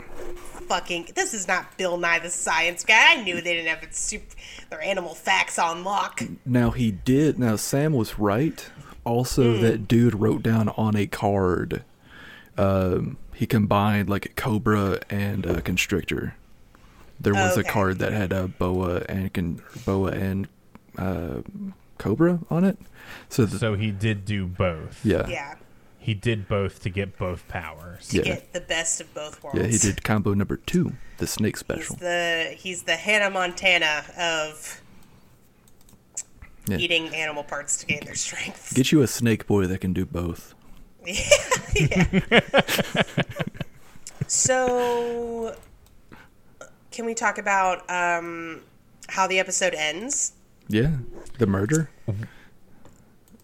[0.68, 1.08] fucking.
[1.14, 3.14] This is not Bill Nye the Science Guy.
[3.18, 4.34] I knew they didn't have its super,
[4.70, 6.22] their animal facts on lock.
[6.46, 7.38] Now he did.
[7.38, 8.68] Now Sam was right.
[9.04, 9.62] Also, Hmm.
[9.62, 11.82] that dude wrote down on a card.
[12.58, 16.34] Um, he combined like a Cobra and uh, Constrictor.
[17.18, 17.68] There was Okay.
[17.68, 20.48] a card that had a boa and con- boa and
[20.98, 21.40] uh,
[21.98, 22.78] Cobra on it.
[23.28, 25.04] So, th- So he did do both.
[25.04, 25.54] yeah, Yeah,
[26.02, 28.08] He did both to get both powers.
[28.08, 28.22] to Yeah.
[28.24, 29.60] get the best of both worlds.
[29.60, 31.96] yeah, he did combo number two, the snake He's special.
[31.96, 34.80] the he's the Hannah Montana of
[36.66, 36.78] Yeah.
[36.78, 38.72] eating animal parts to gain their strength.
[38.74, 40.54] Get you a snake boy that can do both.
[41.74, 42.40] Yeah.
[44.26, 45.56] So,
[46.90, 48.60] can we talk about um,
[49.08, 50.32] how the episode ends?
[50.68, 50.96] Yeah,
[51.38, 51.90] the murder.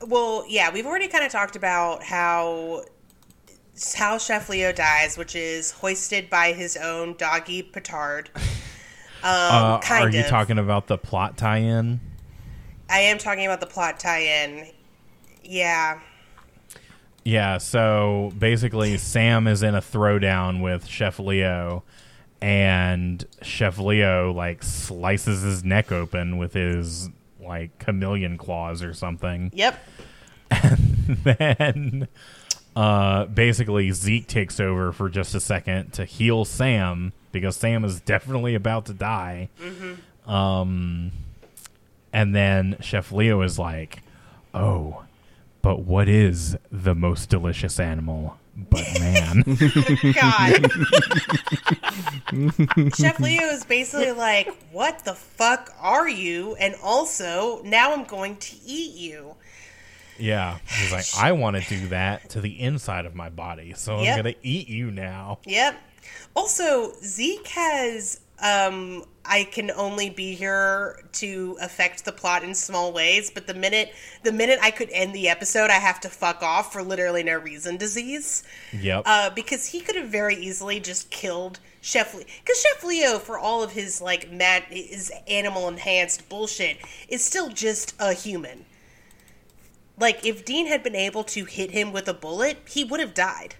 [0.06, 2.84] Well, yeah, we've already kind of talked about how
[3.94, 8.30] how Chef Leo dies, which is hoisted by his own doggy petard.
[9.22, 10.26] Um, Uh, kind are you of.
[10.26, 12.00] talking about the plot tie-in?
[12.88, 14.68] I am talking about the plot tie-in.
[15.42, 16.00] Yeah,
[17.24, 21.82] Yeah, so basically Sam is in a throwdown with Chef Leo
[22.40, 27.08] and Chef Leo like slices his neck open with his
[27.46, 29.50] like chameleon claws or something.
[29.54, 29.78] yep,
[30.50, 32.08] And then
[32.74, 38.00] uh basically Zeke takes over for just a second to heal Sam because Sam is
[38.00, 39.48] definitely about to die.
[40.26, 41.12] Um
[42.12, 44.00] and then Chef Leo is like,
[44.54, 45.04] "Oh,
[45.62, 49.42] but what is the most delicious animal but man?"
[50.14, 50.70] God.
[52.96, 58.36] Chef Leo is basically like, "What the fuck are you?" And also, now I'm going
[58.36, 59.34] to eat you.
[60.18, 60.58] yeah.
[60.66, 64.16] He's like, "I want to do that to the inside of my body, so Yep.
[64.16, 65.78] I'm going to eat you now." Yep.
[66.34, 72.92] Also, Zeke has um I can only be here to affect the plot in small
[72.92, 73.92] ways, but the minute
[74.22, 77.36] the minute I could end the episode, I have to fuck off for literally no
[77.38, 78.44] reason disease.
[78.72, 79.02] Yep.
[79.04, 82.24] Uh, because he could have very easily just killed Chef Leo.
[82.42, 87.48] Because Chef Leo, for all of his like mad, his animal enhanced bullshit, is still
[87.48, 88.64] just a human.
[89.98, 93.14] Like if Dean had been able to hit him with a bullet, he would have
[93.14, 93.56] died.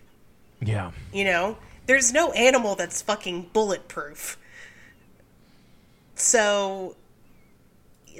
[0.60, 0.92] yeah.
[1.12, 4.38] You know, there's no animal that's fucking bulletproof.
[6.16, 6.96] So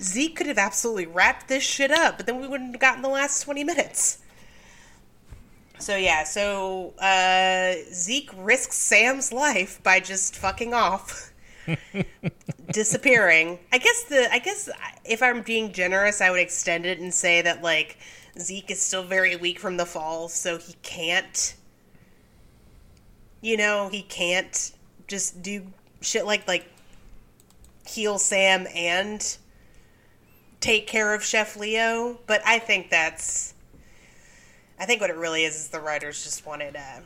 [0.01, 3.09] Zeke could have absolutely wrapped this shit up, but then we wouldn't have gotten the
[3.09, 4.19] last 20 minutes.
[5.79, 11.33] So yeah, so uh, Zeke risks Sam's life by just fucking off.
[12.73, 13.59] disappearing.
[13.73, 14.69] I guess the I guess
[15.05, 17.99] if I'm being generous, I would extend it and say that like
[18.39, 21.55] Zeke is still very weak from the fall, so he can't.
[23.41, 24.73] You know, he can't
[25.07, 25.67] just do
[26.01, 26.67] shit like like
[27.89, 29.37] heal Sam and
[30.61, 32.19] take care of Chef Leo.
[32.27, 33.55] But I think that's.
[34.79, 37.01] I think what it really is is the writers just wanted uh,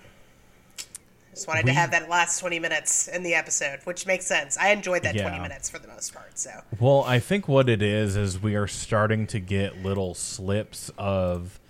[1.32, 4.58] just wanted We- to have that last twenty minutes in the episode, which makes sense.
[4.58, 6.38] I enjoyed that twenty minutes for the most part.
[6.38, 6.50] So
[6.80, 11.60] Well, I think what it is is we are starting to get little slips of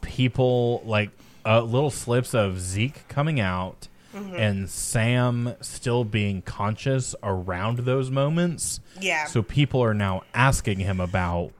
[0.00, 1.10] people like
[1.46, 8.80] uh, little slips of Zeke coming out and Sam still being conscious around those moments.
[9.00, 9.24] Yeah.
[9.26, 11.52] So people are now asking him about,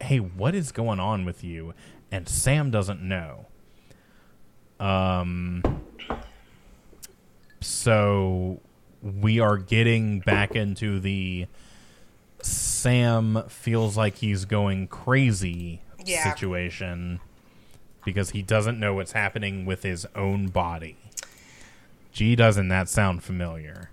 [0.00, 1.74] "Hey, what is going on with you?"
[2.12, 3.46] And Sam doesn't know.
[4.78, 5.62] Um
[7.60, 8.60] so
[9.02, 11.46] we are getting back into the
[12.42, 16.32] Sam feels like he's going crazy Yeah.
[16.32, 17.20] situation
[18.04, 20.96] because he doesn't know what's happening with his own body.
[22.16, 23.90] Gee, doesn't that sound familiar?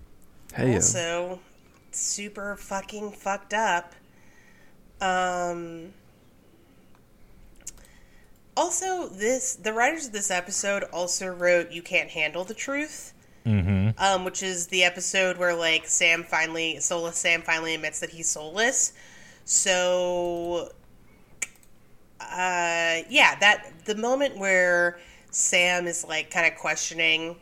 [0.54, 0.74] Hey, yo.
[0.76, 1.40] also
[1.90, 3.92] super fucking fucked up.
[4.98, 5.92] Um.
[8.56, 13.12] Also, this the writers of this episode also wrote "You Can't Handle the Truth,"
[13.44, 13.90] Mm-hmm.
[14.02, 18.30] um, which is the episode where like Sam finally, soulless Sam finally admits that he's
[18.30, 18.94] soulless.
[19.44, 20.70] So,
[22.22, 24.98] uh, yeah, that the moment where
[25.30, 27.36] Sam is like kind of questioning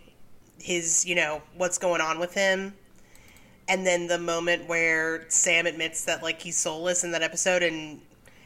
[0.63, 2.75] his, you know, what's going on with him,
[3.69, 8.01] and then the moment where Sam admits that like he's soulless in that episode and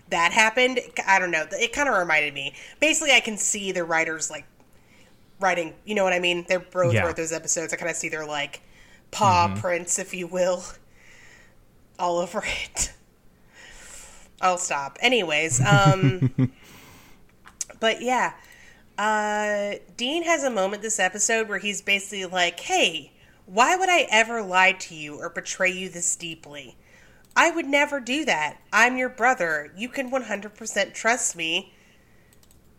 [0.09, 2.55] that happened, I don't know, it kind of reminded me.
[2.81, 4.45] Basically, I can see the writers like
[5.41, 6.45] writing, you know what I mean?
[6.49, 7.05] They're both Yeah.
[7.05, 7.73] wrote those episodes.
[7.73, 8.61] I kind of see their like
[9.11, 10.63] paw prints, if you will,
[11.99, 12.93] all over it.
[14.41, 14.99] I'll stop.
[15.01, 16.31] Anyways, um,
[17.81, 18.35] but yeah,
[18.99, 23.13] uh, Dean has a moment this episode where he's basically like, "Hey,
[23.47, 26.77] why would I ever lie to you or betray you this deeply?
[27.35, 28.59] I would never do that.
[28.73, 29.73] I'm your brother.
[29.77, 31.73] You can 100% trust me."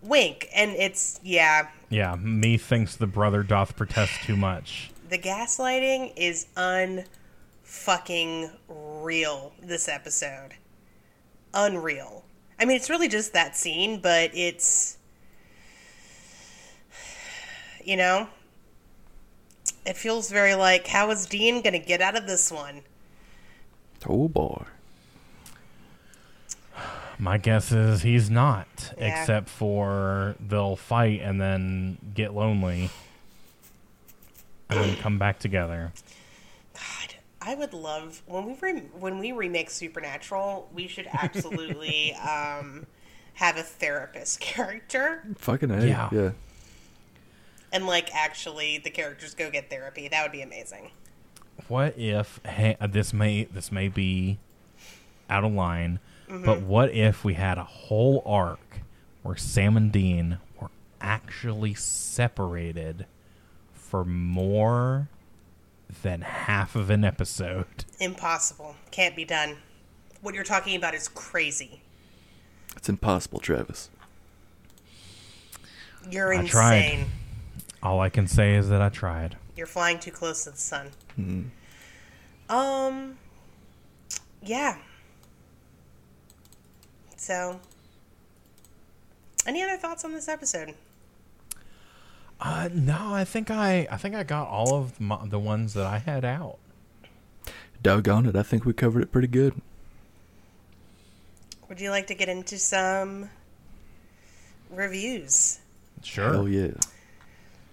[0.02, 4.92] Wink, and it's yeah, Yeah, me thinks the brother doth protest too much.
[5.10, 10.56] the gaslighting is unfucking real this episode.
[11.54, 12.24] Unreal.
[12.60, 14.97] I mean, it's really just that scene, but it's
[17.88, 18.28] you know,
[19.86, 22.82] it feels very like how is Dean going to get out of this one?
[24.06, 24.66] Oh boy.
[27.18, 29.22] My guess is he's not, Yeah.
[29.22, 32.92] except for they'll fight and then get lonely
[34.70, 35.94] and then come back together.
[36.76, 42.86] God, I would love when we re- when we remake Supernatural, we should absolutely um,
[43.36, 45.24] have a therapist character.
[45.38, 45.86] Fucking A.
[45.88, 46.10] Yeah.
[46.12, 46.32] Yeah.
[47.72, 50.08] And like actually the characters go get therapy.
[50.08, 50.92] That would be amazing.
[51.68, 54.40] What if hey, uh, this may this may be
[55.30, 56.00] out of line,
[56.30, 58.80] but what if we had a whole arc
[59.24, 60.70] where Sam and Dean were
[61.02, 63.06] actually separated
[63.74, 65.10] for more
[66.04, 67.86] than half of an episode?
[68.00, 68.76] Impossible.
[68.92, 69.58] Can't be done.
[70.22, 71.82] What you're talking about is crazy.
[72.76, 73.90] It's impossible, Travis.
[76.10, 76.50] You're I insane.
[76.50, 77.06] tried.
[77.88, 79.38] All I can say is that I tried.
[79.56, 80.92] You're flying too close to the sun.
[82.50, 83.18] Um
[84.42, 84.78] yeah.
[87.16, 87.62] So
[89.46, 90.74] any other thoughts on this episode?
[92.42, 95.86] Uh, no, I think I I think I got all of my, the ones that
[95.86, 96.58] I had out.
[97.82, 98.36] Doggone it.
[98.36, 99.62] I think we covered it pretty good.
[101.70, 103.30] Would you like to get into some
[104.70, 105.60] reviews?
[106.04, 106.36] Sure.
[106.36, 106.74] Oh yeah.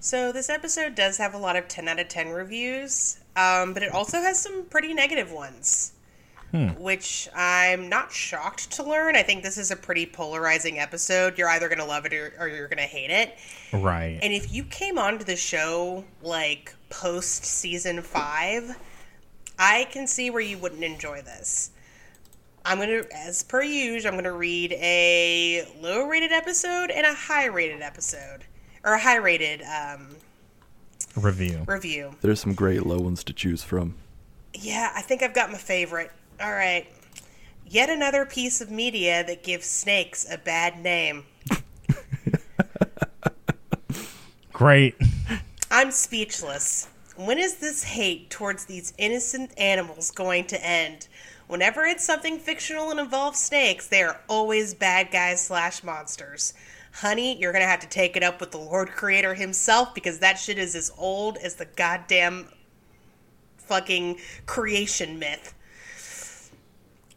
[0.04, 3.82] So this episode does have a lot of 10 out of 10 reviews, um, but
[3.82, 5.92] it also has some pretty negative ones,
[6.78, 9.16] which I'm not shocked to learn.
[9.16, 11.38] I think this is a pretty polarizing episode.
[11.38, 13.38] You're either going to love it or, or you're going to hate it.
[13.72, 14.18] Right.
[14.20, 18.76] And if you came onto the show like post season five,
[19.58, 21.70] I can see where you wouldn't enjoy this.
[22.66, 27.46] I'm gonna, as per usual, I'm gonna read a low rated episode and a high
[27.46, 28.44] rated episode,
[28.84, 30.08] or a high rated um,
[31.16, 31.64] Review.
[31.66, 32.14] review.
[32.20, 33.94] There's some great low ones to choose from.
[34.52, 36.10] Yeah, I think I've got my favorite.
[36.40, 36.86] All right.
[37.66, 41.24] Yet another piece of media that gives snakes a bad name.
[44.52, 44.94] Great.
[45.70, 46.88] I'm speechless.
[47.16, 51.08] when is this hate towards these innocent animals going to end?
[51.46, 56.54] Whenever it's something fictional and involves snakes, they are always bad guys slash monsters.
[56.94, 60.38] Honey, you're gonna have to take it up with the Lord Creator himself because that
[60.38, 62.48] shit is as old as the goddamn
[63.56, 65.54] fucking creation myth.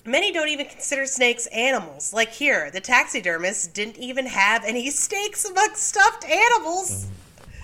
[0.03, 2.11] Many don't even consider snakes animals.
[2.11, 7.05] Like here, the taxidermist didn't even have any snakes among stuffed animals.
[7.05, 7.09] Mm.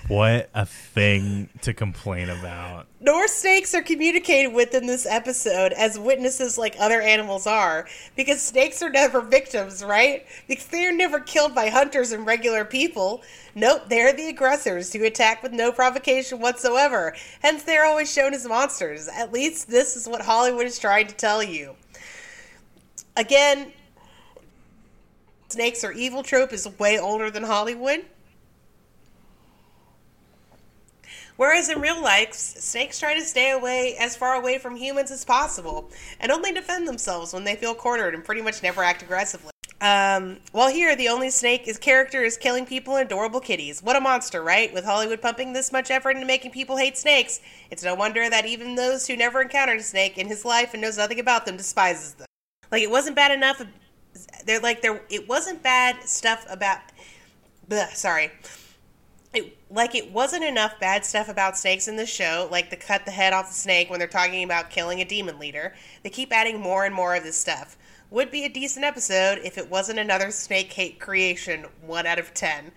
[0.06, 2.86] What a thing to complain about.
[3.00, 8.42] Nor snakes are communicated with in this episode as witnesses like other animals are, because
[8.42, 10.26] snakes are never victims, right?
[10.46, 13.22] Because they are never killed by hunters and regular people.
[13.54, 17.14] Nope, they are the aggressors who attack with no provocation whatsoever.
[17.40, 19.08] Hence, they're always shown as monsters.
[19.08, 21.76] At least this is what Hollywood is trying to tell you.
[23.16, 23.72] Again,
[25.48, 28.04] snakes are evil trope is way older than Hollywood.
[31.36, 35.24] Whereas in real life, snakes try to stay away as far away from humans as
[35.24, 35.90] possible
[36.20, 39.50] and only defend themselves when they feel cornered and pretty much never act aggressively.
[39.80, 43.82] Um, while here, the only snake is character is killing people and adorable kitties.
[43.82, 44.72] What a monster, right?
[44.72, 47.40] With Hollywood pumping this much effort into making people hate snakes,
[47.70, 50.80] it's no wonder that even those who never encountered a snake in his life and
[50.80, 52.26] knows nothing about them despises them.
[52.70, 53.60] Like it wasn't bad enough.
[54.46, 55.02] They're like there.
[55.10, 56.78] It wasn't bad stuff about.
[57.68, 58.30] Bleh, sorry
[59.36, 63.04] it, like it wasn't enough bad stuff about snakes in the show, like the cut
[63.04, 65.74] the head off the snake when they're talking about killing a demon leader.
[66.02, 67.76] They keep adding more and more of this stuff.
[68.10, 71.66] Would be a decent episode if it wasn't another snake hate creation.
[71.84, 72.72] One out of ten.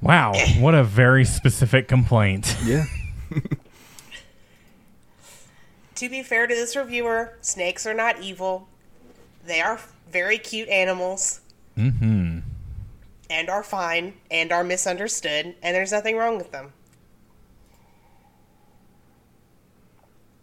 [0.00, 2.56] Wow, what a very specific complaint.
[2.64, 2.84] Yeah.
[5.94, 8.68] to be fair to this reviewer, snakes are not evil.
[9.46, 9.80] They are
[10.10, 11.40] very cute animals.
[11.76, 12.53] Mm-hmm
[13.34, 16.72] and are fine and are misunderstood, and there's nothing wrong with them.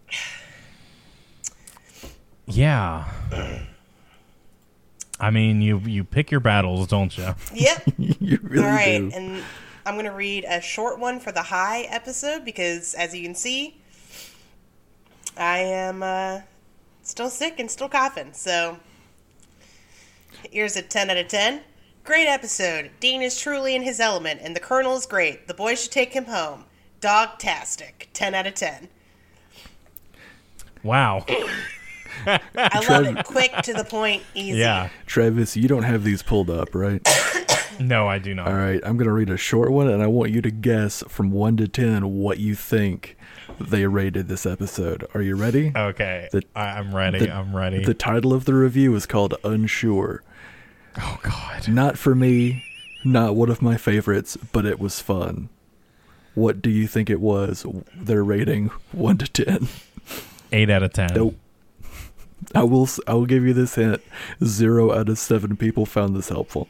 [2.47, 3.05] Yeah.
[5.21, 7.33] I mean, you you pick your battles, don't you?
[7.53, 7.83] Yep.
[7.97, 9.11] you really All right, do.
[9.13, 9.43] and
[9.85, 13.35] I'm going to read a short one for the high episode because, as you can
[13.35, 13.79] see,
[15.37, 16.41] I am uh,
[17.03, 18.33] still sick and still coughing.
[18.33, 18.79] So
[20.51, 21.61] here's a 10 out of 10.
[22.03, 22.91] Great episode.
[22.99, 25.47] Dean is truly in his element, and the Colonel is great.
[25.47, 26.65] The boys should take him home.
[26.99, 28.09] Dog-tastic.
[28.13, 28.87] 10 out of 10.
[30.83, 31.25] Wow.
[32.25, 33.23] I love it.
[33.25, 34.57] Quick, to the point, easy.
[34.59, 34.89] Yeah.
[35.05, 37.01] Travis, you don't have these pulled up, right?
[37.79, 38.47] No, I do not.
[38.47, 41.03] All right, I'm going to read a short one, and I want you to guess
[41.07, 43.17] from 1 to 10 what you think
[43.59, 45.07] they rated this episode.
[45.15, 45.71] Are you ready?
[45.75, 46.29] Okay.
[46.31, 47.17] The- I, I'm ready.
[47.19, 47.83] the- I'm ready.
[47.83, 50.21] The title of the review is called Unsure.
[50.97, 51.67] Oh God.
[51.67, 52.63] Not for me,
[53.03, 55.49] not one of my favorites, but it was fun.
[56.33, 57.65] What do you think it was?
[57.95, 59.67] Their rating 1 to 10.
[60.53, 61.09] Eight out of ten.
[61.13, 61.35] Nope.
[62.53, 64.01] I will I will give you this hint.
[64.43, 66.67] 0 out of 7 people found this helpful.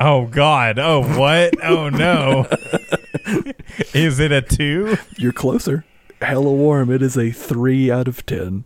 [0.00, 0.78] Oh God.
[0.80, 1.54] Oh what?
[1.62, 2.48] oh no.
[3.94, 4.96] Is it a two?
[5.16, 5.84] You're closer.
[6.20, 6.90] Hella warm.
[6.90, 8.64] It is a 3 out of 10.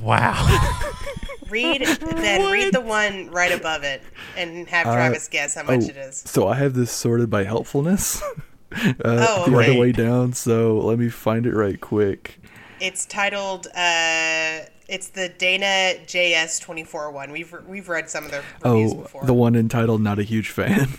[0.00, 0.92] Wow.
[1.50, 4.02] Read, then read the one right above it
[4.36, 6.22] and have Travis guess how much oh, it is.
[6.26, 8.22] So I have this sorted by helpfulness.
[8.72, 10.32] uh, Oh, the other way down.
[10.32, 12.40] So let me find it right quick.
[12.80, 17.32] It's titled, uh, it's the Dana JS 24 one.
[17.32, 19.24] We've, we've read some of their reviews Oh, before.
[19.24, 20.88] the one entitled "Not a Huge Fan."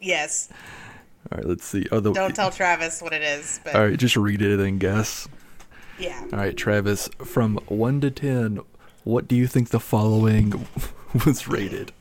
[0.00, 0.50] Yes.
[1.32, 1.88] All right, let's see.
[1.90, 4.78] Oh, the, Don't tell Travis what it is, but All right, just read it and
[4.78, 5.26] guess.
[5.98, 6.20] yeah.
[6.30, 8.60] All right, Travis, from 1 to 10,
[9.04, 10.66] what do you think the following
[11.26, 11.92] was rated?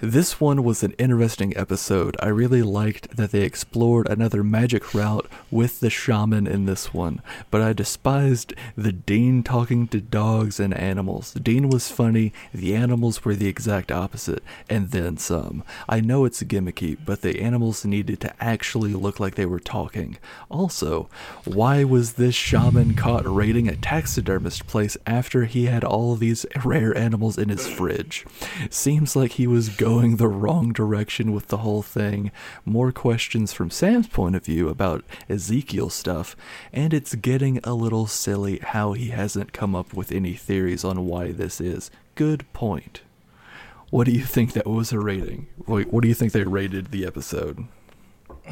[0.00, 2.16] This one was an interesting episode.
[2.20, 7.20] I really liked that they explored another magic route with the shaman in this one,
[7.50, 11.32] but I despised the Dean talking to dogs and animals.
[11.32, 15.64] The Dean was funny, the animals were the exact opposite, and then some.
[15.88, 20.16] I know it's gimmicky, but the animals needed to actually look like they were talking.
[20.48, 21.08] Also,
[21.44, 26.96] why was this shaman caught raiding a taxidermist place after he had all these rare
[26.96, 28.24] animals in his fridge?
[28.70, 32.30] Seems like he was going the wrong direction with the whole thing.
[32.66, 36.36] More questions from Sam's point of view about Ezekiel stuff,
[36.72, 41.06] and it's getting a little silly how he hasn't come up with any theories on
[41.06, 41.90] why this is.
[42.16, 43.00] Good point.
[43.90, 45.46] What do you think that was a rating?
[45.66, 47.64] Wait, what do you think they rated the episode?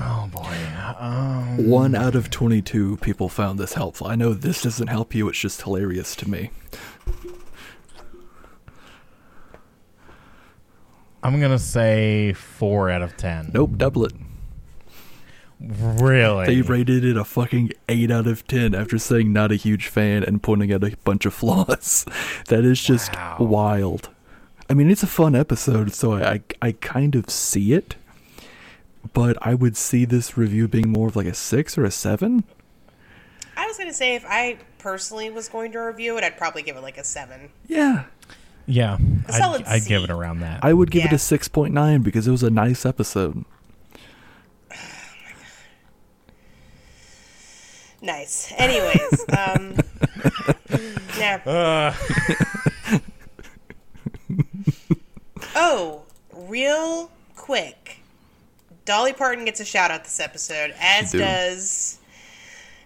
[0.01, 0.57] oh boy.
[0.99, 4.07] Um, One out of 22 people found this helpful.
[4.07, 6.51] I know this doesn't help you, it's just hilarious to me.
[11.27, 13.51] I'm gonna say four out of ten.
[13.53, 14.13] Nope, double it.
[15.61, 16.47] Really?
[16.47, 20.23] They rated it a fucking 8 out of 10 after saying not a huge fan
[20.23, 22.05] and pointing out a bunch of flaws.
[22.49, 23.39] that is just Wow.
[23.41, 24.11] wild.
[24.69, 27.97] I mean, it's a fun episode, so I, I, I kind of see it.
[29.15, 32.45] But I would see this review being more of like a 6 or a 7.
[33.57, 36.77] I was gonna say if I personally was going to review it, I'd probably give
[36.77, 37.49] it like a seven.
[37.67, 38.05] Yeah.
[38.67, 38.99] Yeah.
[39.29, 40.61] I'd, I'd give it around that.
[40.63, 43.45] I would give it a 6.9 because it was a nice episode.
[48.03, 48.53] Nice.
[48.57, 49.77] Anyways, um,
[51.19, 51.95] yeah.
[55.57, 56.03] oh,
[56.33, 57.99] real quick,
[58.85, 61.19] Dolly Parton gets a shout out this episode, as do.
[61.19, 61.99] does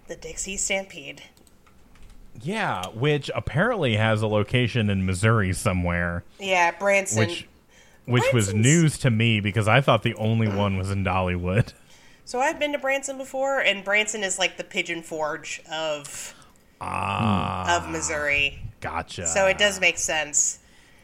[0.08, 1.22] the Dixie Stampede.
[2.42, 7.18] Yeah, which apparently has a location in Missouri somewhere, Yeah, Branson.
[7.26, 7.46] which
[8.06, 11.72] which was news to me because I thought the only one was in Dollywood.
[12.24, 16.34] So I've been to Branson before, and Branson is like the Pigeon Forge of
[16.80, 18.58] Ah, of Missouri.
[18.80, 19.26] gotcha.
[19.26, 20.58] So it does make sense.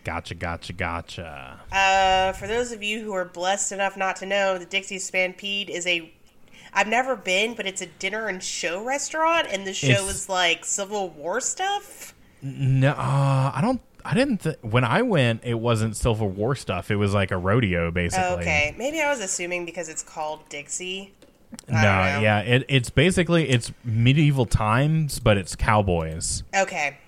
[0.05, 1.61] Gotcha, gotcha, gotcha.
[1.73, 5.69] Uh, for those of you who are blessed enough not to know, the Dixie Stampede
[5.69, 6.13] is a.
[6.77, 10.29] I've never been, but it's a dinner and show restaurant, and the show It's- is
[10.29, 12.15] like Civil War stuff.
[12.43, 13.81] No, uh, I don't.
[14.05, 14.43] I didn't.
[14.43, 16.91] Th- when I went, it wasn't Civil War stuff.
[16.93, 18.43] It was like a rodeo, basically.
[18.43, 21.13] Okay, maybe I was assuming because it's called Dixie.
[21.69, 26.43] I No, yeah, it, it's basically it's medieval times, but it's cowboys.
[26.55, 26.99] Okay.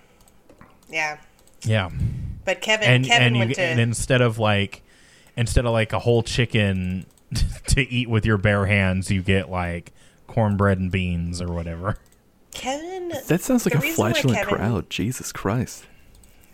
[0.90, 1.18] Yeah,
[1.64, 1.90] Yeah,
[2.46, 3.60] but Kevin, and Kevin and, you, went to.
[3.62, 4.82] and instead of like
[5.36, 7.04] instead of like a whole chicken
[7.68, 9.92] to eat with your bare hands, you get like
[10.26, 11.98] cornbread and beans or whatever.
[12.52, 13.12] Kevin.
[13.26, 14.90] That sounds like a flatulent Kevin- crowd.
[14.90, 15.86] Jesus Christ.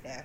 [0.04, 0.22] Yeah.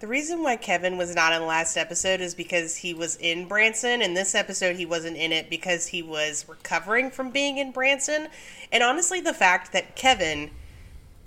[0.00, 3.48] The reason why Kevin was not in the last episode is because he was in
[3.48, 7.72] Branson, and this episode he wasn't in it because he was recovering from being in
[7.72, 8.28] Branson.
[8.70, 10.50] And honestly, the fact that Kevin,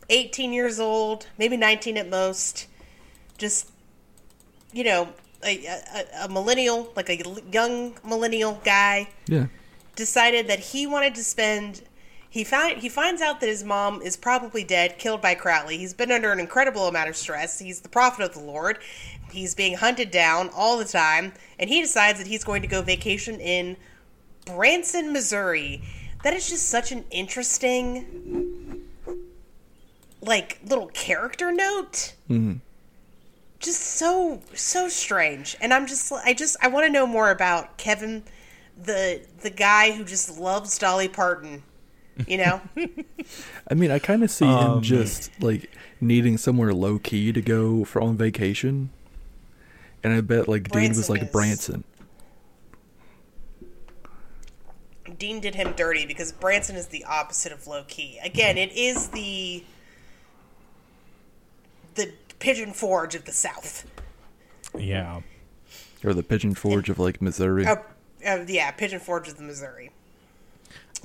[0.10, 2.68] 18 years old, maybe 19 at most,
[3.38, 3.72] just,
[4.72, 5.10] you know,
[5.44, 7.18] a, a, a millennial, like a
[7.52, 9.48] young millennial guy, Yeah.
[9.96, 11.82] decided that he wanted to spend
[12.32, 15.78] he found he finds out that his mom is probably dead killed by crowley.
[15.78, 17.58] He's been under an incredible amount of stress.
[17.58, 18.78] He's the prophet of the lord.
[19.32, 22.82] He's being hunted down all the time and he decides that he's going to go
[22.84, 23.78] vacation in
[24.46, 25.82] branson missouri.
[26.24, 28.86] That is just such an interesting
[30.22, 32.58] like little character note mm-hmm.
[33.60, 35.56] Just so so strange.
[35.62, 38.24] And i'm just i just i want to know more about kevin
[38.82, 41.64] the the guy who just loves dolly parton
[42.28, 42.60] you know?
[43.72, 45.70] I mean, I kind of see Um, him just like
[46.02, 48.90] needing somewhere low key to go for on vacation,
[50.04, 51.86] and I bet like Dean was like is- Branson.
[55.18, 59.08] dean did him dirty because branson is the opposite of low key again it is
[59.10, 59.64] the the
[62.40, 63.86] pigeon forge of the south.
[64.78, 65.22] Yeah,
[66.04, 67.66] or the Pigeon Forge of like Missouri.
[67.66, 67.78] uh,
[68.26, 69.92] uh, yeah pigeon forge of the missouri.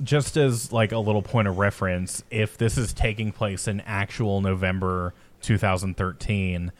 [0.03, 4.41] Just as like a little point of reference, if this is taking place in actual
[4.41, 6.71] November 2013,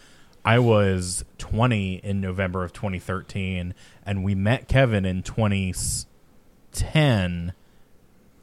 [0.44, 3.74] I was 20 in November of 2013,
[4.06, 7.54] and we met Kevin in 2010,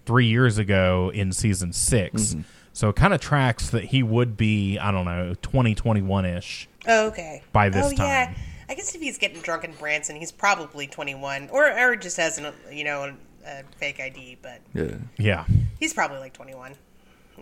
[0.06, 2.36] three years ago in season 6
[2.72, 6.68] So it kind of tracks that he would be, I don't know, 2021 ish.
[6.88, 8.00] oh, okay By this time.
[8.00, 8.34] oh yeah
[8.68, 12.38] i guess if he's getting drunk in branson he's probably 21 or or just has
[12.38, 14.94] an you know a fake id but yeah.
[15.18, 15.44] Yeah.
[15.78, 16.74] He's probably like 21.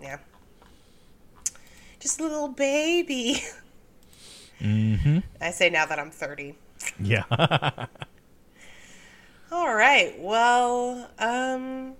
[0.01, 0.17] Yeah.
[1.99, 3.41] Just a little baby.
[4.59, 5.19] Mm-hmm.
[5.39, 6.55] I say now that I'm 30.
[6.99, 7.23] Yeah.
[9.51, 10.15] All right.
[10.19, 11.93] Well, um,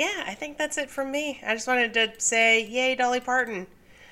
[0.00, 1.38] yeah, I think that's it from me.
[1.46, 3.66] I just wanted to say, yay, Dolly Parton.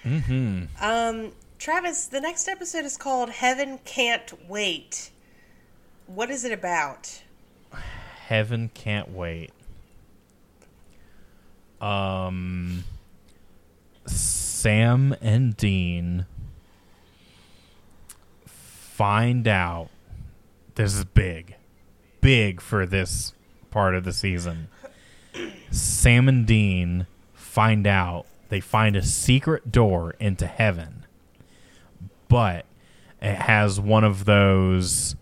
[0.04, 0.64] Mm-hmm.
[0.84, 5.10] Um, Travis, the next episode is called Heaven Can't Wait.
[6.06, 7.22] What is it about?
[8.26, 9.50] Heaven can't wait.
[11.80, 12.84] Um,
[14.04, 16.26] Sam and Dean
[18.44, 19.88] find out
[20.74, 21.56] this is big,
[22.20, 23.32] big for this
[23.70, 24.68] part of the season.
[25.70, 31.06] Sam and Dean find out they find a secret door into heaven,
[32.28, 32.64] but
[33.20, 35.16] it has one of those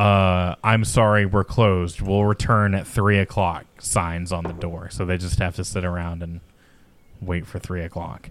[0.00, 2.00] uh, I'm sorry, we're closed.
[2.00, 4.88] We'll return at three o'clock signs on the door.
[4.88, 6.40] So they just have to sit around and
[7.20, 8.30] wait for three o'clock.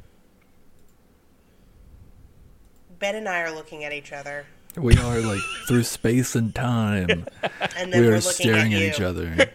[2.97, 4.47] Ben and I are looking at each other,
[4.77, 7.27] We are like through space and time.
[7.77, 9.51] and then we we're are looking staring at at, each other.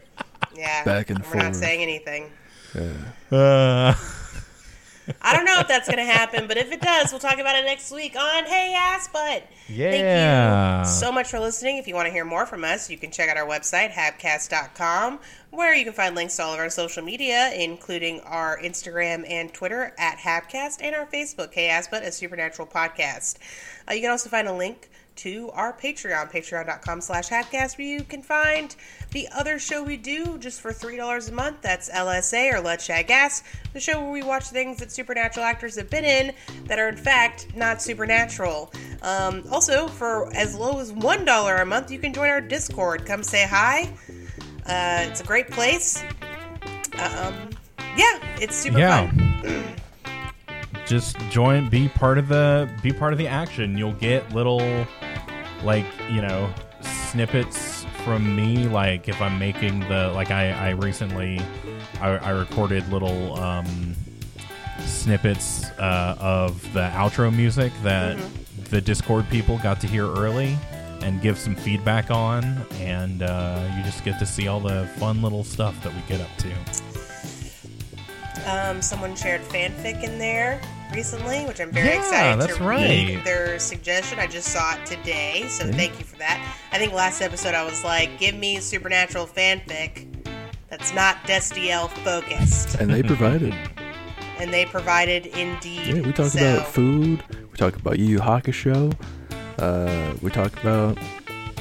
[0.57, 0.85] Yeah.
[0.85, 2.31] Back and We're not saying anything.
[3.31, 3.95] Uh,
[5.21, 7.57] I don't know if that's going to happen, but if it does, we'll talk about
[7.57, 9.47] it next week on Hey Ass Butt.
[9.69, 9.91] Yeah.
[9.91, 11.77] Thank you so much for listening.
[11.77, 15.21] If you want to hear more from us, you can check out our website, habcast.com,
[15.51, 19.53] where you can find links to all of our social media, including our Instagram and
[19.53, 23.37] Twitter at Habcast and our Facebook, Hey Ass Butt, a supernatural podcast.
[23.89, 28.03] Uh, you can also find a link to our Patreon, patreon.com slash Habcast, where you
[28.03, 28.75] can find
[29.13, 31.63] the other show we do just for $3 a month.
[31.63, 33.43] That's LSA or Let's Shag Gas,
[33.73, 36.35] the show where we watch things that supernatural actors have been in
[36.65, 38.73] that are in fact not supernatural.
[39.03, 43.07] Um, also, for as low as $1 a month, you can join our Discord.
[43.07, 43.89] Come say hi.
[44.67, 46.03] Uh, it's a great place.
[46.99, 47.51] Um,
[47.97, 49.11] yeah, it's super yeah.
[49.11, 49.65] fun.
[50.87, 53.79] Just join, be part of the, be part of the action.
[53.79, 54.87] You'll get little,
[55.63, 58.69] like you know, snippets from me.
[58.69, 61.41] Like if I'm making the, like I, I recently,
[62.01, 63.95] I, I recorded little um,
[64.81, 68.19] snippets uh, of the outro music that
[68.71, 70.57] the Discord people got to hear early
[71.03, 72.45] and give some feedback on,
[72.81, 76.21] and uh, you just get to see all the fun little stuff that we get
[76.21, 76.53] up to.
[78.47, 80.61] Um, someone shared fanfic in there
[80.93, 82.81] recently, which I'm very Yeah, excited that's to right.
[82.89, 84.19] read their suggestion.
[84.19, 86.41] I just saw it today, so thank you for that.
[86.73, 90.07] I think last episode I was like, "Give me supernatural fanfic
[90.69, 93.55] that's not Destiel focused," And they provided.
[94.39, 95.87] and they provided indeed.
[95.87, 97.23] Yeah, we talked so, about food.
[97.51, 98.93] We talked about Yu Yu Hakusho.
[99.59, 100.99] Uh, we talked about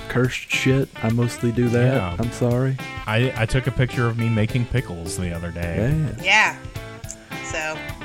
[0.10, 0.90] cursed shit.
[1.02, 1.94] I mostly do that.
[1.95, 2.16] Yeah.
[2.20, 2.78] I'm sorry.
[3.06, 5.90] I, I took a picture of me making pickles the other day.
[6.22, 6.24] Yeah.
[6.24, 6.58] Yeah.
[7.45, 8.02] So, yeah.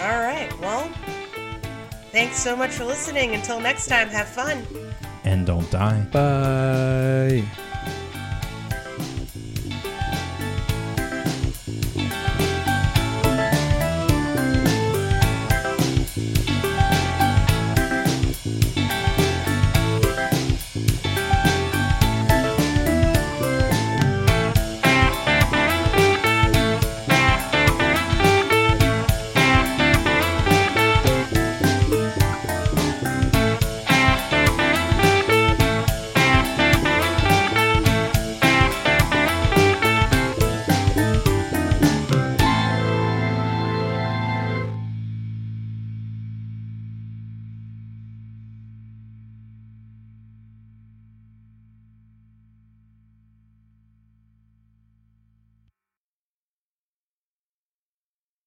[0.00, 0.48] All right.
[0.60, 0.88] Well,
[2.12, 3.34] thanks so much for listening.
[3.34, 4.64] Until next time, have fun.
[5.24, 6.00] And don't die.
[6.12, 7.44] Bye.